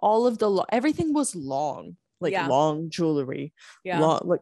All 0.00 0.26
of 0.28 0.38
the 0.38 0.48
lo- 0.48 0.66
everything 0.70 1.12
was 1.12 1.34
long. 1.34 1.96
like 2.20 2.32
Yeah. 2.32 2.46
long 2.48 2.90
jewelry, 2.90 3.52
Yeah. 3.84 4.00
long 4.00 4.20
like 4.24 4.40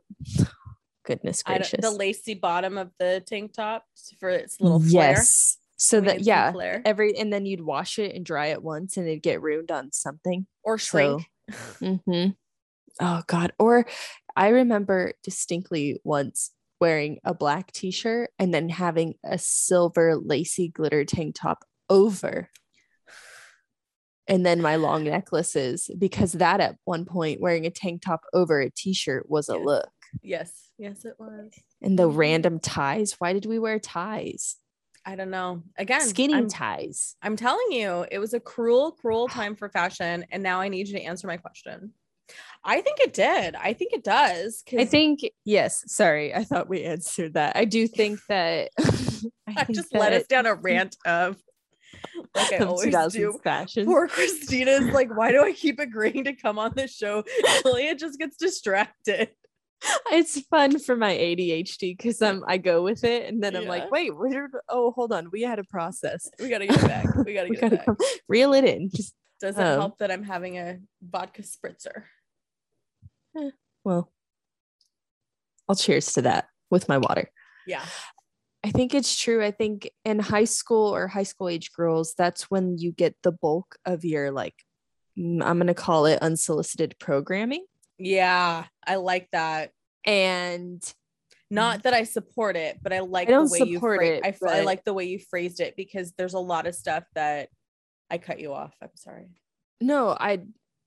goodness 1.07 1.43
gracious. 1.43 1.81
the 1.81 1.91
lacy 1.91 2.35
bottom 2.35 2.77
of 2.77 2.91
the 2.99 3.23
tank 3.27 3.53
top 3.55 3.85
for 4.21 4.29
its 4.29 4.61
little 4.61 4.81
flare. 4.81 5.13
yes. 5.13 5.57
So 5.79 6.01
that 6.01 6.21
yeah, 6.23 6.53
flare. 6.53 6.83
every 6.85 7.17
and 7.19 7.33
then 7.33 7.45
you'd 7.47 7.61
wash 7.61 7.99
it 7.99 8.15
and 8.15 8.25
dry 8.25 8.47
it 8.47 8.63
once 8.63 8.97
and 8.97 9.07
it'd 9.07 9.23
get 9.23 9.41
ruined 9.43 9.71
on 9.71 9.93
something. 9.93 10.47
or 10.63 10.77
shrink. 10.79 11.27
hmm 11.79 12.27
Oh 13.01 13.23
God. 13.27 13.53
Or 13.59 13.87
I 14.35 14.49
remember 14.49 15.13
distinctly 15.23 16.01
once 16.03 16.51
wearing 16.81 17.19
a 17.25 17.35
black 17.35 17.73
t-shirt 17.73 18.31
and 18.39 18.53
then 18.55 18.69
having 18.71 19.15
a 19.25 19.37
silver 19.39 20.17
lacy 20.17 20.69
glitter 20.69 21.05
tank 21.05 21.37
top 21.39 21.65
over. 21.91 22.49
And 24.29 24.45
then 24.45 24.61
my 24.63 24.77
long 24.77 25.05
necklaces, 25.17 25.91
because 25.99 26.33
that 26.33 26.61
at 26.61 26.77
one 26.85 27.05
point 27.05 27.41
wearing 27.41 27.67
a 27.67 27.71
tank 27.71 28.03
top 28.03 28.23
over 28.33 28.61
a 28.61 28.71
t-shirt 28.71 29.29
was 29.29 29.49
a 29.49 29.55
Yes. 29.57 29.63
look. 29.65 29.89
Yes, 30.23 30.53
yes, 30.79 31.05
it 31.05 31.15
was. 31.19 31.53
And 31.83 31.99
the 31.99 32.09
Mhm. 32.09 32.17
random 32.17 32.61
ties. 32.61 33.13
Why 33.19 33.33
did 33.33 33.47
we 33.47 33.59
wear 33.59 33.79
ties? 33.79 34.57
I 35.05 35.15
don't 35.15 35.31
know. 35.31 35.63
Again, 35.79 36.01
Skinny 36.01 36.35
I'm, 36.35 36.49
ties. 36.49 37.15
I'm 37.23 37.37
telling 37.37 37.71
you, 37.71 38.07
it 38.11 38.19
was 38.19 38.35
a 38.35 38.41
cruel, 38.41 38.93
cruel 38.93 39.29
time 39.29 39.55
for 39.57 39.69
fashion. 39.69 40.25
And 40.31 40.43
now 40.43 40.61
I 40.61 40.69
need 40.69 40.89
you 40.89 40.95
to 40.99 41.03
answer 41.03 41.27
my 41.27 41.37
question. 41.37 41.93
I 42.65 42.81
think 42.81 42.99
it 42.99 43.13
did. 43.15 43.55
I 43.55 43.73
think 43.73 43.93
it 43.93 44.03
does. 44.03 44.65
I 44.77 44.85
think 44.85 45.21
yes. 45.45 45.85
Sorry, 45.87 46.35
I 46.35 46.43
thought 46.43 46.69
we 46.69 46.83
answered 46.83 47.35
that. 47.35 47.55
I 47.57 47.65
do 47.65 47.87
think 47.87 48.19
that 48.29 48.71
I 49.47 49.65
think 49.65 49.77
just 49.77 49.95
led 49.95 50.13
us 50.13 50.27
down 50.27 50.47
a 50.47 50.55
rant 50.55 50.97
of 51.07 51.37
like 52.35 52.53
I 52.55 52.59
always 52.65 52.93
2000s 52.93 53.13
do. 53.13 53.41
fashion. 53.45 53.87
Poor 53.87 54.09
Christina's 54.09 54.87
like, 54.93 55.17
why 55.17 55.31
do 55.31 55.41
I 55.45 55.53
keep 55.53 55.79
agreeing 55.79 56.25
to 56.25 56.33
come 56.33 56.59
on 56.59 56.73
this 56.75 56.93
show? 56.93 57.23
Julia 57.63 57.95
just 57.95 58.19
gets 58.19 58.37
distracted. 58.37 59.31
It's 60.11 60.41
fun 60.49 60.79
for 60.79 60.97
my 60.97 61.13
ADHD 61.15 61.97
because 61.97 62.21
I'm 62.23 62.43
I 62.47 62.57
go 62.59 62.83
with 62.83 63.05
it 63.05 63.29
and 63.29 63.43
then 63.43 63.55
I'm 63.57 63.67
like, 63.67 63.91
wait, 63.91 64.17
where 64.17 64.51
oh 64.69 64.91
hold 64.93 65.13
on, 65.13 65.29
we 65.31 65.43
had 65.43 65.59
a 65.59 65.65
process. 65.65 66.29
We 66.41 66.49
gotta 66.49 66.67
get 66.67 66.81
back. 66.81 67.15
We 67.25 67.35
gotta 67.35 67.49
We 67.51 67.57
get 67.57 67.61
gotta 67.63 67.77
back. 67.77 67.87
come, 67.87 67.97
reel 68.29 68.53
it 68.55 68.65
in. 68.65 68.91
Just 68.95 69.15
Does 69.41 69.57
it 69.57 69.63
Um, 69.63 69.81
help 69.81 69.99
that 69.99 70.11
I'm 70.11 70.23
having 70.23 70.59
a 70.59 70.79
vodka 71.03 71.43
spritzer? 71.43 72.05
well, 73.85 74.11
I'll 75.69 75.75
cheers 75.77 76.13
to 76.15 76.23
that 76.23 76.47
with 76.71 76.89
my 76.89 76.99
water. 76.99 77.31
Yeah. 77.67 77.85
I 78.65 78.71
think 78.71 78.95
it's 78.95 79.17
true. 79.17 79.45
I 79.45 79.51
think 79.53 79.91
in 80.05 80.19
high 80.19 80.45
school 80.45 80.93
or 80.95 81.07
high 81.07 81.23
school 81.23 81.49
age 81.49 81.71
girls, 81.73 82.15
that's 82.17 82.51
when 82.51 82.79
you 82.79 82.91
get 82.93 83.15
the 83.23 83.31
bulk 83.33 83.77
of 83.85 84.05
your 84.05 84.31
like 84.33 84.55
I'm 85.19 85.39
gonna 85.59 85.75
call 85.75 86.07
it 86.07 86.21
unsolicited 86.23 86.97
programming. 86.99 87.65
Yeah. 87.99 88.65
I 88.87 88.97
like 88.97 89.29
that. 89.33 89.73
And 90.05 90.83
Not 91.51 91.79
mm-hmm. 91.79 91.83
that 91.83 91.95
I 91.95 92.05
support 92.05 92.57
it, 92.57 92.79
but 92.83 92.93
I 92.93 93.01
like. 93.01 93.29
I 93.29 93.33
the 93.33 93.49
way 93.51 93.69
you 93.69 93.81
phrase 93.81 94.19
it, 94.19 94.25
I, 94.25 94.29
f- 94.29 94.43
I 94.43 94.59
but- 94.59 94.65
like 94.65 94.85
the 94.85 94.95
way 94.95 95.05
you 95.05 95.19
phrased 95.19 95.61
it 95.61 95.75
because 95.77 96.13
there's 96.17 96.35
a 96.35 96.39
lot 96.39 96.67
of 96.67 96.75
stuff 96.75 97.05
that 97.15 97.49
I 98.11 98.19
cut 98.19 98.41
you 98.41 98.53
off. 98.53 98.75
I'm 98.83 98.91
sorry. 98.95 99.29
no 99.81 100.17
i 100.19 100.41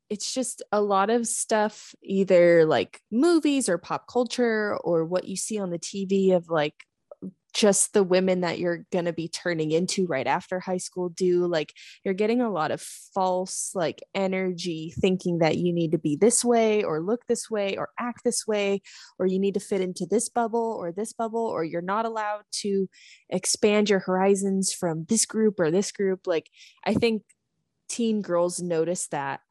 it's 0.10 0.34
just 0.34 0.64
a 0.72 0.82
lot 0.82 1.10
of 1.12 1.28
stuff 1.28 1.94
either 2.02 2.66
like 2.66 3.00
movies 3.12 3.70
or 3.70 3.78
pop 3.78 4.08
culture 4.08 4.76
or 4.84 5.06
what 5.06 5.28
you 5.28 5.36
see 5.36 5.60
on 5.60 5.70
the 5.70 5.78
tv 5.78 6.36
of 6.36 6.50
like 6.50 6.74
just 7.54 7.94
the 7.94 8.04
women 8.04 8.42
that 8.42 8.60
you're 8.60 8.86
going 8.92 9.06
to 9.06 9.14
be 9.14 9.28
turning 9.28 9.72
into 9.72 10.06
right 10.06 10.28
after 10.28 10.60
high 10.60 10.78
school 10.78 11.10
do 11.10 11.48
like 11.48 11.74
you're 12.04 12.14
getting 12.14 12.42
a 12.42 12.52
lot 12.52 12.72
of 12.72 12.82
false 12.82 13.72
like 13.74 14.04
energy 14.14 14.94
thinking 15.00 15.40
that 15.40 15.58
you 15.58 15.74
need 15.74 15.92
to 15.92 15.98
be 15.98 16.16
this 16.16 16.46
way 16.46 16.84
or 16.84 17.02
look 17.02 17.26
this 17.28 17.50
way 17.50 17.76
or 17.76 17.90
act 18.00 18.24
this 18.24 18.46
way 18.46 18.82
or 19.18 19.26
you 19.26 19.40
need 19.40 19.56
to 19.56 19.60
fit 19.60 19.82
into 19.82 20.06
this 20.06 20.30
bubble 20.30 20.78
or 20.80 20.92
this 20.92 21.14
bubble 21.14 21.46
or 21.46 21.64
you're 21.64 21.82
not 21.82 22.06
allowed 22.06 22.44
to 22.52 22.88
expand 23.30 23.90
your 23.90 24.00
horizons 24.00 24.72
from 24.72 25.06
this 25.06 25.26
group 25.26 25.60
or 25.60 25.72
this 25.72 25.92
group. 25.92 26.28
Like 26.28 26.50
i 26.86 26.94
think 26.94 27.24
teen 27.88 28.22
girls 28.22 28.62
notice 28.62 29.08
that 29.08 29.42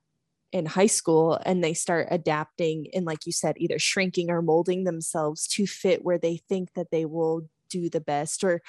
in 0.52 0.64
high 0.64 0.86
school 0.86 1.38
and 1.44 1.62
they 1.62 1.74
start 1.74 2.08
adapting 2.10 2.86
and 2.94 3.04
like 3.04 3.26
you 3.26 3.32
said 3.32 3.56
either 3.58 3.78
shrinking 3.78 4.30
or 4.30 4.40
molding 4.40 4.84
themselves 4.84 5.46
to 5.46 5.66
fit 5.66 6.04
where 6.04 6.18
they 6.18 6.40
think 6.48 6.72
that 6.74 6.90
they 6.90 7.04
will 7.04 7.42
do 7.68 7.88
the 7.90 8.00
best 8.00 8.44
or 8.44 8.60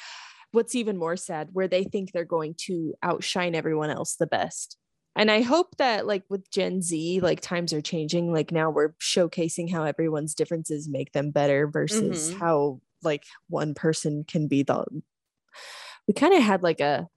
what's 0.52 0.76
even 0.76 0.98
more 0.98 1.16
sad 1.18 1.50
where 1.54 1.68
they 1.68 1.84
think 1.84 2.12
they're 2.12 2.26
going 2.26 2.56
to 2.58 2.94
outshine 3.04 3.56
everyone 3.56 3.90
else 3.90 4.16
the 4.16 4.28
best 4.28 4.78
and 5.16 5.32
i 5.32 5.42
hope 5.42 5.78
that 5.78 6.08
like 6.08 6.24
with 6.30 6.50
gen 6.52 6.82
z 6.82 7.20
like 7.22 7.42
times 7.42 7.74
are 7.74 7.82
changing 7.82 8.34
like 8.34 8.52
now 8.52 8.70
we're 8.70 8.94
showcasing 9.02 9.72
how 9.72 9.84
everyone's 9.84 10.36
differences 10.36 10.90
make 10.90 11.12
them 11.14 11.32
better 11.32 11.68
versus 11.68 12.32
Mhm. 12.32 12.40
how 12.40 12.82
like 13.04 13.26
one 13.50 13.74
person 13.74 14.24
can 14.28 14.48
be 14.48 14.64
the 14.64 14.84
we 16.08 16.14
kind 16.14 16.34
of 16.34 16.42
had 16.44 16.64
like 16.64 16.80
a 16.80 17.08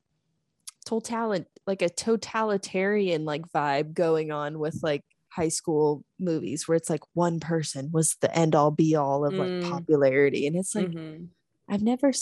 total 0.86 1.44
like 1.66 1.82
a 1.82 1.88
totalitarian 1.88 3.24
like 3.24 3.42
vibe 3.54 3.94
going 3.94 4.30
on 4.32 4.58
with 4.58 4.78
like 4.82 5.04
high 5.32 5.48
school 5.48 6.04
movies 6.18 6.68
where 6.68 6.76
it's 6.76 6.90
like 6.90 7.02
one 7.14 7.40
person 7.40 7.90
was 7.92 8.16
the 8.20 8.34
end 8.36 8.54
all 8.54 8.70
be 8.70 8.94
all 8.96 9.24
of 9.24 9.38
like 9.38 9.52
Mm. 9.52 9.60
popularity 9.60 10.46
and 10.46 10.56
it's 10.56 10.74
like 10.74 10.88
Mhm. 10.88 11.30
I've 11.72 11.82
never 11.82 12.12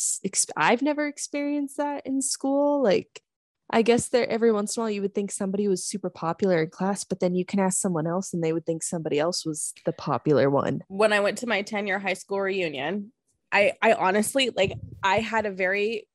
I've 0.57 0.81
never 0.81 1.09
experienced 1.09 1.79
that 1.79 2.07
in 2.07 2.23
school 2.23 2.81
like 2.85 3.21
I 3.69 3.83
guess 3.83 4.09
there 4.09 4.29
every 4.31 4.53
once 4.53 4.77
in 4.77 4.81
a 4.81 4.85
while 4.85 4.91
you 4.91 5.03
would 5.03 5.13
think 5.13 5.33
somebody 5.33 5.67
was 5.67 5.85
super 5.85 6.09
popular 6.09 6.63
in 6.63 6.71
class 6.71 7.03
but 7.03 7.19
then 7.19 7.35
you 7.35 7.45
can 7.45 7.59
ask 7.59 7.81
someone 7.81 8.07
else 8.07 8.33
and 8.33 8.45
they 8.45 8.53
would 8.53 8.65
think 8.65 8.85
somebody 8.85 9.19
else 9.19 9.45
was 9.45 9.75
the 9.85 9.93
popular 9.93 10.49
one. 10.49 10.85
When 10.87 11.13
I 11.13 11.19
went 11.19 11.39
to 11.39 11.49
my 11.49 11.63
10 11.63 11.89
year 11.89 11.99
high 11.99 12.15
school 12.15 12.41
reunion, 12.41 13.11
I 13.51 13.73
I 13.83 13.95
honestly 13.95 14.51
like 14.51 14.73
I 15.03 15.19
had 15.19 15.47
a 15.47 15.51
very 15.51 16.07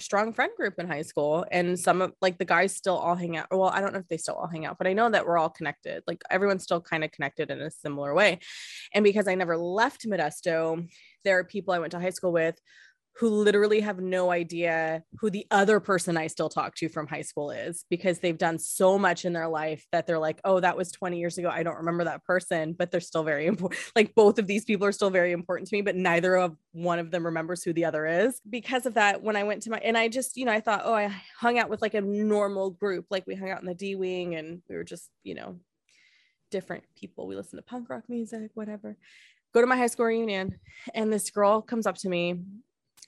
strong 0.00 0.32
friend 0.32 0.52
group 0.56 0.74
in 0.78 0.86
high 0.86 1.02
school 1.02 1.44
and 1.50 1.78
some 1.78 2.02
of 2.02 2.12
like 2.20 2.38
the 2.38 2.44
guys 2.44 2.74
still 2.74 2.96
all 2.96 3.14
hang 3.14 3.36
out. 3.36 3.46
Well, 3.50 3.68
I 3.68 3.80
don't 3.80 3.92
know 3.92 4.00
if 4.00 4.08
they 4.08 4.16
still 4.16 4.34
all 4.34 4.48
hang 4.48 4.66
out, 4.66 4.78
but 4.78 4.86
I 4.86 4.92
know 4.92 5.10
that 5.10 5.26
we're 5.26 5.38
all 5.38 5.50
connected. 5.50 6.02
Like 6.06 6.22
everyone's 6.30 6.64
still 6.64 6.80
kind 6.80 7.04
of 7.04 7.12
connected 7.12 7.50
in 7.50 7.60
a 7.60 7.70
similar 7.70 8.14
way. 8.14 8.40
And 8.94 9.04
because 9.04 9.28
I 9.28 9.34
never 9.34 9.56
left 9.56 10.06
Modesto, 10.06 10.88
there 11.24 11.38
are 11.38 11.44
people 11.44 11.74
I 11.74 11.78
went 11.78 11.92
to 11.92 12.00
high 12.00 12.10
school 12.10 12.32
with 12.32 12.58
who 13.18 13.28
literally 13.28 13.80
have 13.80 14.00
no 14.00 14.30
idea 14.30 15.02
who 15.18 15.28
the 15.28 15.46
other 15.50 15.78
person 15.78 16.16
I 16.16 16.26
still 16.26 16.48
talk 16.48 16.74
to 16.76 16.88
from 16.88 17.06
high 17.06 17.22
school 17.22 17.50
is 17.50 17.84
because 17.90 18.18
they've 18.18 18.38
done 18.38 18.58
so 18.58 18.98
much 18.98 19.24
in 19.24 19.32
their 19.32 19.48
life 19.48 19.84
that 19.92 20.06
they're 20.06 20.18
like, 20.18 20.40
oh, 20.44 20.60
that 20.60 20.76
was 20.76 20.90
20 20.92 21.18
years 21.18 21.36
ago. 21.36 21.50
I 21.50 21.62
don't 21.62 21.76
remember 21.76 22.04
that 22.04 22.24
person, 22.24 22.72
but 22.72 22.90
they're 22.90 23.00
still 23.00 23.22
very 23.22 23.46
important. 23.46 23.80
Like 23.94 24.14
both 24.14 24.38
of 24.38 24.46
these 24.46 24.64
people 24.64 24.86
are 24.86 24.92
still 24.92 25.10
very 25.10 25.32
important 25.32 25.68
to 25.68 25.76
me, 25.76 25.82
but 25.82 25.96
neither 25.96 26.36
of 26.36 26.56
one 26.72 26.98
of 26.98 27.10
them 27.10 27.26
remembers 27.26 27.62
who 27.62 27.72
the 27.72 27.84
other 27.84 28.06
is. 28.06 28.40
Because 28.48 28.86
of 28.86 28.94
that, 28.94 29.22
when 29.22 29.36
I 29.36 29.44
went 29.44 29.62
to 29.62 29.70
my, 29.70 29.78
and 29.78 29.98
I 29.98 30.08
just, 30.08 30.36
you 30.36 30.46
know, 30.46 30.52
I 30.52 30.60
thought, 30.60 30.82
oh, 30.84 30.94
I 30.94 31.14
hung 31.38 31.58
out 31.58 31.68
with 31.68 31.82
like 31.82 31.94
a 31.94 32.00
normal 32.00 32.70
group. 32.70 33.06
Like 33.10 33.26
we 33.26 33.34
hung 33.34 33.50
out 33.50 33.60
in 33.60 33.66
the 33.66 33.74
D 33.74 33.96
Wing 33.96 34.34
and 34.34 34.62
we 34.68 34.76
were 34.76 34.84
just, 34.84 35.10
you 35.24 35.34
know, 35.34 35.56
different 36.50 36.84
people. 36.96 37.26
We 37.26 37.36
listened 37.36 37.58
to 37.58 37.62
punk 37.62 37.90
rock 37.90 38.04
music, 38.08 38.50
whatever. 38.54 38.96
Go 39.52 39.60
to 39.60 39.66
my 39.66 39.76
high 39.76 39.88
school 39.88 40.06
reunion, 40.06 40.60
and 40.94 41.12
this 41.12 41.28
girl 41.30 41.60
comes 41.60 41.86
up 41.86 41.96
to 41.98 42.08
me 42.08 42.40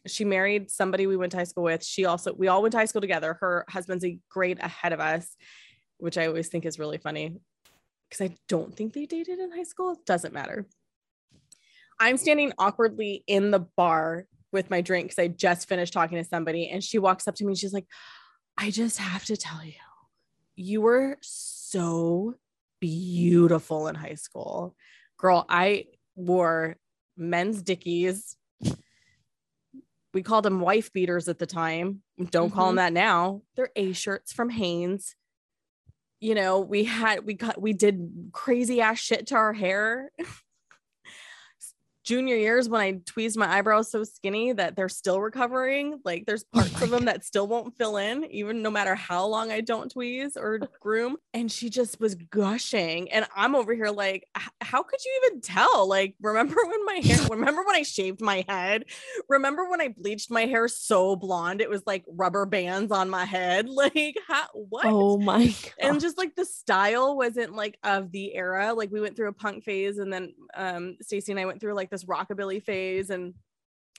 she 0.07 0.25
married 0.25 0.71
somebody 0.71 1.07
we 1.07 1.17
went 1.17 1.33
to 1.33 1.39
high 1.39 1.45
school 1.45 1.65
with. 1.65 1.85
She 1.85 2.05
also, 2.05 2.33
we 2.33 2.49
all 2.49 2.63
went 2.63 2.73
to 2.73 2.79
high 2.79 2.87
school 2.87 3.01
together. 3.01 3.35
Her 3.41 3.65
husband's 3.69 4.05
a 4.05 4.19
grade 4.29 4.59
ahead 4.61 4.93
of 4.93 5.01
us, 5.01 5.37
which 5.99 6.19
I 6.19 6.27
always 6.27 6.49
think 6.49 6.67
is 6.67 6.79
really 6.79 6.99
funny 6.99 7.39
because 8.09 8.31
I 8.31 8.37
don't 8.49 8.75
think 8.75 8.93
they 8.93 9.07
dated 9.07 9.39
in 9.39 9.53
high 9.53 9.63
school. 9.63 9.97
Doesn't 10.05 10.35
matter. 10.35 10.67
I'm 12.01 12.17
standing 12.17 12.53
awkwardly 12.59 13.23
in 13.27 13.51
the 13.53 13.61
bar 13.61 14.27
with 14.51 14.71
my 14.71 14.81
drink 14.81 15.07
because 15.07 15.19
I 15.19 15.29
just 15.29 15.69
finished 15.69 15.93
talking 15.93 16.19
to 16.19 16.25
somebody, 16.25 16.69
and 16.69 16.83
she 16.83 16.99
walks 16.99 17.29
up 17.29 17.37
to 17.37 17.45
me 17.45 17.53
and 17.53 17.59
she's 17.59 17.73
like, 17.73 17.87
I 18.59 18.71
just 18.71 18.99
have 18.99 19.25
to 19.27 19.37
tell 19.37 19.65
you, 19.65 19.73
you 20.57 20.83
were 20.83 21.17
so 21.23 22.35
beautiful 22.81 23.87
in 23.87 23.95
high 23.95 24.17
school. 24.17 24.75
Girl, 25.17 25.47
I 25.49 25.87
wore 26.17 26.77
men's 27.17 27.63
dickies 27.63 28.37
we 30.15 30.23
called 30.23 30.45
them 30.45 30.61
wife 30.61 30.93
beaters 30.93 31.29
at 31.29 31.39
the 31.39 31.47
time. 31.47 32.03
Don't 32.31 32.51
call 32.51 32.67
them 32.67 32.77
mm-hmm. 32.77 32.95
that 32.95 33.01
now. 33.01 33.43
They're 33.57 33.71
A 33.77 33.93
shirts 33.93 34.33
from 34.33 34.51
Hanes. 34.51 35.15
You 36.21 36.35
know, 36.35 36.61
we 36.61 36.85
had 36.85 37.25
we 37.27 37.35
got 37.35 37.61
we 37.61 37.73
did 37.73 38.31
crazy 38.33 38.81
ass 38.81 38.99
shit 38.99 39.27
to 39.29 39.35
our 39.35 39.53
hair. 39.53 40.13
junior 42.05 42.37
years 42.37 42.69
when 42.69 42.81
I 42.81 43.01
tweezed 43.07 43.37
my 43.37 43.49
eyebrows 43.59 43.91
so 43.91 44.05
skinny 44.05 44.53
that 44.53 44.77
they're 44.77 44.89
still 44.89 45.21
recovering. 45.21 46.01
Like 46.05 46.27
there's 46.27 46.45
Oh 46.55 46.59
parts 46.61 46.81
my 46.81 46.85
of 46.85 46.91
them 46.91 47.05
that 47.07 47.25
still 47.25 47.47
won't 47.47 47.77
fill 47.77 47.97
in, 47.97 48.25
even 48.27 48.63
no 48.63 48.71
matter 48.71 48.95
how 48.95 49.27
long 49.27 49.53
I 49.53 49.61
don't 49.61 49.93
tweeze 49.93 50.37
or 50.37 50.61
groom. 50.81 51.17
And 51.33 51.51
she 51.51 51.71
just 51.71 52.01
was 52.01 52.15
gushing. 52.15 53.11
And 53.13 53.27
I'm 53.37 53.55
over 53.55 53.75
here 53.75 53.91
like, 53.91 54.27
how 54.61 54.83
could 54.83 55.01
you 55.05 55.23
even 55.25 55.41
tell? 55.41 55.89
Like, 55.89 56.15
remember 56.21 56.57
when 56.67 56.85
my 56.85 57.01
hair, 57.03 57.19
remember 57.31 57.63
when 57.65 57.77
I 57.77 57.83
shaved 57.83 58.21
my 58.21 58.45
head? 58.49 58.85
Remember 59.29 59.69
when 59.69 59.81
I 59.81 59.89
bleached 59.89 60.31
my 60.31 60.47
hair 60.47 60.69
so 60.69 61.17
blonde? 61.17 61.61
It 61.61 61.71
was 61.71 61.83
like 61.87 62.05
rubber 62.09 62.47
bands 62.47 62.93
on 62.93 63.11
my 63.11 63.25
head. 63.25 63.69
Like, 63.83 64.17
how, 64.29 64.47
what? 64.55 64.85
Oh 64.87 65.19
my 65.19 65.47
god. 65.47 65.73
and 65.81 66.01
just 66.01 66.17
like 66.17 66.37
the 66.37 66.45
style 66.45 67.17
wasn't 67.17 67.55
like 67.57 67.79
of 67.83 68.13
the 68.13 68.33
era 68.35 68.73
like 68.75 68.93
we 68.93 69.01
went 69.01 69.17
through 69.17 69.29
a 69.29 69.33
punk 69.33 69.65
phase 69.65 69.99
and 69.99 70.13
then 70.13 70.35
um 70.55 70.97
Stacey 71.01 71.33
and 71.33 71.41
I 71.41 71.47
went 71.47 71.61
through 71.61 71.75
like 71.75 71.91
this 71.93 72.05
rockabilly 72.05 72.61
phase 72.63 73.11
and 73.11 73.35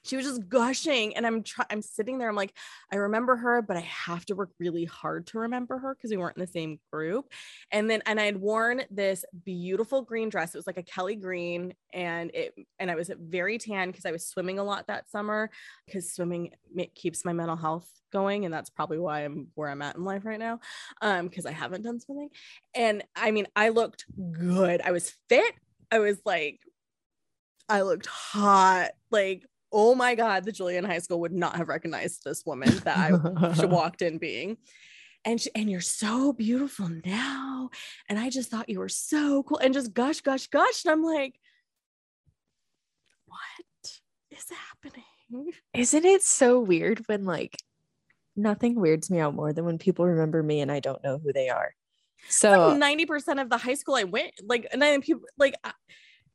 she 0.03 0.17
was 0.17 0.25
just 0.25 0.47
gushing 0.49 1.15
and 1.15 1.25
I'm 1.25 1.43
trying 1.43 1.67
I'm 1.69 1.81
sitting 1.81 2.17
there 2.17 2.29
I'm 2.29 2.35
like 2.35 2.53
I 2.91 2.97
remember 2.97 3.35
her 3.35 3.61
but 3.61 3.77
I 3.77 3.81
have 3.81 4.25
to 4.27 4.35
work 4.35 4.51
really 4.59 4.85
hard 4.85 5.27
to 5.27 5.39
remember 5.39 5.77
her 5.77 5.95
because 5.95 6.11
we 6.11 6.17
weren't 6.17 6.37
in 6.37 6.41
the 6.41 6.47
same 6.47 6.79
group. 6.91 7.31
And 7.71 7.89
then 7.89 8.03
and 8.05 8.19
I 8.19 8.25
had 8.25 8.37
worn 8.37 8.83
this 8.91 9.25
beautiful 9.45 10.01
green 10.01 10.29
dress. 10.29 10.53
It 10.53 10.57
was 10.57 10.67
like 10.67 10.77
a 10.77 10.83
Kelly 10.83 11.15
green 11.15 11.73
and 11.93 12.31
it 12.33 12.53
and 12.79 12.91
I 12.91 12.95
was 12.95 13.09
very 13.17 13.57
tan 13.57 13.89
because 13.89 14.05
I 14.05 14.11
was 14.11 14.27
swimming 14.27 14.59
a 14.59 14.63
lot 14.63 14.87
that 14.87 15.09
summer 15.09 15.49
because 15.85 16.11
swimming 16.11 16.51
keeps 16.95 17.25
my 17.25 17.33
mental 17.33 17.57
health 17.57 17.89
going 18.11 18.45
and 18.45 18.53
that's 18.53 18.69
probably 18.69 18.99
why 18.99 19.23
I'm 19.23 19.47
where 19.55 19.69
I'm 19.69 19.81
at 19.81 19.95
in 19.95 20.03
life 20.03 20.25
right 20.25 20.39
now 20.39 20.59
um 21.01 21.27
because 21.27 21.45
I 21.45 21.51
haven't 21.51 21.83
done 21.83 21.99
swimming. 21.99 22.29
And 22.75 23.03
I 23.15 23.31
mean 23.31 23.47
I 23.55 23.69
looked 23.69 24.05
good. 24.33 24.81
I 24.81 24.91
was 24.91 25.15
fit. 25.29 25.53
I 25.91 25.99
was 25.99 26.19
like 26.25 26.59
I 27.73 27.81
looked 27.81 28.05
hot. 28.05 28.91
Like 29.09 29.45
oh 29.75 29.95
my 29.95 30.13
god 30.13 30.45
the 30.45 30.51
Julian 30.51 30.85
high 30.85 30.99
school 30.99 31.21
would 31.21 31.31
not 31.31 31.55
have 31.55 31.67
recognized 31.67 32.23
this 32.23 32.45
woman 32.45 32.69
that 32.83 32.97
I 32.97 33.65
walked 33.65 34.03
in 34.03 34.19
being. 34.19 34.57
And 35.25 35.41
she, 35.41 35.49
and 35.55 35.71
you're 35.71 35.81
so 35.81 36.33
beautiful 36.33 36.89
now. 37.05 37.69
And 38.09 38.19
I 38.19 38.29
just 38.29 38.51
thought 38.51 38.69
you 38.69 38.79
were 38.79 38.89
so 38.89 39.41
cool. 39.43 39.57
And 39.57 39.73
just 39.73 39.93
gush 39.93 40.21
gush 40.21 40.47
gush. 40.47 40.85
And 40.85 40.91
I'm 40.91 41.03
like 41.03 41.39
what 43.25 43.99
is 44.29 44.45
happening? 44.49 45.53
Isn't 45.73 46.05
it 46.05 46.21
so 46.21 46.59
weird 46.59 46.99
when 47.07 47.25
like 47.25 47.57
nothing 48.35 48.79
weirds 48.79 49.09
me 49.09 49.19
out 49.19 49.33
more 49.33 49.53
than 49.53 49.65
when 49.65 49.79
people 49.79 50.05
remember 50.05 50.43
me 50.43 50.61
and 50.61 50.71
I 50.71 50.79
don't 50.79 51.03
know 51.03 51.17
who 51.17 51.33
they 51.33 51.49
are. 51.49 51.73
So 52.29 52.75
ninety 52.77 53.05
percent 53.05 53.39
of 53.39 53.49
the 53.49 53.57
high 53.57 53.73
school 53.73 53.95
I 53.95 54.03
went, 54.03 54.33
like 54.43 54.67
nine 54.75 55.01
people, 55.01 55.23
like 55.37 55.55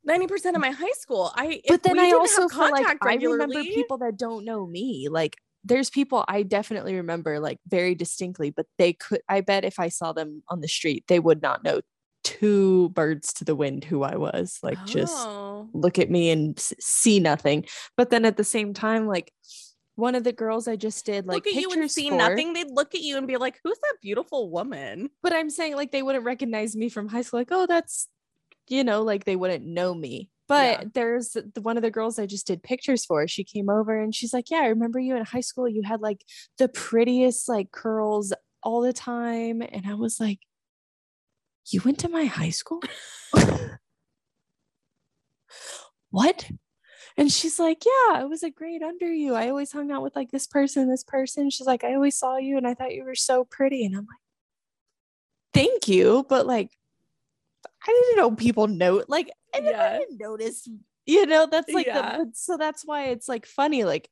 uh, 0.09 0.13
ninety 0.13 0.27
percent 0.27 0.55
of 0.55 0.61
my 0.61 0.71
high 0.71 0.91
school. 0.99 1.31
I, 1.35 1.61
but 1.67 1.83
then 1.83 1.99
I 1.99 2.11
also 2.11 2.47
feel 2.47 2.59
like 2.71 2.85
contact 2.85 2.99
I 3.03 3.15
remember 3.15 3.63
people 3.63 3.97
that 3.99 4.17
don't 4.17 4.45
know 4.45 4.65
me. 4.65 5.07
Like 5.09 5.37
there's 5.63 5.89
people 5.89 6.23
I 6.27 6.43
definitely 6.43 6.95
remember 6.95 7.39
like 7.39 7.59
very 7.67 7.95
distinctly, 7.95 8.49
but 8.49 8.65
they 8.77 8.93
could 8.93 9.21
I 9.29 9.41
bet 9.41 9.65
if 9.65 9.79
I 9.79 9.89
saw 9.89 10.13
them 10.13 10.43
on 10.49 10.61
the 10.61 10.67
street, 10.67 11.05
they 11.07 11.19
would 11.19 11.41
not 11.41 11.63
know 11.63 11.81
two 12.23 12.89
birds 12.89 13.33
to 13.33 13.45
the 13.45 13.55
wind 13.55 13.83
who 13.85 14.03
I 14.03 14.15
was. 14.15 14.59
Like 14.61 14.83
just 14.85 15.15
Oh. 15.17 15.69
look 15.73 15.99
at 15.99 16.09
me 16.09 16.29
and 16.29 16.57
see 16.59 17.19
nothing. 17.19 17.65
But 17.97 18.09
then 18.09 18.25
at 18.25 18.37
the 18.37 18.43
same 18.43 18.73
time, 18.73 19.07
like 19.07 19.31
one 19.95 20.15
of 20.15 20.23
the 20.23 20.31
girls 20.31 20.67
I 20.67 20.75
just 20.77 21.05
did 21.05 21.27
like 21.27 21.45
look 21.45 21.47
at 21.47 21.61
you 21.61 21.71
and 21.71 21.91
see 21.91 22.09
for- 22.09 22.15
nothing. 22.15 22.53
They'd 22.53 22.71
look 22.71 22.95
at 22.95 23.01
you 23.01 23.17
and 23.17 23.27
be 23.27 23.35
like, 23.37 23.59
"Who's 23.63 23.77
that 23.79 23.95
beautiful 24.01 24.49
woman?" 24.49 25.09
But 25.21 25.33
I'm 25.33 25.49
saying 25.49 25.75
like 25.75 25.91
they 25.91 26.03
wouldn't 26.03 26.23
recognize 26.23 26.75
me 26.75 26.87
from 26.89 27.09
high 27.09 27.21
school. 27.21 27.41
Like, 27.41 27.49
oh, 27.51 27.65
that's 27.67 28.07
you 28.69 28.83
know, 28.83 29.01
like 29.03 29.25
they 29.25 29.35
wouldn't 29.35 29.65
know 29.65 29.93
me. 29.93 30.29
But 30.47 30.79
Yeah. 30.81 30.89
there's 30.95 31.29
the, 31.31 31.61
one 31.61 31.77
of 31.77 31.83
the 31.83 31.91
girls 31.91 32.17
I 32.19 32.25
just 32.25 32.47
did 32.47 32.63
pictures 32.63 33.05
for. 33.05 33.27
She 33.27 33.43
came 33.43 33.69
over 33.69 33.99
and 33.99 34.13
she's 34.15 34.33
like, 34.33 34.49
"Yeah, 34.49 34.59
I 34.59 34.67
remember 34.67 34.99
you 34.99 35.15
in 35.15 35.23
high 35.25 35.41
school. 35.41 35.67
You 35.69 35.83
had 35.83 36.01
like 36.01 36.23
the 36.57 36.69
prettiest 36.69 37.47
like 37.49 37.71
curls 37.71 38.33
all 38.63 38.81
the 38.81 38.93
time." 38.93 39.61
And 39.61 39.85
I 39.87 39.93
was 39.95 40.19
like, 40.19 40.39
"You 41.67 41.81
went 41.85 41.99
to 41.99 42.09
my 42.09 42.25
high 42.25 42.49
school?" 42.49 42.81
what? 46.11 46.49
And 47.17 47.31
she's 47.31 47.59
like, 47.59 47.83
Yeah, 47.85 48.15
I 48.19 48.25
was 48.25 48.43
a 48.43 48.49
grade 48.49 48.83
under 48.83 49.11
you. 49.11 49.35
I 49.35 49.49
always 49.49 49.71
hung 49.71 49.91
out 49.91 50.03
with 50.03 50.15
like 50.15 50.31
this 50.31 50.47
person, 50.47 50.89
this 50.89 51.03
person. 51.03 51.49
She's 51.49 51.67
like, 51.67 51.83
I 51.83 51.95
always 51.95 52.17
saw 52.17 52.37
you 52.37 52.57
and 52.57 52.67
I 52.67 52.73
thought 52.73 52.93
you 52.95 53.03
were 53.03 53.15
so 53.15 53.45
pretty. 53.45 53.85
And 53.85 53.95
I'm 53.95 54.05
like, 54.07 54.19
Thank 55.53 55.87
you. 55.87 56.25
But 56.29 56.45
like, 56.45 56.71
didn't 57.89 58.17
know 58.17 58.31
people 58.35 58.67
note 58.67 59.05
like, 59.07 59.29
I 59.55 59.59
never 59.59 59.77
Yeah. 59.77 59.95
even 60.01 60.17
noticed, 60.19 60.69
you 61.05 61.25
know, 61.25 61.47
that's 61.51 61.71
like, 61.73 61.87
Yeah. 61.87 62.17
the, 62.19 62.31
so 62.33 62.57
that's 62.57 62.83
why 62.85 63.07
it's 63.07 63.27
like 63.27 63.45
funny. 63.45 63.83
Like, 63.83 64.09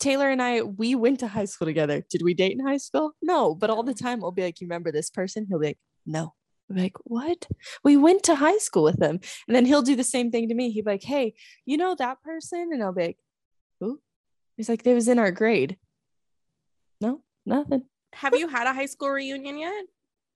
Taylor 0.00 0.30
and 0.30 0.40
I, 0.40 0.62
we 0.62 0.94
went 0.94 1.20
to 1.20 1.26
high 1.28 1.44
school 1.46 1.66
together. 1.66 2.04
Did 2.08 2.22
we 2.22 2.32
date 2.34 2.52
in 2.52 2.64
high 2.66 2.76
school? 2.76 3.12
No, 3.20 3.54
but 3.54 3.68
all 3.70 3.82
the 3.82 3.94
time 3.94 4.22
I'll 4.22 4.30
be 4.30 4.42
like, 4.42 4.60
You 4.60 4.66
remember 4.66 4.92
this 4.92 5.10
person? 5.10 5.46
He'll 5.48 5.58
be 5.58 5.66
like, 5.68 5.78
No. 6.06 6.34
I'm 6.70 6.76
like, 6.76 6.96
What? 7.04 7.46
We 7.82 7.96
went 7.96 8.22
to 8.24 8.34
high 8.36 8.58
school 8.58 8.84
with 8.84 8.98
them. 8.98 9.18
And 9.48 9.56
then 9.56 9.64
he'll 9.64 9.82
do 9.82 9.96
the 9.96 10.04
same 10.04 10.30
thing 10.30 10.48
to 10.48 10.54
me. 10.54 10.70
He'd 10.70 10.84
be 10.84 10.90
like, 10.92 11.02
Hey, 11.02 11.34
you 11.66 11.76
know 11.76 11.94
that 11.96 12.22
person? 12.22 12.70
And 12.72 12.82
I'll 12.82 12.92
be 12.92 13.06
like, 13.06 13.18
Who? 13.80 14.00
He's 14.56 14.68
like, 14.68 14.82
They 14.84 14.94
was 14.94 15.08
in 15.08 15.18
our 15.18 15.32
grade. 15.32 15.76
No, 17.00 17.22
nothing. 17.46 17.82
Have 18.12 18.34
you 18.36 18.48
had 18.48 18.66
a 18.66 18.72
high 18.72 18.86
school 18.86 19.10
reunion 19.10 19.58
yet? 19.58 19.84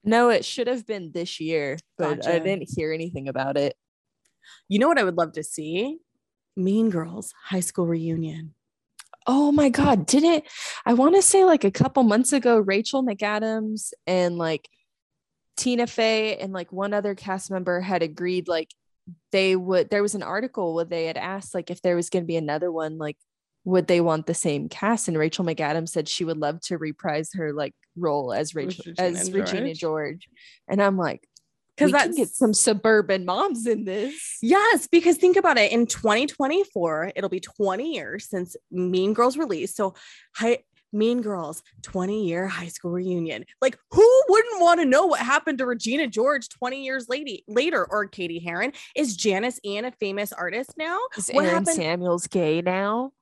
No, 0.05 0.30
it 0.30 0.44
should 0.44 0.66
have 0.66 0.86
been 0.86 1.12
this 1.12 1.40
year, 1.40 1.78
but 1.96 2.26
I 2.26 2.38
didn't 2.38 2.70
hear 2.74 2.92
anything 2.92 3.28
about 3.28 3.57
it. 3.57 3.76
You 4.68 4.78
know 4.78 4.88
what 4.88 4.98
I 4.98 5.05
would 5.05 5.16
love 5.16 5.32
to 5.32 5.44
see? 5.44 5.98
Mean 6.57 6.90
Girls 6.90 7.32
high 7.44 7.61
school 7.61 7.86
reunion. 7.86 8.55
Oh 9.26 9.53
my 9.53 9.68
God, 9.68 10.07
did 10.07 10.24
it? 10.24 10.44
I 10.84 10.94
want 10.94 11.14
to 11.14 11.22
say 11.22 11.44
like 11.44 11.64
a 11.64 11.70
couple 11.70 12.03
months 12.03 12.32
ago, 12.32 12.59
Rachel 12.59 13.05
McAdams 13.05 13.92
and 14.07 14.36
like 14.36 14.68
Tina 15.57 15.86
Fey 15.86 16.36
and 16.38 16.53
like 16.53 16.72
one 16.72 16.92
other 16.92 17.14
cast 17.14 17.50
member 17.50 17.80
had 17.80 18.03
agreed 18.03 18.48
like 18.48 18.74
they 19.30 19.55
would. 19.55 19.90
There 19.90 20.03
was 20.03 20.16
an 20.16 20.24
article 20.24 20.74
where 20.74 20.84
they 20.84 21.07
had 21.07 21.16
asked 21.16 21.55
like 21.55 21.70
if 21.70 21.80
there 21.82 21.94
was 21.94 22.11
going 22.11 22.24
to 22.24 22.26
be 22.26 22.36
another 22.36 22.72
one, 22.72 22.98
like 22.98 23.16
would 23.64 23.86
they 23.86 24.00
want 24.00 24.26
the 24.26 24.34
same 24.34 24.68
cast? 24.68 25.08
And 25.08 25.16
Rachel 25.18 25.44
McAdams 25.44 25.90
said 25.90 26.08
she 26.08 26.24
would 26.24 26.38
love 26.38 26.60
to 26.62 26.78
reprise 26.78 27.30
her 27.34 27.52
like 27.52 27.74
role 27.96 28.32
as 28.32 28.54
Rachel 28.54 28.84
Regina 28.86 29.08
as 29.18 29.32
Regina 29.32 29.74
George. 29.74 29.78
George. 29.78 30.28
And 30.68 30.82
I'm 30.82 30.96
like, 30.96 31.26
Because 31.76 31.92
that 31.92 32.06
can 32.06 32.16
get 32.16 32.28
some 32.28 32.54
suburban 32.54 33.24
moms 33.24 33.66
in 33.66 33.84
this. 33.84 34.38
Yes, 34.42 34.88
because 34.88 35.16
think 35.16 35.36
about 35.36 35.58
it. 35.58 35.72
In 35.72 35.86
2024, 35.86 37.12
it'll 37.14 37.30
be 37.30 37.40
20 37.40 37.94
years 37.94 38.28
since 38.28 38.56
Mean 38.70 39.12
Girls 39.14 39.36
released. 39.36 39.76
So, 39.76 39.94
high, 40.34 40.58
Mean 40.92 41.22
Girls 41.22 41.62
20 41.82 42.26
year 42.26 42.46
high 42.48 42.68
school 42.68 42.90
reunion. 42.90 43.44
Like, 43.62 43.78
who 43.90 44.22
wouldn't 44.28 44.60
want 44.60 44.80
to 44.80 44.84
know 44.84 45.06
what 45.06 45.20
happened 45.20 45.58
to 45.58 45.66
Regina 45.66 46.06
George 46.06 46.48
20 46.50 46.84
years 46.84 47.08
late, 47.08 47.44
later 47.48 47.86
or 47.88 48.06
Cady 48.08 48.40
Heron? 48.40 48.72
Is 48.94 49.16
Janice 49.16 49.58
Ian 49.64 49.84
a 49.86 49.92
famous 49.92 50.32
artist 50.32 50.72
now? 50.76 50.98
Is 51.16 51.30
What 51.30 51.44
Aaron 51.44 51.58
happened- 51.64 51.76
Samuels 51.76 52.26
gay 52.26 52.60
now? 52.60 53.12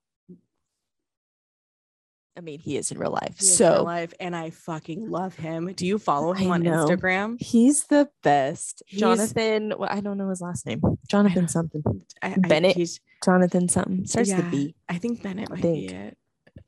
I 2.40 2.42
mean, 2.42 2.58
he 2.58 2.78
is 2.78 2.90
in 2.90 2.98
real 2.98 3.10
life. 3.10 3.38
Is 3.38 3.60
real 3.60 3.76
so 3.76 3.82
life, 3.82 4.14
and 4.18 4.34
I 4.34 4.48
fucking 4.48 5.10
love 5.10 5.34
him. 5.34 5.70
Do 5.74 5.84
you 5.86 5.98
follow 5.98 6.32
him 6.32 6.50
I 6.50 6.54
on 6.54 6.62
know. 6.62 6.86
Instagram? 6.86 7.38
he's 7.38 7.84
the 7.84 8.08
best. 8.22 8.82
He's- 8.86 8.98
Jonathan, 9.00 9.74
well, 9.78 9.90
I 9.92 10.00
don't 10.00 10.16
know 10.16 10.30
his 10.30 10.40
last 10.40 10.64
name. 10.64 10.80
Jonathan 11.06 11.48
something. 11.48 11.82
I, 12.22 12.32
I- 12.32 12.34
Bennett? 12.36 12.76
he's- 12.76 12.98
Jonathan 13.22 13.68
something. 13.68 14.06
Starts 14.06 14.30
with 14.30 14.38
Yeah, 14.38 14.48
a 14.48 14.50
B. 14.50 14.74
I 14.88 14.96
think 14.96 15.22
Bennett 15.22 15.48
I 15.50 15.54
might 15.54 15.60
think. 15.62 15.88
be 15.90 15.94
it. 15.94 16.16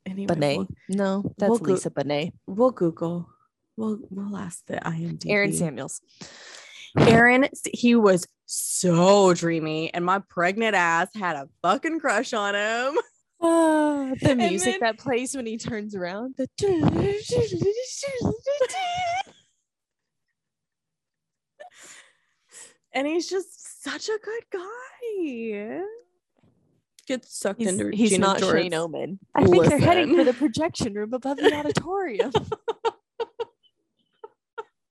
Anyway, 0.05 0.27
Benet. 0.27 0.57
We'll, 0.57 0.67
No, 0.89 1.33
that's 1.39 1.49
we'll 1.49 1.57
go- 1.57 1.71
Lisa 1.73 1.89
Bonet. 1.89 2.33
we'll 2.45 2.69
Google. 2.69 3.27
We'll 3.75 3.97
we'll 4.11 4.37
ask 4.37 4.63
the 4.67 4.75
IMDb. 4.75 5.31
Aaron 5.31 5.53
Samuels. 5.53 6.01
Aaron, 6.95 7.47
he 7.73 7.95
was 7.95 8.27
so 8.45 9.33
dreamy, 9.33 9.91
and 9.91 10.05
my 10.05 10.19
pregnant 10.19 10.75
ass 10.75 11.07
had 11.15 11.35
a 11.35 11.49
fucking 11.63 11.99
crush 11.99 12.33
on 12.33 12.53
him. 12.53 12.99
Oh, 13.45 14.15
the 14.21 14.35
music 14.35 14.79
then- 14.79 14.79
that 14.79 14.97
plays 14.97 15.35
when 15.35 15.45
he 15.45 15.57
turns 15.57 15.95
around. 15.95 16.35
The 16.37 16.47
And 22.95 23.07
he's 23.07 23.27
just 23.27 23.83
such 23.83 24.07
a 24.07 24.19
good 24.23 24.43
guy. 24.51 25.81
Gets 27.07 27.37
sucked 27.37 27.59
he's, 27.59 27.67
into 27.69 27.89
he's 27.89 28.11
Regina 28.11 28.27
not 28.27 28.39
George. 28.39 28.61
Shane 28.61 28.73
Oman. 28.73 29.19
I 29.35 29.45
think 29.45 29.65
they're 29.65 29.79
heading 29.79 30.15
for 30.15 30.23
the 30.23 30.33
projection 30.33 30.93
room 30.93 31.13
above 31.13 31.37
the 31.37 31.53
auditorium. 31.53 32.31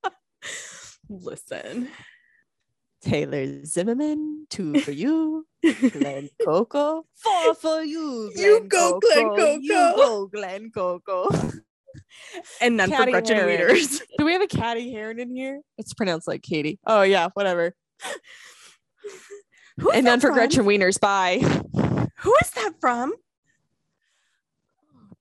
Listen. 1.09 1.89
Taylor 3.03 3.65
Zimmerman, 3.65 4.47
two 4.51 4.81
for 4.81 4.91
you. 4.91 5.47
Glen 5.63 6.29
Coco, 6.45 7.07
four 7.15 7.55
for 7.55 7.83
you. 7.83 8.31
You 8.35 8.65
go, 8.69 8.99
Glen 9.01 9.63
You 9.63 9.71
Coco. 9.71 9.97
go, 9.97 10.27
Glen 10.27 10.71
Coco. 10.75 11.29
And 12.61 12.77
none 12.79 12.91
for 12.91 13.05
Gretchen 13.05 13.37
Heron. 13.37 13.69
Wieners. 13.69 14.01
Do 14.19 14.25
we 14.25 14.33
have 14.33 14.41
a 14.41 14.47
Catty 14.47 14.93
Heron 14.93 15.19
in 15.21 15.35
here? 15.35 15.61
It's 15.77 15.93
pronounced 15.93 16.27
like 16.27 16.43
Katie. 16.43 16.79
Oh 16.87 17.03
yeah, 17.03 17.29
whatever. 17.35 17.75
Who 19.79 19.91
is 19.91 19.97
and 19.97 20.07
that 20.07 20.11
none 20.11 20.21
for 20.21 20.29
from? 20.29 20.35
Gretchen 20.37 20.65
Wieners. 20.65 20.99
Bye. 20.99 21.39
Who 22.19 22.35
is 22.43 22.51
that 22.53 22.73
from? 22.81 23.13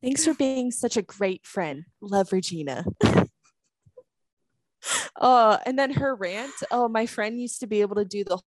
Thanks 0.02 0.24
for 0.26 0.34
being 0.34 0.72
such 0.72 0.96
a 0.98 1.02
great 1.02 1.46
friend. 1.46 1.84
Love 2.02 2.32
Regina. 2.32 2.86
Oh, 5.20 5.58
and 5.66 5.78
then 5.78 5.92
her 5.92 6.16
rant. 6.16 6.54
Oh, 6.72 6.88
my 6.88 7.06
friend 7.06 7.40
used 7.40 7.60
to 7.62 7.68
be 7.68 7.82
able 7.82 7.96
to 7.96 8.06
do 8.06 8.24
the 8.24 8.40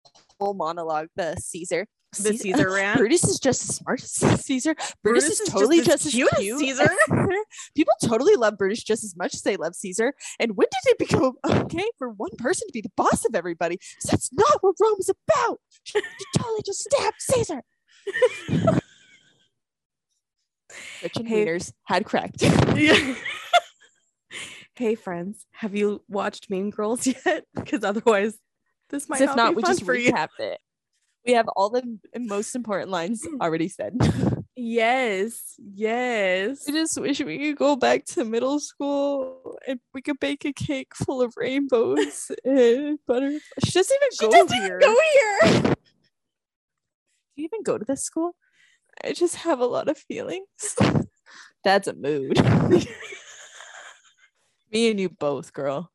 whole 0.40 0.54
monologue, 0.54 1.08
the 1.16 1.36
Caesar. 1.36 1.86
The 2.18 2.36
Caesar 2.36 2.70
rant. 2.74 2.98
Brutus 2.98 3.24
is 3.24 3.40
just 3.40 3.68
as 3.68 3.76
smart 3.76 4.02
as 4.02 4.10
Caesar. 4.44 4.74
Brutus, 4.74 4.94
Brutus 5.02 5.24
is 5.24 5.30
is 5.30 5.38
just 5.38 5.52
totally 5.52 5.78
as 5.80 5.86
just, 5.86 6.06
as 6.06 6.12
cute 6.12 6.32
as 6.32 6.38
Caesar. 6.58 6.90
People 7.76 7.94
totally 8.04 8.36
love 8.36 8.58
Brutus 8.58 8.82
just 8.82 9.02
as 9.04 9.16
much 9.16 9.34
as 9.34 9.42
they 9.42 9.56
love 9.56 9.74
Caesar. 9.74 10.14
And 10.38 10.56
when 10.56 10.66
did 10.70 10.92
it 10.92 10.98
become 10.98 11.34
okay 11.44 11.86
for 11.98 12.10
one 12.10 12.30
person 12.38 12.68
to 12.68 12.72
be 12.72 12.82
the 12.82 12.92
boss 12.96 13.24
of 13.24 13.34
everybody? 13.34 13.78
that's 14.04 14.30
not 14.32 14.58
what 14.60 14.76
Rome 14.80 14.96
is 14.98 15.10
about. 15.10 15.60
She, 15.84 16.00
she 16.00 16.38
totally 16.38 16.62
just 16.64 16.80
stabbed 16.80 17.20
Caesar. 17.20 17.62
Richard 21.02 21.26
Hey. 21.26 21.46
Wieners 21.46 21.72
had 21.84 22.04
cracked. 22.04 22.42
Yeah. 22.42 23.14
Hey 24.76 24.94
friends, 24.94 25.46
have 25.52 25.74
you 25.74 26.02
watched 26.08 26.50
Mean 26.50 26.70
Girls 26.70 27.06
yet? 27.26 27.44
Because 27.54 27.84
otherwise, 27.84 28.38
this 28.90 29.08
might 29.08 29.20
if 29.20 29.28
not, 29.28 29.36
not, 29.36 29.50
be 29.50 29.56
we 29.56 29.62
fun 29.62 29.70
just 29.72 29.84
for 29.84 29.94
you. 29.94 30.12
it. 30.38 30.60
We 31.26 31.32
have 31.34 31.48
all 31.48 31.70
the 31.70 31.98
most 32.18 32.54
important 32.56 32.90
lines 32.90 33.26
already 33.40 33.68
said. 33.68 33.96
Yes, 34.56 35.54
yes. 35.58 36.68
I 36.68 36.72
just 36.72 37.00
wish 37.00 37.20
we 37.20 37.38
could 37.38 37.56
go 37.56 37.76
back 37.76 38.04
to 38.06 38.24
middle 38.24 38.60
school 38.60 39.56
and 39.66 39.80
we 39.94 40.02
could 40.02 40.18
bake 40.20 40.44
a 40.44 40.52
cake 40.52 40.94
full 40.94 41.22
of 41.22 41.34
rainbows 41.36 42.30
and 42.44 42.98
butterflies. 43.06 43.40
She 43.64 43.72
doesn't 43.72 43.96
even 43.96 44.08
She 44.12 44.26
go 44.26 44.30
doesn't 44.30 44.62
here. 44.62 44.78
even 44.80 44.94
go 44.94 45.00
here. 45.12 45.74
Do 47.34 47.42
you 47.42 47.44
even 47.44 47.62
go 47.62 47.78
to 47.78 47.84
this 47.84 48.02
school? 48.02 48.34
I 49.02 49.12
just 49.12 49.36
have 49.36 49.60
a 49.60 49.66
lot 49.66 49.88
of 49.88 49.96
feelings. 49.96 50.76
That's 51.64 51.88
a 51.88 51.94
mood. 51.94 52.36
Me 54.72 54.90
and 54.90 54.98
you 54.98 55.10
both, 55.10 55.52
girl. 55.52 55.90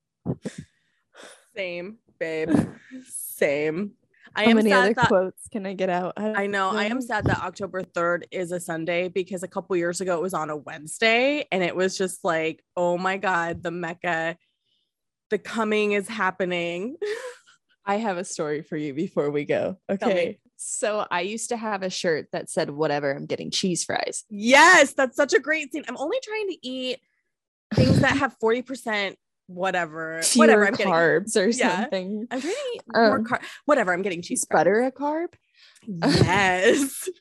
Same, 1.55 1.97
babe. 2.19 2.51
Same. 3.09 3.93
I 4.35 4.43
How 4.43 4.49
am 4.51 4.57
many 4.57 4.71
other 4.71 4.93
that 4.93 5.07
quotes 5.07 5.47
can 5.47 5.65
I 5.65 5.73
get 5.73 5.89
out? 5.89 6.13
I 6.17 6.45
know. 6.45 6.69
I 6.69 6.85
am 6.85 7.01
sad 7.01 7.25
that 7.25 7.39
October 7.39 7.81
3rd 7.81 8.25
is 8.29 8.51
a 8.51 8.59
Sunday 8.59 9.07
because 9.07 9.41
a 9.41 9.47
couple 9.47 9.75
years 9.75 9.99
ago 9.99 10.15
it 10.15 10.21
was 10.21 10.35
on 10.35 10.51
a 10.51 10.57
Wednesday 10.57 11.47
and 11.51 11.63
it 11.63 11.75
was 11.75 11.97
just 11.97 12.23
like, 12.23 12.63
oh 12.75 12.99
my 12.99 13.17
God, 13.17 13.63
the 13.63 13.71
Mecca, 13.71 14.37
the 15.31 15.39
coming 15.39 15.93
is 15.93 16.07
happening. 16.07 16.97
I 17.83 17.95
have 17.95 18.17
a 18.17 18.23
story 18.23 18.61
for 18.61 18.77
you 18.77 18.93
before 18.93 19.31
we 19.31 19.45
go. 19.45 19.77
Okay. 19.89 20.39
So 20.57 21.07
I 21.09 21.21
used 21.21 21.49
to 21.49 21.57
have 21.57 21.81
a 21.81 21.89
shirt 21.89 22.27
that 22.31 22.49
said, 22.49 22.69
whatever, 22.69 23.11
I'm 23.11 23.25
getting 23.25 23.49
cheese 23.49 23.85
fries. 23.85 24.23
Yes, 24.29 24.93
that's 24.93 25.15
such 25.15 25.33
a 25.33 25.39
great 25.39 25.71
scene. 25.71 25.83
I'm 25.87 25.97
only 25.97 26.17
trying 26.21 26.49
to 26.49 26.67
eat 26.67 26.99
things 27.73 27.99
that 28.01 28.17
have 28.17 28.35
40% 28.41 29.15
whatever. 29.47 30.21
Fewer 30.23 30.43
whatever 30.43 30.67
I'm 30.67 30.73
getting. 30.75 30.93
carbs 30.93 31.35
or 31.37 31.47
Yeah. 31.49 31.81
something. 31.81 32.27
I'm 32.31 32.41
to 32.41 32.47
eat 32.47 32.81
more 32.93 33.17
Um, 33.17 33.25
car- 33.25 33.41
whatever. 33.65 33.93
I'm 33.93 34.01
getting 34.01 34.21
cheese 34.21 34.45
butter 34.45 34.81
a 34.81 34.91
carb? 34.91 35.33
Yes. 35.85 37.07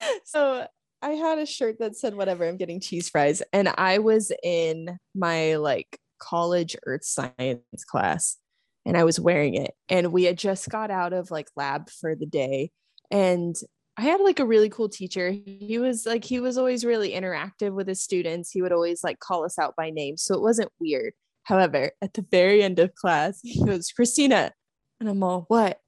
so 0.24 0.66
I 1.00 1.10
had 1.10 1.38
a 1.38 1.46
shirt 1.46 1.78
that 1.80 1.96
said 1.96 2.14
whatever 2.14 2.46
I'm 2.48 2.56
getting 2.56 2.80
cheese 2.80 3.08
fries 3.08 3.42
and 3.52 3.68
I 3.68 3.98
was 3.98 4.32
in 4.42 4.98
my 5.14 5.56
like 5.56 5.98
college 6.18 6.76
earth 6.86 7.04
science 7.04 7.84
class 7.88 8.36
and 8.84 8.96
I 8.96 9.04
was 9.04 9.18
wearing 9.20 9.54
it 9.54 9.72
and 9.88 10.12
we 10.12 10.24
had 10.24 10.38
just 10.38 10.68
got 10.68 10.90
out 10.90 11.12
of 11.12 11.30
like 11.30 11.48
lab 11.56 11.88
for 11.90 12.14
the 12.14 12.26
day 12.26 12.70
and 13.10 13.54
I 13.96 14.02
had 14.02 14.20
like 14.20 14.40
a 14.40 14.46
really 14.46 14.70
cool 14.70 14.88
teacher. 14.88 15.30
He 15.30 15.78
was 15.78 16.06
like 16.06 16.24
he 16.24 16.40
was 16.40 16.56
always 16.56 16.84
really 16.84 17.12
interactive 17.12 17.72
with 17.72 17.86
his 17.86 18.02
students. 18.02 18.50
He 18.50 18.62
would 18.62 18.72
always 18.72 19.04
like 19.04 19.18
call 19.18 19.44
us 19.44 19.58
out 19.58 19.74
by 19.76 19.90
name 19.90 20.16
so 20.16 20.34
it 20.34 20.40
wasn't 20.40 20.70
weird. 20.80 21.12
However, 21.44 21.90
at 22.00 22.14
the 22.14 22.24
very 22.30 22.62
end 22.62 22.78
of 22.78 22.94
class, 22.94 23.40
he 23.42 23.62
goes, 23.64 23.90
"Christina." 23.92 24.52
And 25.00 25.08
I'm 25.08 25.22
all, 25.22 25.44
"What?" 25.48 25.78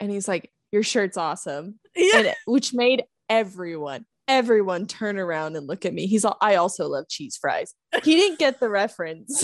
And 0.00 0.10
he's 0.10 0.28
like, 0.28 0.50
"Your 0.72 0.82
shirt's 0.82 1.16
awesome." 1.16 1.80
Yeah. 1.94 2.18
and 2.18 2.34
which 2.46 2.72
made 2.72 3.04
everyone 3.28 4.06
everyone 4.28 4.86
turn 4.86 5.18
around 5.18 5.56
and 5.56 5.66
look 5.66 5.86
at 5.86 5.94
me 5.94 6.06
he's 6.06 6.24
all 6.24 6.36
i 6.42 6.54
also 6.54 6.86
love 6.86 7.08
cheese 7.08 7.38
fries 7.40 7.74
he 8.04 8.14
didn't 8.14 8.38
get 8.38 8.60
the 8.60 8.68
reference 8.68 9.42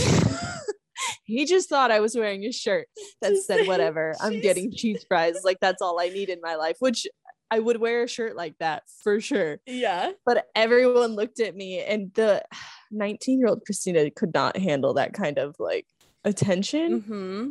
he 1.25 1.47
just 1.47 1.69
thought 1.71 1.91
i 1.91 2.01
was 2.01 2.15
wearing 2.15 2.45
a 2.45 2.53
shirt 2.53 2.87
that 3.23 3.35
said 3.39 3.67
whatever 3.67 4.15
i'm 4.21 4.41
getting 4.41 4.71
cheese 4.71 5.05
fries 5.09 5.37
like 5.43 5.59
that's 5.61 5.81
all 5.81 5.99
i 5.99 6.09
need 6.09 6.29
in 6.29 6.39
my 6.43 6.55
life 6.55 6.77
which 6.81 7.07
i 7.55 7.59
would 7.59 7.79
wear 7.81 8.03
a 8.05 8.09
shirt 8.09 8.35
like 8.37 8.57
that 8.59 8.83
for 9.03 9.21
sure 9.21 9.59
Yeah. 9.67 10.13
but 10.27 10.47
everyone 10.55 11.13
looked 11.15 11.41
at 11.41 11.55
me 11.55 11.81
and 11.81 12.13
the 12.15 12.43
19 12.91 13.39
year 13.39 13.49
old 13.49 13.63
christina 13.65 14.11
could 14.11 14.33
not 14.35 14.57
handle 14.57 14.95
that 14.95 15.13
kind 15.13 15.39
of 15.39 15.55
like 15.59 15.87
attention 16.25 17.01
hmm 17.01 17.45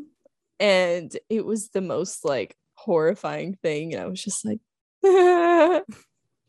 and 0.60 1.16
it 1.30 1.46
was 1.46 1.70
the 1.70 1.82
most 1.82 2.24
like 2.26 2.56
horrifying 2.76 3.56
thing 3.64 3.94
and 3.94 4.02
i 4.02 4.06
was 4.08 4.22
just 4.24 4.46
like 4.46 4.60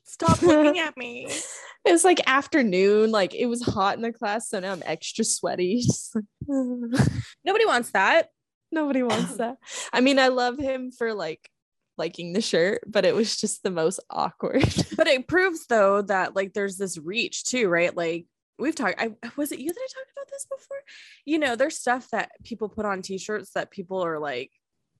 Stop 0.07 0.43
looking 0.43 0.79
at 0.79 0.97
me. 0.97 1.29
It 1.87 1.93
was 1.93 2.05
like 2.05 2.21
afternoon, 2.27 3.11
like 3.11 3.35
it 3.35 3.45
was 3.45 3.61
hot 3.63 3.97
in 3.97 4.03
the 4.03 4.11
class, 4.13 4.49
so 4.49 4.59
now 4.59 4.73
I'm 4.73 4.83
extra 4.87 5.23
sweaty. 5.25 5.85
Like, 6.15 6.25
Nobody 7.45 7.67
wants 7.67 7.91
that. 7.91 8.29
nobody 8.73 9.03
wants 9.03 9.37
that. 9.37 9.57
I 9.93 10.01
mean, 10.01 10.19
I 10.19 10.29
love 10.29 10.59
him 10.59 10.91
for 10.93 11.13
like 11.13 11.51
liking 11.97 12.32
the 12.32 12.40
shirt, 12.40 12.82
but 12.86 13.05
it 13.05 13.14
was 13.14 13.36
just 13.36 13.62
the 13.62 13.70
most 13.70 14.01
awkward. 14.11 14.64
But 14.97 15.07
it 15.07 15.28
proves 15.28 15.66
though 15.66 16.03
that 16.03 16.34
like 16.36 16.53
there's 16.53 16.76
this 16.76 16.99
reach 16.99 17.45
too, 17.45 17.68
right? 17.68 17.95
Like 17.97 18.26
we've 18.59 18.74
talked 18.74 19.01
I 19.01 19.11
was 19.36 19.53
it 19.53 19.59
you 19.59 19.68
that 19.68 19.80
I 19.80 19.88
talked 19.92 20.12
about 20.12 20.30
this 20.30 20.47
before? 20.47 20.76
You 21.24 21.38
know, 21.38 21.57
there's 21.57 21.78
stuff 21.78 22.09
that 22.11 22.30
people 22.45 22.68
put 22.68 22.86
on 22.86 23.03
t-shirts 23.03 23.51
that 23.55 23.70
people 23.70 24.05
are 24.05 24.18
like, 24.18 24.51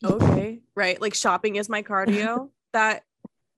okay, 0.05 0.61
right? 0.77 1.01
Like 1.01 1.15
shopping 1.15 1.57
is 1.57 1.69
my 1.69 1.83
cardio. 1.83 2.51
that 2.73 3.03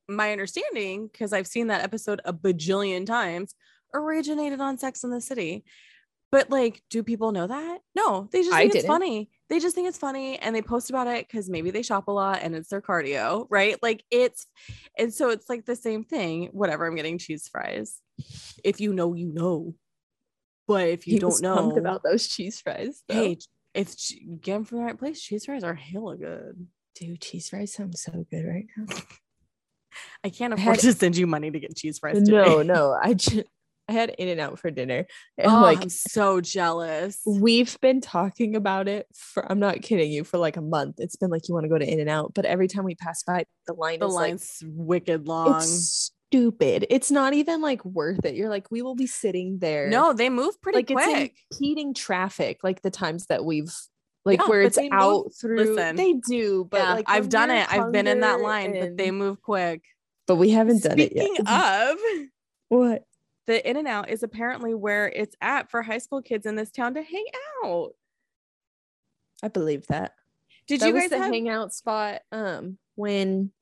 my 0.09 0.32
understanding, 0.32 1.09
because 1.11 1.32
I've 1.32 1.47
seen 1.47 1.68
that 1.68 1.82
episode 1.82 2.20
a 2.24 2.32
bajillion 2.32 3.07
times, 3.07 3.55
originated 3.95 4.61
on 4.61 4.78
Sex 4.78 5.05
in 5.05 5.11
the 5.11 5.20
City. 5.20 5.64
But 6.30 6.51
like, 6.51 6.82
do 6.91 7.03
people 7.03 7.32
know 7.32 7.47
that? 7.47 7.78
No, 7.95 8.28
they 8.30 8.43
just 8.43 8.53
I 8.53 8.61
think 8.62 8.74
it's 8.74 8.82
didn't. 8.82 8.89
funny. 8.89 9.30
They 9.49 9.61
just 9.61 9.75
think 9.77 9.87
it's 9.89 9.99
funny 9.99 10.39
and 10.39 10.55
they 10.57 10.63
post 10.63 10.91
about 10.91 11.07
it 11.07 11.27
because 11.29 11.49
maybe 11.49 11.71
they 11.71 11.83
shop 11.83 12.09
a 12.09 12.11
lot 12.11 12.41
and 12.43 12.55
it's 12.57 12.69
their 12.69 12.81
cardio, 12.81 13.47
right? 13.49 13.77
Like 13.83 14.05
it's, 14.11 14.47
and 14.99 15.15
so 15.15 15.31
it's 15.31 15.49
like 15.49 15.65
the 15.65 15.77
same 15.77 16.03
thing. 16.03 16.49
Whatever, 16.53 16.87
I'm 16.87 16.97
getting 16.97 17.19
cheese 17.19 17.47
fries. 17.49 18.01
If 18.65 18.81
you 18.81 18.93
know, 18.93 19.15
you 19.15 19.33
know. 19.33 19.75
But 20.67 20.89
if 20.89 21.07
you 21.07 21.13
He 21.15 21.19
don't 21.21 21.41
know, 21.43 21.55
pumped 21.55 21.79
about 21.79 22.03
those 22.03 22.27
cheese 22.27 22.61
fries. 22.61 23.05
Though. 23.07 23.15
hey, 23.15 23.39
if 23.73 23.95
get 24.41 24.53
them 24.55 24.65
from 24.65 24.79
the 24.79 24.85
right 24.85 24.99
place, 24.99 25.21
cheese 25.23 25.45
fries 25.45 25.63
are 25.63 25.75
hella 25.75 26.17
good. 26.17 26.67
dude, 26.97 27.21
cheese 27.21 27.49
fries 27.51 27.73
sound 27.73 27.97
so 27.97 28.27
good 28.31 28.45
right 28.47 28.67
now. 28.77 28.87
I 30.25 30.31
can't 30.31 30.53
I 30.53 30.57
afford 30.57 30.77
had- 30.77 30.81
to 30.81 30.93
send 30.93 31.17
you 31.17 31.27
money 31.29 31.53
to 31.53 31.61
get 31.61 31.77
cheese 31.77 32.01
fries. 32.01 32.17
Today. 32.19 32.33
No, 32.33 32.63
no, 32.63 32.97
I 33.01 33.15
just 33.15 33.45
I 33.89 33.93
had 33.93 34.11
In 34.18 34.28
and 34.28 34.41
Out 34.41 34.59
for 34.59 34.70
dinner, 34.70 35.07
and 35.39 35.51
Oh, 35.51 35.61
like 35.61 35.82
I'm 35.82 35.89
so 35.89 36.41
jealous. 36.41 37.20
we've 37.24 37.80
been 37.80 38.01
talking 38.01 38.57
about 38.57 38.89
it 38.89 39.07
for. 39.14 39.51
I'm 39.51 39.61
not 39.61 39.82
kidding 39.82 40.11
you 40.11 40.24
for 40.24 40.39
like 40.39 40.57
a 40.57 40.61
month. 40.62 40.97
It's 40.99 41.16
been 41.16 41.30
like 41.30 41.49
you 41.49 41.55
want 41.55 41.64
to 41.64 41.68
go 41.68 41.78
to 41.78 41.89
In 41.89 42.01
and 42.01 42.11
Out, 42.11 42.32
but 42.34 42.45
every 42.45 42.66
time 42.68 42.84
we 42.84 42.95
pass 42.97 43.22
by, 43.22 43.45
the 43.66 43.74
line 43.74 44.01
The 44.01 44.07
is 44.09 44.14
like 44.14 44.28
line's 44.30 44.62
wicked 44.66 45.28
long. 45.28 45.59
It's 45.59 46.12
stupid. 46.32 46.87
It's 46.91 47.11
not 47.12 47.34
even 47.34 47.61
like 47.62 47.84
worth 47.84 48.24
it. 48.24 48.34
You're 48.34 48.49
like, 48.49 48.68
we 48.72 48.82
will 48.82 48.97
be 48.97 49.07
sitting 49.07 49.59
there. 49.61 49.89
No, 49.89 50.12
they 50.12 50.28
move 50.30 50.61
pretty 50.61 50.78
like 50.78 50.87
quick. 50.89 51.32
it's 51.32 51.57
impeding 51.59 51.95
traffic. 51.95 52.59
Like 52.64 52.82
the 52.82 52.91
times 52.91 53.26
that 53.26 53.45
we've 53.45 53.72
like 54.24 54.41
Yeah, 54.41 54.49
where 54.49 54.62
it's 54.62 54.74
they 54.76 54.91
move- 54.91 54.93
out 55.01 55.24
through. 55.41 55.59
listen. 55.74 55.95
they 55.95 56.14
do, 56.28 56.66
but 56.68 56.78
yeah, 56.78 56.95
like 56.95 57.05
I've 57.09 57.28
done 57.28 57.53
it. 57.53 57.72
I've 57.72 57.93
been 57.93 58.09
in 58.09 58.18
that 58.20 58.41
line, 58.41 58.72
but 58.72 58.97
they 58.97 59.12
move 59.12 59.41
quick. 59.41 59.82
But 60.26 60.34
we 60.34 60.51
haven't 60.51 60.82
done 60.82 60.95
Speaking 60.99 61.37
it 61.37 61.49
yet. 61.49 61.93
of, 61.93 61.99
what? 62.68 63.05
The 63.47 63.69
In 63.69 63.77
and 63.77 63.89
Out 63.89 64.11
is 64.11 64.23
apparently 64.23 64.75
where 64.75 65.09
it's 65.09 65.37
at 65.41 65.71
for 65.71 65.83
high 65.83 65.99
school 65.99 66.23
kids 66.23 66.47
in 66.47 66.57
this 66.57 66.71
town 66.71 66.95
to 66.95 67.03
hang 67.03 67.25
out. 67.65 67.93
I 69.43 69.49
believe 69.49 69.87
that. 69.89 70.15
Did 70.67 70.81
that 70.81 70.89
you 70.89 70.95
guys 70.95 71.11
the 71.11 71.19
have? 71.19 71.33
hangout 71.33 71.73
spot? 71.73 72.23
Um, 72.33 72.79
when 72.97 73.53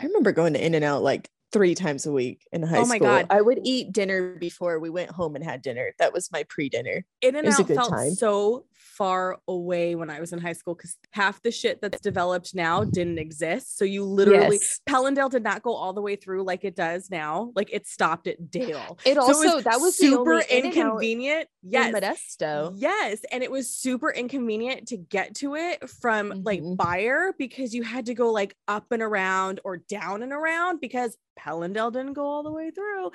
I 0.00 0.06
remember 0.06 0.32
going 0.32 0.54
to 0.54 0.64
In 0.64 0.74
and 0.74 0.84
Out 0.84 1.02
like 1.02 1.28
three 1.52 1.74
times 1.74 2.06
a 2.06 2.12
week 2.12 2.46
in 2.52 2.62
high 2.62 2.68
school? 2.68 2.80
Oh 2.80 2.84
school. 2.84 2.98
my 3.08 3.22
God. 3.22 3.26
I 3.30 3.40
would 3.40 3.60
eat 3.64 3.92
dinner 3.92 4.34
before 4.36 4.78
we 4.78 4.90
went 4.90 5.10
home 5.10 5.34
and 5.34 5.44
had 5.44 5.60
dinner. 5.62 5.92
That 5.98 6.12
was 6.12 6.30
my 6.32 6.44
pre-dinner. 6.44 7.04
In 7.20 7.36
and 7.36 7.44
It 7.44 7.48
was 7.48 7.58
a 7.58 7.62
Out 7.62 7.68
felt 7.68 7.90
time. 7.90 8.10
so 8.12 8.64
far 8.78 9.38
away 9.48 9.94
when 9.94 10.08
I 10.08 10.20
was 10.20 10.32
in 10.32 10.38
high 10.38 10.52
school 10.52 10.74
because 10.74 10.96
half 11.12 11.42
the 11.42 11.50
shit 11.50 11.80
that's 11.82 12.00
developed 12.00 12.54
now 12.54 12.84
didn't 12.84 13.18
exist. 13.18 13.76
So 13.76 13.84
you 13.84 14.04
literally 14.04 14.58
Yes. 14.60 14.80
Pelandale 14.88 15.30
did 15.30 15.42
not 15.42 15.62
go 15.62 15.74
all 15.74 15.92
the 15.92 16.00
way 16.00 16.16
through 16.16 16.44
like 16.44 16.64
it 16.64 16.76
does 16.76 17.10
now. 17.10 17.52
Like 17.54 17.70
it 17.72 17.86
stopped 17.86 18.26
at 18.28 18.50
Dale. 18.50 18.98
It 19.04 19.14
So 19.16 19.20
also 19.22 19.60
that 19.60 19.80
was 19.80 19.96
super 19.96 20.40
inconvenient. 20.40 21.48
in 21.64 21.70
Yes. 21.70 21.94
Modesto. 21.94 22.72
Yes, 22.76 23.20
and 23.32 23.42
it 23.42 23.50
was 23.50 23.68
super 23.68 24.10
inconvenient 24.10 24.88
to 24.88 24.96
get 24.96 25.34
to 25.36 25.56
it 25.56 25.88
from 25.88 26.42
like 26.44 26.60
Mhm. 26.62 26.76
Beyer 26.76 27.32
because 27.36 27.74
you 27.74 27.82
had 27.82 28.06
to 28.06 28.14
go 28.14 28.30
like 28.32 28.54
up 28.68 28.92
and 28.92 29.02
around 29.02 29.60
or 29.64 29.78
down 29.78 30.22
and 30.22 30.32
around 30.32 30.80
because 30.80 31.16
Pelandale 31.38 31.92
didn't 31.92 32.14
go 32.14 32.26
all 32.26 32.42
the 32.42 32.50
way 32.50 32.70
through. 32.72 33.12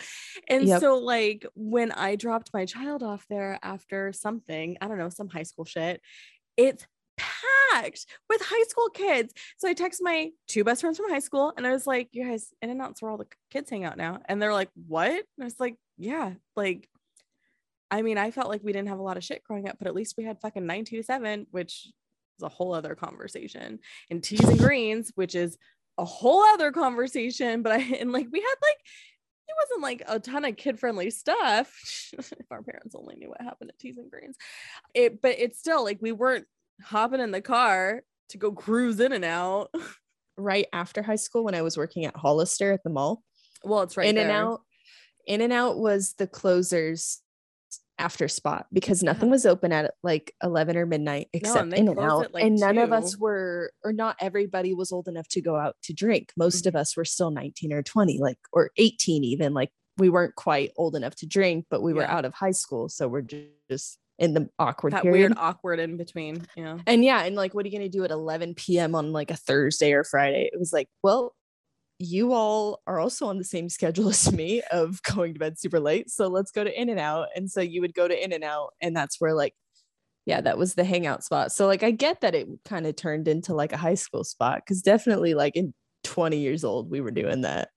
And 0.47 0.65
Yep. 0.65 0.79
so 0.79 0.97
like 0.97 1.45
when 1.55 1.91
I 1.91 2.15
dropped 2.15 2.51
my 2.53 2.65
child 2.65 3.03
off 3.03 3.25
there 3.29 3.59
after 3.61 4.13
something, 4.13 4.77
I 4.79 4.87
don't 4.87 4.97
know, 4.97 5.09
some 5.09 5.27
high 5.27 5.43
school 5.43 5.52
shit, 5.65 6.01
it's 6.57 6.85
packed 7.17 8.05
with 8.29 8.41
high 8.41 8.63
school 8.67 8.89
kids. 8.89 9.33
So 9.57 9.67
I 9.67 9.73
text 9.73 10.01
my 10.03 10.31
two 10.47 10.63
best 10.63 10.81
friends 10.81 10.97
from 10.97 11.09
high 11.09 11.19
school 11.19 11.53
and 11.55 11.65
I 11.65 11.71
was 11.71 11.87
like, 11.87 12.09
you 12.11 12.25
guys, 12.25 12.53
in 12.61 12.69
and 12.69 12.81
out's 12.81 13.01
where 13.01 13.11
all 13.11 13.17
the 13.17 13.27
kids 13.51 13.69
hang 13.69 13.83
out 13.83 13.97
now. 13.97 14.19
And 14.25 14.41
they're 14.41 14.53
like, 14.53 14.69
what? 14.87 15.11
And 15.11 15.25
I 15.41 15.43
was 15.45 15.59
like, 15.59 15.75
yeah, 15.97 16.33
like 16.55 16.89
I 17.93 18.01
mean, 18.01 18.17
I 18.17 18.31
felt 18.31 18.49
like 18.49 18.63
we 18.63 18.73
didn't 18.73 18.87
have 18.87 18.97
a 18.97 19.03
lot 19.03 19.17
of 19.17 19.23
shit 19.23 19.43
growing 19.43 19.69
up, 19.69 19.77
but 19.77 19.87
at 19.87 19.93
least 19.93 20.15
we 20.17 20.23
had 20.23 20.41
fucking 20.41 20.63
927, 20.63 21.45
which 21.51 21.91
is 22.39 22.43
a 22.43 22.49
whole 22.49 22.73
other 22.73 22.95
conversation, 22.95 23.77
and 24.09 24.23
teas 24.23 24.39
and 24.39 24.57
greens, 24.57 25.11
which 25.13 25.35
is 25.35 25.59
a 25.99 26.03
whole 26.03 26.41
other 26.41 26.71
conversation. 26.71 27.61
But 27.61 27.73
I 27.73 27.77
and 27.99 28.11
like 28.11 28.27
we 28.31 28.39
had 28.39 28.55
like 28.63 28.77
it 29.47 29.55
wasn't 29.61 29.83
like 29.83 30.03
a 30.07 30.19
ton 30.19 30.45
of 30.45 30.57
kid 30.57 30.79
friendly 30.79 31.09
stuff. 31.09 31.73
if 32.17 32.51
our 32.51 32.61
parents 32.61 32.95
only 32.95 33.15
knew 33.15 33.29
what 33.29 33.41
happened 33.41 33.69
at 33.69 33.79
teas 33.79 33.97
and 33.97 34.09
greens, 34.09 34.37
it 34.93 35.21
but 35.21 35.35
it's 35.37 35.59
still 35.59 35.83
like 35.83 35.99
we 36.01 36.11
weren't 36.11 36.45
hopping 36.81 37.19
in 37.19 37.31
the 37.31 37.41
car 37.41 38.03
to 38.29 38.37
go 38.37 38.51
cruise 38.51 38.99
in 38.99 39.13
and 39.13 39.25
out. 39.25 39.69
Right 40.35 40.65
after 40.73 41.03
high 41.03 41.17
school 41.17 41.43
when 41.43 41.53
I 41.53 41.61
was 41.61 41.77
working 41.77 42.05
at 42.05 42.15
Hollister 42.15 42.71
at 42.71 42.83
the 42.83 42.89
mall. 42.89 43.21
Well, 43.63 43.83
it's 43.83 43.95
right 43.95 44.07
in 44.07 44.15
there. 44.15 44.23
and 44.23 44.31
out 44.31 44.61
in 45.27 45.41
and 45.41 45.53
out 45.53 45.77
was 45.77 46.13
the 46.17 46.25
closers 46.25 47.21
after 47.99 48.27
spot 48.27 48.65
because 48.73 49.03
nothing 49.03 49.29
was 49.29 49.45
open 49.45 49.71
at 49.71 49.93
like 50.01 50.33
11 50.43 50.75
or 50.77 50.85
midnight 50.85 51.27
except 51.31 51.69
they 51.69 51.77
in 51.77 51.87
and 51.87 51.99
out 51.99 52.33
like, 52.33 52.43
and 52.43 52.59
none 52.59 52.77
of 52.79 52.91
us 52.91 53.17
were 53.17 53.71
or 53.83 53.93
not 53.93 54.15
everybody 54.19 54.73
was 54.73 54.91
old 54.91 55.07
enough 55.07 55.27
to 55.27 55.41
go 55.41 55.55
out 55.55 55.75
to 55.83 55.93
drink 55.93 56.31
most 56.35 56.61
Mm-hmm. 56.63 56.69
of 56.69 56.75
us 56.75 56.97
were 56.97 57.05
still 57.05 57.29
19 57.29 57.71
or 57.71 57.83
20 57.83 58.19
like 58.19 58.39
or 58.51 58.71
18 58.77 59.23
even 59.23 59.53
like 59.53 59.69
we 59.97 60.09
weren't 60.09 60.35
quite 60.35 60.71
old 60.75 60.95
enough 60.95 61.15
to 61.15 61.27
drink 61.27 61.65
but 61.69 61.81
we 61.83 61.93
were 61.93 62.03
out 62.03 62.25
of 62.25 62.33
high 62.33 62.51
school 62.51 62.89
so 62.89 63.07
we're 63.07 63.25
just 63.69 63.99
in 64.19 64.33
the 64.33 64.49
awkward 64.59 64.93
that 64.93 65.03
period 65.03 65.19
weird 65.19 65.33
awkward 65.37 65.79
in 65.79 65.97
between. 65.97 66.45
Yeah. 66.55 66.77
and 66.85 67.03
yeah, 67.03 67.23
and 67.23 67.35
like, 67.35 67.53
what 67.53 67.65
are 67.65 67.69
you 67.69 67.77
gonna 67.77 67.89
do 67.89 68.03
at 68.03 68.11
11 68.11 68.53
p.m. 68.53 68.95
on 68.95 69.11
like 69.11 69.31
a 69.31 69.35
Thursday 69.35 69.91
or 69.93 70.03
Friday? 70.03 70.49
It 70.53 70.59
was 70.59 70.71
like, 70.71 70.87
well, 71.01 71.35
you 72.03 72.33
all 72.33 72.81
are 72.87 72.99
also 72.99 73.27
on 73.27 73.37
the 73.37 73.43
same 73.43 73.69
schedule 73.69 74.09
as 74.09 74.31
me 74.31 74.61
of 74.71 75.01
going 75.03 75.33
to 75.33 75.39
bed 75.39 75.59
super 75.59 75.79
late, 75.79 76.09
so 76.09 76.27
let's 76.27 76.51
go 76.51 76.63
to 76.63 76.81
In 76.81 76.89
and 76.89 76.99
Out. 76.99 77.27
And 77.35 77.49
so 77.49 77.61
you 77.61 77.81
would 77.81 77.93
go 77.93 78.07
to 78.07 78.23
In 78.23 78.33
and 78.33 78.43
Out, 78.43 78.73
and 78.81 78.95
that's 78.95 79.19
where 79.19 79.33
like, 79.33 79.53
yeah, 80.25 80.41
that 80.41 80.57
was 80.57 80.75
the 80.75 80.83
hangout 80.83 81.23
spot. 81.23 81.51
So 81.51 81.67
like, 81.67 81.83
I 81.83 81.91
get 81.91 82.21
that 82.21 82.35
it 82.35 82.47
kind 82.65 82.87
of 82.87 82.95
turned 82.95 83.27
into 83.27 83.53
like 83.53 83.73
a 83.73 83.77
high 83.77 83.95
school 83.95 84.23
spot 84.23 84.61
because 84.63 84.81
definitely 84.81 85.33
like 85.33 85.55
in 85.55 85.73
20 86.05 86.37
years 86.37 86.63
old 86.63 86.89
we 86.89 87.01
were 87.01 87.11
doing 87.11 87.41
that. 87.41 87.69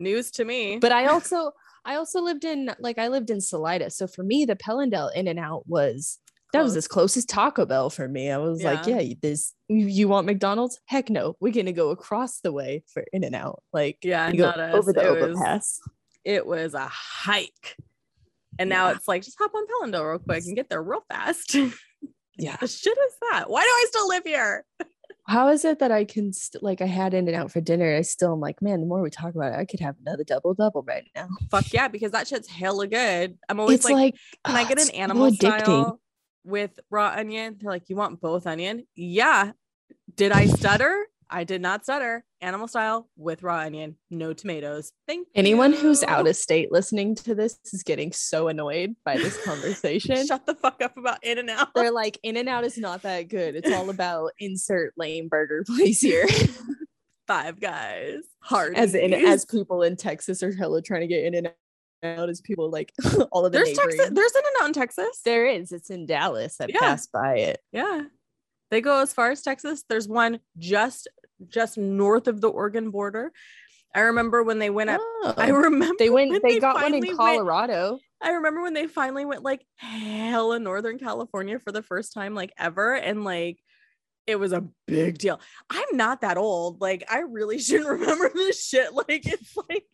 News 0.00 0.30
to 0.32 0.44
me. 0.44 0.78
But 0.78 0.92
I 0.92 1.06
also, 1.12 1.52
I 1.84 1.96
also 1.96 2.20
lived 2.20 2.44
in 2.44 2.70
like 2.80 2.98
I 2.98 3.08
lived 3.08 3.30
in 3.30 3.40
Salida, 3.40 3.90
so 3.90 4.06
for 4.06 4.22
me 4.22 4.44
the 4.44 4.56
Pelandale 4.56 5.10
In 5.14 5.28
and 5.28 5.38
Out 5.38 5.64
was 5.66 6.18
that 6.52 6.62
was 6.62 6.76
as 6.76 6.86
close 6.88 7.16
as 7.16 7.24
Taco 7.24 7.64
Bell 7.66 7.90
for 7.90 8.06
me. 8.08 8.30
I 8.30 8.38
was 8.38 8.62
like, 8.62 8.86
Yeah. 8.86 9.00
yeah, 9.00 9.14
this 9.22 9.54
you, 9.68 10.06
want 10.08 10.26
McDonald's? 10.26 10.78
Heck 10.86 11.08
no. 11.10 11.36
We're 11.40 11.52
gonna 11.52 11.72
go 11.72 11.90
across 11.90 12.40
the 12.40 12.52
way 12.52 12.84
for 12.92 13.04
In 13.12 13.24
and 13.24 13.34
Out. 13.34 13.62
Like 13.72 13.98
yeah, 14.02 14.28
you 14.30 14.38
go 14.38 14.46
not 14.46 14.58
us. 14.60 14.74
over 14.74 14.92
the 14.92 15.00
It 15.06 15.10
was- 15.12 15.22
overpass. 15.36 15.80
it 16.24 16.46
was 16.46 16.74
a 16.74 16.86
hike. 16.88 17.76
And 18.58 18.68
now 18.68 18.88
Yeah. 18.88 18.96
it's 18.96 19.08
like 19.08 19.22
just 19.22 19.38
hop 19.40 19.52
on 19.54 19.64
Pelandale 19.66 20.10
real 20.10 20.18
quick 20.18 20.44
and 20.44 20.54
get 20.56 20.68
there 20.68 20.82
real 20.82 21.04
fast. 21.10 21.56
Yeah. 22.38 22.56
the 22.56 22.66
shit 22.66 22.96
is 22.96 23.14
that? 23.30 23.50
Why 23.50 23.60
do 23.62 23.68
I 23.68 23.84
still 23.88 24.08
live 24.08 24.22
here? 24.24 24.64
How 25.28 25.48
is 25.50 25.64
it 25.66 25.78
that 25.80 25.92
I 25.92 26.04
can 26.04 26.32
st- 26.32 26.62
like 26.62 26.80
I 26.80 26.86
had 26.86 27.12
In 27.14 27.28
and 27.28 27.36
Out 27.36 27.52
for 27.52 27.60
dinner? 27.60 27.94
I 27.94 28.00
still 28.00 28.32
am 28.32 28.40
like, 28.40 28.60
man, 28.62 28.80
the 28.80 28.86
more 28.86 29.02
we 29.02 29.10
talk 29.10 29.34
about 29.34 29.52
it, 29.52 29.58
I 29.58 29.66
could 29.66 29.80
have 29.80 29.96
another 30.04 30.24
double 30.24 30.54
double 30.54 30.82
right 30.82 31.06
now. 31.14 31.28
Fuck 31.50 31.72
yeah, 31.74 31.88
because 31.88 32.10
that 32.12 32.26
shit's 32.26 32.48
hella 32.48 32.86
good. 32.88 33.38
I'm 33.50 33.60
always 33.60 33.76
It's 33.80 33.84
like, 33.84 33.94
like, 33.94 34.14
can 34.46 34.56
I 34.56 34.64
get 34.66 34.80
an 34.80 34.86
so 34.86 34.92
animal 34.94 35.30
addicting. 35.30 35.36
style 35.60 36.00
with 36.44 36.78
raw 36.90 37.12
onion? 37.16 37.56
They're 37.60 37.70
like, 37.70 37.88
you 37.88 37.96
want 37.96 38.20
both 38.20 38.46
onion? 38.46 38.86
Yeah. 38.94 39.52
Did 40.14 40.32
I 40.32 40.46
stutter? 40.46 41.06
I 41.32 41.44
did 41.44 41.62
not 41.62 41.84
stutter. 41.84 42.24
Animal 42.42 42.68
style 42.68 43.08
with 43.16 43.42
raw 43.42 43.60
onion, 43.60 43.96
no 44.10 44.34
tomatoes. 44.34 44.92
Thank 45.08 45.28
Anyone 45.34 45.72
who's 45.72 46.02
out 46.02 46.28
of 46.28 46.36
state 46.36 46.70
listening 46.70 47.14
to 47.16 47.34
this 47.34 47.58
is 47.72 47.82
getting 47.82 48.12
so 48.12 48.48
annoyed 48.48 48.94
by 49.04 49.16
this 49.16 49.42
conversation. 49.44 50.26
Shut 50.26 50.44
the 50.44 50.54
fuck 50.54 50.82
up 50.82 50.96
about 50.98 51.24
In 51.24 51.38
and 51.38 51.48
Out. 51.48 51.68
They're 51.74 51.90
like, 51.90 52.18
In 52.22 52.36
and 52.36 52.50
Out 52.50 52.64
is 52.64 52.76
not 52.76 53.02
that 53.02 53.28
good. 53.28 53.56
It's 53.56 53.72
all 53.72 53.88
about 53.88 54.32
insert 54.38 54.92
lame 54.98 55.28
burger 55.28 55.64
place 55.66 56.00
here. 56.00 56.26
Five 57.26 57.60
guys. 57.60 58.18
Hard 58.40 58.76
as 58.76 58.94
in 58.94 59.14
as 59.14 59.46
people 59.46 59.82
in 59.82 59.96
Texas 59.96 60.42
are 60.42 60.54
hella 60.54 60.82
trying 60.82 61.00
to 61.00 61.06
get 61.06 61.24
in 61.24 61.34
and 61.34 61.50
out 62.02 62.28
as 62.28 62.40
people 62.40 62.70
like 62.70 62.92
all 63.32 63.46
of 63.46 63.52
the 63.52 63.58
there's. 63.58 63.76
Texas. 63.76 64.10
There's 64.10 64.32
In 64.32 64.42
and 64.44 64.62
Out 64.62 64.66
in 64.68 64.72
Texas. 64.72 65.20
there 65.24 65.46
is. 65.46 65.72
It's 65.72 65.90
in 65.90 66.06
Dallas. 66.06 66.56
I 66.60 66.66
Yeah. 66.68 66.80
passed 66.80 67.12
by 67.12 67.36
it. 67.38 67.60
Yeah. 67.72 68.02
They 68.70 68.80
go 68.80 69.00
as 69.00 69.12
far 69.12 69.30
as 69.30 69.42
Texas. 69.42 69.84
There's 69.88 70.08
one 70.08 70.40
just 70.58 71.08
just 71.48 71.76
north 71.76 72.28
of 72.28 72.40
the 72.40 72.48
Oregon 72.48 72.90
border. 72.90 73.32
I 73.94 74.00
remember 74.00 74.42
when 74.42 74.58
they 74.58 74.70
went 74.70 74.90
up. 74.90 75.00
I 75.36 75.50
Oh. 75.50 75.54
remember 75.54 75.94
they 75.98 76.08
went. 76.08 76.30
when 76.30 76.40
They 76.42 76.58
got 76.60 76.76
one 76.76 76.84
in 76.86 76.92
finally 76.92 77.08
went- 77.08 77.18
Colorado. 77.18 77.98
I 78.22 78.30
remember 78.30 78.62
when 78.62 78.72
they 78.74 78.86
finally 78.86 79.24
went 79.24 79.42
like 79.42 79.66
hell 79.76 80.52
in 80.52 80.62
Northern 80.62 80.98
California 80.98 81.58
for 81.58 81.72
the 81.72 81.82
first 81.82 82.12
time, 82.12 82.34
like 82.34 82.52
ever, 82.56 82.94
and 82.94 83.24
like 83.24 83.58
it 84.28 84.36
was 84.36 84.52
a 84.52 84.64
big 84.86 85.18
deal. 85.18 85.40
I'm 85.68 85.96
not 85.96 86.20
that 86.20 86.38
old. 86.38 86.80
Like 86.80 87.04
I 87.10 87.18
really 87.20 87.58
shouldn't 87.58 87.88
remember 87.90 88.30
this 88.32 88.64
shit. 88.64 88.92
Like 88.94 89.26
it's 89.26 89.54
like 89.68 89.84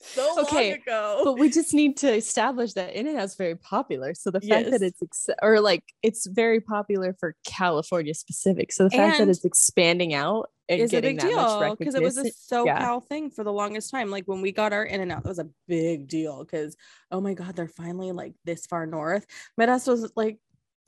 so 0.00 0.42
Okay, 0.42 0.70
long 0.70 0.80
ago. 0.80 1.20
But 1.24 1.38
we 1.38 1.50
just 1.50 1.74
need 1.74 1.98
to 1.98 2.12
establish 2.16 2.72
that 2.74 2.94
In 2.94 3.06
and 3.06 3.18
Out's 3.18 3.36
very 3.36 3.56
popular. 3.56 4.14
So 4.14 4.30
the 4.30 4.40
fact 4.40 4.70
that 4.70 4.82
it's 4.82 5.02
ex- 5.02 5.30
or 5.42 5.60
like 5.60 5.84
it's 6.02 6.26
very 6.26 6.60
popular 6.60 7.14
for 7.18 7.36
California 7.44 8.14
specific. 8.14 8.72
So 8.72 8.84
the 8.84 8.90
fact 8.90 9.18
that 9.18 9.28
it's 9.28 9.44
expanding 9.44 10.14
out 10.14 10.50
and 10.68 10.80
is 10.80 10.94
a 10.94 11.00
big 11.00 11.20
deal 11.20 11.76
because 11.78 11.94
it 11.94 12.02
was 12.02 12.16
a 12.16 12.24
SoCal 12.24 12.66
yeah. 12.66 13.00
thing 13.00 13.30
for 13.30 13.44
the 13.44 13.52
longest 13.52 13.90
time. 13.90 14.10
Like 14.10 14.24
when 14.24 14.40
we 14.40 14.52
got 14.52 14.72
our 14.72 14.84
In 14.84 15.00
and 15.00 15.12
Out, 15.12 15.24
that 15.24 15.28
was 15.28 15.38
a 15.38 15.48
big 15.68 16.08
deal 16.08 16.44
because 16.44 16.76
oh 17.10 17.20
my 17.20 17.34
god, 17.34 17.56
they're 17.56 17.68
finally 17.68 18.12
like 18.12 18.34
this 18.44 18.66
far 18.66 18.86
north. 18.86 19.26
Medas 19.58 19.86
was 19.86 20.10
like 20.16 20.38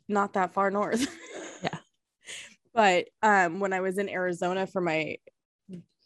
not 0.08 0.34
that 0.34 0.54
far 0.54 0.70
north. 0.70 1.06
Yeah. 1.62 1.68
But 2.74 3.08
um, 3.22 3.60
when 3.60 3.74
I 3.74 3.80
was 3.80 3.98
in 3.98 4.08
Arizona 4.08 4.66
for 4.66 4.80
my 4.80 5.18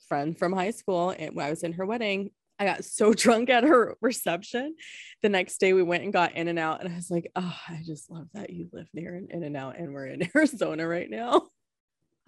friend 0.09 0.37
from 0.37 0.53
high 0.53 0.73
school, 0.73 1.11
and 1.11 1.35
when 1.37 1.47
I 1.47 1.51
was 1.51 1.63
in 1.63 1.75
her 1.75 1.87
wedding, 1.87 2.31
I 2.59 2.65
got 2.65 2.85
so 2.85 3.13
drunk 3.15 3.51
at 3.51 3.65
her 3.65 3.97
reception. 4.01 4.75
The 5.23 5.29
next 5.29 5.59
day 5.59 5.73
we 5.73 5.83
went 5.83 6.05
and 6.05 6.13
got 6.13 6.35
In 6.35 6.49
and 6.49 6.59
Out, 6.59 6.83
and 6.83 6.93
I 6.93 6.97
was 6.97 7.11
like, 7.11 7.31
oh, 7.37 7.57
I 7.69 7.81
just 7.85 8.11
love 8.11 8.29
that 8.35 8.51
you 8.51 8.69
live 8.73 8.87
near 8.95 9.15
an 9.15 9.29
In 9.31 9.43
and 9.43 9.57
Out, 9.57 9.79
and 9.79 9.93
we're 9.93 10.07
in 10.07 10.29
Arizona 10.35 10.87
right 10.87 11.09
now. 11.11 11.49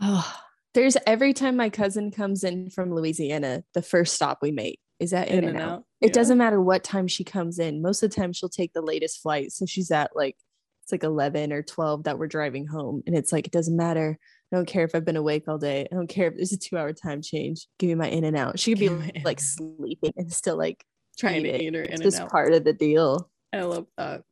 Oh, 0.01 0.37
there's 0.75 0.97
every 1.07 1.33
time 1.33 1.57
my 1.57 1.71
cousin 1.71 2.11
comes 2.11 2.45
in 2.45 2.71
from 2.71 2.95
Louisiana, 2.95 3.65
the 3.75 3.83
first 3.83 4.15
stop 4.15 4.39
we 4.43 4.53
make 4.53 4.79
is 5.01 5.13
at 5.13 5.29
In 5.29 5.45
and 5.45 5.59
Out. 5.61 5.85
It 6.01 6.09
Yeah. 6.09 6.13
doesn't 6.13 6.39
matter 6.39 6.61
what 6.61 6.85
time 6.85 7.09
she 7.09 7.25
comes 7.25 7.59
in. 7.59 7.83
Most 7.83 8.03
of 8.03 8.11
the 8.11 8.17
time 8.17 8.33
she'll 8.33 8.49
take 8.49 8.73
the 8.73 8.83
latest 8.83 9.21
flight. 9.23 9.51
So 9.53 9.67
she's 9.67 9.91
at 9.91 10.11
like 10.15 10.37
it's 10.85 10.93
like 10.93 11.05
11 11.05 11.53
or 11.53 11.63
12 11.63 12.05
that 12.05 12.19
we're 12.19 12.29
driving 12.29 12.67
home 12.67 13.03
and 13.07 13.17
it's 13.17 13.33
like 13.33 13.47
it 13.47 13.53
doesn't 13.53 13.77
matter. 13.77 14.19
I 14.53 14.57
don't 14.57 14.67
care 14.67 14.85
if 14.85 14.95
I've 14.95 15.05
been 15.05 15.17
awake 15.17 15.45
all 15.47 15.59
day. 15.59 15.87
I 15.91 15.95
don't 15.95 16.07
care 16.09 16.29
if 16.29 16.37
there's 16.37 16.53
a 16.53 16.59
2-hour 16.59 16.95
time 16.95 17.21
change. 17.21 17.67
Give 17.79 17.89
me 17.89 17.95
my 17.97 18.09
in 18.09 18.25
and 18.25 18.37
out. 18.37 18.59
She 18.59 18.73
could 18.73 18.79
be 18.81 19.23
like 19.23 19.41
sleeping 19.41 20.13
and 20.17 20.33
still 20.33 20.57
like 20.57 20.83
trying 21.19 21.45
eat 21.45 21.51
to 21.51 21.55
it. 21.55 21.61
eat 21.63 21.75
her 21.75 21.83
It's 21.83 21.89
In 21.89 21.95
and 21.95 22.03
just 22.03 22.21
Out. 22.21 22.31
part 22.31 22.53
of 22.53 22.65
the 22.65 22.73
deal. 22.73 23.31
I 23.53 23.63
love 23.63 23.87
that. 23.99 24.23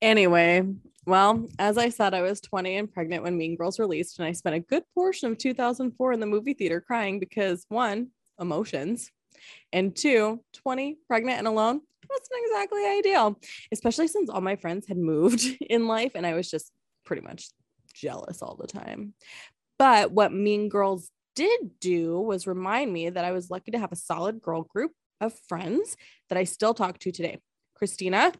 Anyway, 0.00 0.62
well, 1.06 1.48
as 1.58 1.78
I 1.78 1.88
said, 1.90 2.14
I 2.14 2.22
was 2.22 2.40
20 2.40 2.76
and 2.76 2.92
pregnant 2.92 3.22
when 3.22 3.36
Mean 3.36 3.56
Girls 3.56 3.78
released, 3.78 4.18
and 4.18 4.26
I 4.26 4.32
spent 4.32 4.56
a 4.56 4.60
good 4.60 4.82
portion 4.94 5.30
of 5.30 5.38
2004 5.38 6.12
in 6.12 6.20
the 6.20 6.26
movie 6.26 6.54
theater 6.54 6.80
crying 6.80 7.20
because 7.20 7.64
one, 7.68 8.08
emotions, 8.40 9.10
and 9.72 9.94
two, 9.94 10.42
20, 10.54 10.98
pregnant 11.08 11.38
and 11.38 11.46
alone 11.48 11.80
wasn't 12.08 12.44
exactly 12.46 12.86
ideal, 12.86 13.38
especially 13.72 14.08
since 14.08 14.30
all 14.30 14.40
my 14.40 14.56
friends 14.56 14.86
had 14.86 14.96
moved 14.98 15.44
in 15.60 15.86
life 15.86 16.12
and 16.14 16.26
I 16.26 16.34
was 16.34 16.50
just 16.50 16.70
pretty 17.04 17.22
much 17.22 17.48
jealous 18.00 18.42
all 18.42 18.56
the 18.56 18.66
time. 18.66 19.14
But 19.78 20.10
what 20.12 20.32
Mean 20.32 20.68
Girls 20.68 21.10
did 21.34 21.78
do 21.80 22.20
was 22.20 22.46
remind 22.46 22.92
me 22.92 23.10
that 23.10 23.24
I 23.24 23.32
was 23.32 23.50
lucky 23.50 23.72
to 23.72 23.78
have 23.78 23.92
a 23.92 23.96
solid 23.96 24.40
girl 24.40 24.62
group 24.62 24.92
of 25.20 25.32
friends 25.48 25.96
that 26.28 26.38
I 26.38 26.44
still 26.44 26.74
talk 26.74 26.98
to 27.00 27.12
today. 27.12 27.40
Christina, 27.74 28.32
do 28.32 28.38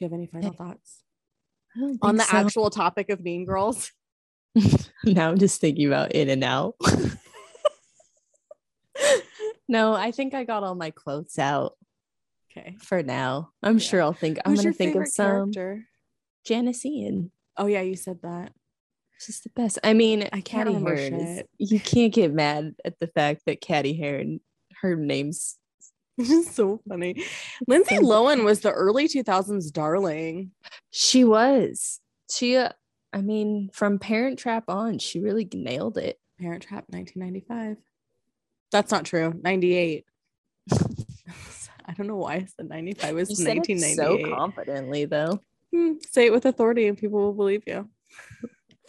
you 0.00 0.04
have 0.06 0.12
any 0.12 0.26
final 0.26 0.52
thoughts 0.52 1.02
on 2.02 2.16
the 2.16 2.24
so. 2.24 2.36
actual 2.36 2.70
topic 2.70 3.08
of 3.10 3.22
Mean 3.22 3.44
Girls? 3.46 3.90
now 5.04 5.30
I'm 5.30 5.38
just 5.38 5.60
thinking 5.60 5.86
about 5.86 6.12
in 6.12 6.28
and 6.28 6.44
out. 6.44 6.74
no, 9.68 9.94
I 9.94 10.10
think 10.10 10.34
I 10.34 10.44
got 10.44 10.64
all 10.64 10.74
my 10.74 10.90
quotes 10.90 11.38
out 11.38 11.74
Okay. 12.50 12.76
for 12.78 13.02
now. 13.02 13.50
I'm 13.62 13.78
Yeah. 13.78 13.84
sure 13.84 14.02
I'll 14.02 14.12
think 14.12 14.38
I'm 14.44 14.52
Who's 14.52 14.62
gonna 14.62 14.74
think 14.74 14.94
of 14.96 15.08
some 15.08 15.52
character? 15.52 15.88
Janice 16.44 16.84
Ian. 16.84 17.32
Oh 17.56 17.64
yeah, 17.66 17.80
you 17.80 17.96
said 17.96 18.20
that. 18.22 18.52
She's 19.24 19.40
the 19.40 19.50
best. 19.50 19.78
I 19.84 19.94
mean, 19.94 20.22
I 20.24 20.40
can't 20.40 20.44
Caddy 20.44 20.68
remember 20.70 20.96
Heron 20.96 21.14
is, 21.14 21.42
you 21.58 21.78
can't 21.78 22.12
get 22.12 22.32
mad 22.32 22.74
at 22.84 22.98
the 22.98 23.06
fact 23.06 23.42
that 23.46 23.60
Caddy 23.60 23.94
Heron, 23.94 24.40
her 24.80 24.96
name's 24.96 25.58
so 26.50 26.80
funny. 26.88 27.24
Lindsay 27.68 27.96
Lohan 27.98 28.44
was 28.44 28.60
the 28.60 28.72
early 28.72 29.08
2000s 29.08 29.72
darling. 29.72 30.50
she 30.90 31.24
was. 31.24 32.00
She 32.30 32.56
uh, 32.56 32.70
I 33.12 33.20
mean, 33.20 33.70
from 33.72 33.98
Parent 33.98 34.38
Trap 34.38 34.64
on, 34.68 34.98
she 34.98 35.20
really 35.20 35.48
nailed 35.52 35.98
it. 35.98 36.18
Parent 36.40 36.62
Trap 36.62 36.84
1995. 36.88 37.76
That's 38.70 38.90
not 38.90 39.04
true. 39.04 39.38
98. 39.42 40.04
I 41.84 41.92
don't 41.94 42.06
know 42.06 42.16
why 42.16 42.34
I 42.34 42.46
said 42.56 42.68
95. 42.68 43.10
It 43.10 43.14
was 43.14 43.30
You 43.30 43.36
said 43.36 43.56
it 43.56 43.68
1998. 43.68 44.24
so 44.24 44.34
confidently 44.34 45.04
though. 45.04 45.40
Hmm, 45.72 45.92
say 46.10 46.26
it 46.26 46.32
with 46.32 46.46
authority 46.46 46.88
and 46.88 46.96
people 46.96 47.20
will 47.20 47.34
believe 47.34 47.62
you. 47.66 47.88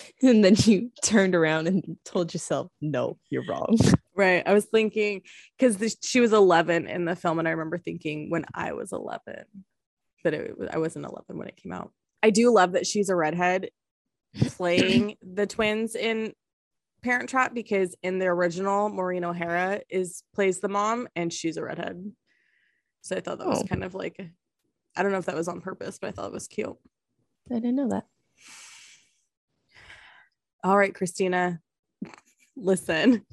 And 0.21 0.43
then 0.43 0.55
you 0.57 0.89
turned 1.03 1.35
around 1.35 1.67
and 1.67 1.97
told 2.05 2.33
yourself, 2.33 2.71
no, 2.81 3.17
you're 3.29 3.45
wrong. 3.47 3.77
Right. 4.15 4.43
I 4.45 4.53
was 4.53 4.65
thinking 4.65 5.23
because 5.57 5.97
she 6.03 6.19
was 6.19 6.33
11 6.33 6.87
in 6.87 7.05
the 7.05 7.15
film, 7.15 7.39
and 7.39 7.47
I 7.47 7.51
remember 7.51 7.79
thinking 7.79 8.29
when 8.29 8.45
I 8.53 8.73
was 8.73 8.91
11, 8.91 9.19
but 10.23 10.35
it, 10.35 10.55
was- 10.55 10.69
I 10.71 10.77
wasn't 10.77 11.05
11 11.05 11.35
when 11.35 11.47
it 11.47 11.55
came 11.57 11.71
out. 11.71 11.91
I 12.21 12.29
do 12.29 12.51
love 12.53 12.73
that 12.73 12.85
she's 12.85 13.09
a 13.09 13.15
redhead 13.15 13.69
playing 14.49 15.15
the 15.23 15.47
twins 15.47 15.95
in 15.95 16.33
Parent 17.01 17.27
Trap 17.27 17.55
because 17.55 17.95
in 18.03 18.19
the 18.19 18.27
original, 18.27 18.87
Maureen 18.89 19.23
O'Hara 19.25 19.81
is 19.89 20.21
plays 20.35 20.59
the 20.59 20.69
mom, 20.69 21.07
and 21.15 21.33
she's 21.33 21.57
a 21.57 21.63
redhead. 21.63 22.11
So 23.01 23.15
I 23.15 23.19
thought 23.19 23.39
that 23.39 23.47
was 23.47 23.63
Oh. 23.63 23.67
kind 23.67 23.83
of 23.83 23.95
like, 23.95 24.23
I 24.95 25.01
don't 25.01 25.11
know 25.11 25.17
if 25.17 25.25
that 25.25 25.35
was 25.35 25.47
on 25.47 25.59
purpose, 25.59 25.97
but 25.99 26.09
I 26.09 26.11
thought 26.11 26.27
it 26.27 26.33
was 26.33 26.47
cute. 26.47 26.77
I 27.49 27.55
didn't 27.55 27.75
know 27.75 27.89
that. 27.89 28.05
All 30.63 30.77
right, 30.77 30.93
Christina, 30.95 31.59
listen. 32.55 33.25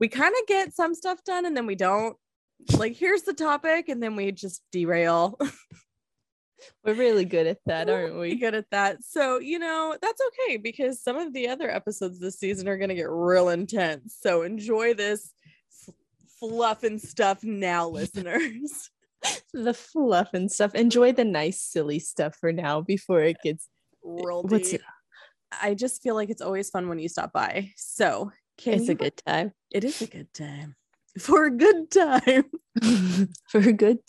We 0.00 0.08
kind 0.08 0.34
of 0.40 0.46
get 0.46 0.74
some 0.74 0.94
stuff 0.94 1.22
done 1.24 1.46
and 1.46 1.56
then 1.56 1.66
we 1.66 1.74
don't. 1.74 2.16
Like, 2.76 2.96
here's 2.96 3.22
the 3.22 3.34
topic, 3.34 3.88
and 3.88 4.02
then 4.02 4.16
we 4.16 4.32
just 4.32 4.62
derail. 4.72 5.38
We're 6.84 6.94
really 6.94 7.24
good 7.24 7.46
at 7.46 7.58
that, 7.66 7.88
aren't 7.88 8.18
we 8.18 8.34
good 8.34 8.56
at 8.56 8.68
that. 8.72 9.04
So, 9.04 9.38
you 9.38 9.60
know, 9.60 9.96
that's 10.02 10.20
okay 10.28 10.56
because 10.56 11.00
some 11.00 11.16
of 11.16 11.32
the 11.32 11.48
other 11.48 11.70
episodes 11.70 12.18
this 12.18 12.40
season 12.40 12.68
are 12.68 12.76
going 12.76 12.88
to 12.88 12.96
get 12.96 13.08
real 13.08 13.48
intense. 13.48 14.16
So, 14.20 14.42
enjoy 14.42 14.94
this 14.94 15.32
f- 15.88 15.94
fluff 16.40 16.82
and 16.82 17.00
stuff 17.00 17.44
now, 17.44 17.88
listeners. 17.88 18.90
the 19.54 19.72
fluff 19.72 20.30
and 20.34 20.50
stuff. 20.50 20.74
Enjoy 20.74 21.12
the 21.12 21.24
nice, 21.24 21.62
silly 21.62 22.00
stuff 22.00 22.34
for 22.40 22.52
now 22.52 22.80
before 22.80 23.20
it 23.20 23.36
gets 23.42 23.68
Real 24.02 24.42
What's 24.42 24.70
deep. 24.70 24.82
I 25.52 25.74
just 25.74 26.02
feel 26.02 26.14
like 26.14 26.30
it's 26.30 26.42
always 26.42 26.70
fun 26.70 26.88
when 26.88 26.98
you 26.98 27.08
stop 27.08 27.32
by. 27.32 27.72
So, 27.76 28.32
can 28.56 28.74
it's 28.74 28.86
you 28.86 28.92
a 28.92 28.94
good 28.96 29.16
time. 29.26 29.52
It 29.70 29.84
is 29.84 30.02
a 30.02 30.06
good 30.06 30.32
time. 30.34 30.74
For 31.18 31.46
a 31.46 31.50
good 31.50 31.90
time. 31.90 32.44
for 33.48 33.58
a 33.60 33.72
good 33.72 34.00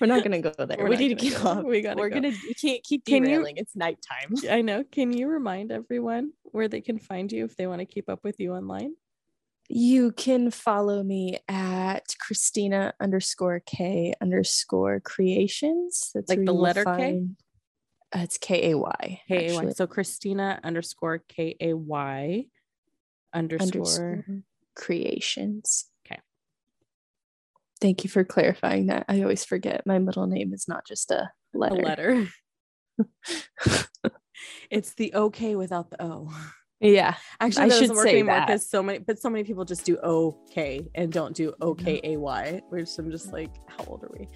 we're 0.00 0.06
not 0.06 0.22
gonna 0.22 0.40
go 0.40 0.52
there. 0.66 0.76
We're 0.78 0.88
we 0.90 0.96
need 0.96 1.08
to 1.08 1.14
gonna 1.14 1.30
get 1.30 1.42
go. 1.42 1.48
off. 1.48 1.64
We 1.64 1.80
gotta 1.80 2.00
We're 2.00 2.08
go. 2.10 2.16
gonna 2.20 2.34
we 2.46 2.54
can't 2.54 2.82
keep 2.82 3.04
Can 3.04 3.22
you- 3.22 3.30
derailing. 3.30 3.56
It's 3.56 3.74
nighttime. 3.76 4.34
I 4.50 4.60
know. 4.62 4.84
Can 4.84 5.12
you 5.12 5.28
remind 5.28 5.72
everyone 5.72 6.32
where 6.42 6.68
they 6.68 6.80
can 6.80 6.98
find 6.98 7.30
you 7.30 7.44
if 7.44 7.56
they 7.56 7.66
want 7.66 7.80
to 7.80 7.86
keep 7.86 8.08
up 8.08 8.20
with 8.24 8.38
you 8.40 8.52
online? 8.52 8.94
You 9.68 10.12
can 10.12 10.50
follow 10.50 11.02
me 11.02 11.38
at 11.48 12.14
Christina 12.20 12.92
underscore 13.00 13.62
K 13.64 14.12
underscore 14.20 15.00
creations. 15.00 16.10
That's 16.14 16.28
Like 16.28 16.40
the 16.40 16.44
you 16.44 16.52
will 16.52 16.60
letter 16.60 16.84
K? 16.84 17.26
Uh, 18.14 18.20
it's 18.20 18.38
K 18.38 18.70
A 18.70 18.78
Y. 18.78 19.20
K 19.28 19.48
A 19.48 19.54
Y. 19.54 19.70
So 19.70 19.86
Christina 19.86 20.60
underscore 20.62 21.18
K 21.28 21.56
A 21.60 21.74
Y 21.74 22.46
underscore. 23.32 24.24
creations. 24.76 25.86
Okay. 26.06 26.20
Thank 27.80 28.04
you 28.04 28.10
for 28.10 28.24
clarifying 28.24 28.86
that. 28.86 29.06
I 29.08 29.22
always 29.22 29.44
forget 29.44 29.86
my 29.86 29.98
middle 29.98 30.26
name 30.26 30.52
is 30.54 30.68
not 30.68 30.86
just 30.86 31.10
a 31.10 31.30
letter. 31.52 31.74
A 31.74 31.82
letter. 31.82 32.28
it's 34.70 34.94
the 34.94 35.12
OK 35.14 35.56
without 35.56 35.90
the 35.90 36.02
O. 36.02 36.32
Yeah. 36.80 37.14
Actually, 37.40 37.64
I 37.64 37.68
should 37.80 37.90
work 37.90 38.04
say 38.04 38.10
anymore 38.10 38.36
that. 38.36 38.46
because 38.46 38.68
so 38.68 38.82
many, 38.82 38.98
but 38.98 39.18
so 39.18 39.30
many 39.30 39.42
people 39.42 39.64
just 39.64 39.84
do 39.84 39.96
OK 39.98 40.86
and 40.94 41.12
don't 41.12 41.34
do 41.34 41.52
O 41.60 41.74
K 41.74 42.00
A 42.04 42.16
Y. 42.16 42.60
Which 42.68 42.90
I'm 42.98 43.10
just 43.10 43.32
like, 43.32 43.50
how 43.66 43.84
old 43.86 44.04
are 44.04 44.10
we? 44.16 44.28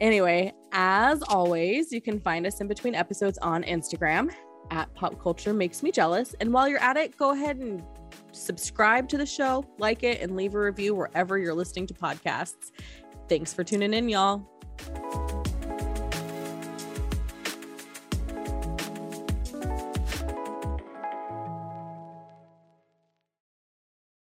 Anyway, 0.00 0.52
as 0.72 1.22
always, 1.22 1.92
you 1.92 2.00
can 2.00 2.20
find 2.20 2.46
us 2.46 2.60
in 2.60 2.68
between 2.68 2.94
episodes 2.94 3.38
on 3.38 3.62
Instagram 3.62 4.32
at 4.70 4.92
Pop 4.94 5.20
Culture 5.22 5.52
Makes 5.52 5.82
Me 5.82 5.92
Jealous. 5.92 6.34
And 6.40 6.52
while 6.52 6.68
you're 6.68 6.82
at 6.82 6.96
it, 6.96 7.16
go 7.16 7.32
ahead 7.32 7.58
and 7.58 7.82
subscribe 8.32 9.08
to 9.10 9.18
the 9.18 9.26
show, 9.26 9.64
like 9.78 10.02
it, 10.02 10.20
and 10.20 10.36
leave 10.36 10.54
a 10.54 10.60
review 10.60 10.94
wherever 10.94 11.38
you're 11.38 11.54
listening 11.54 11.86
to 11.88 11.94
podcasts. 11.94 12.72
Thanks 13.28 13.52
for 13.52 13.64
tuning 13.64 13.94
in, 13.94 14.08
y'all. 14.08 14.48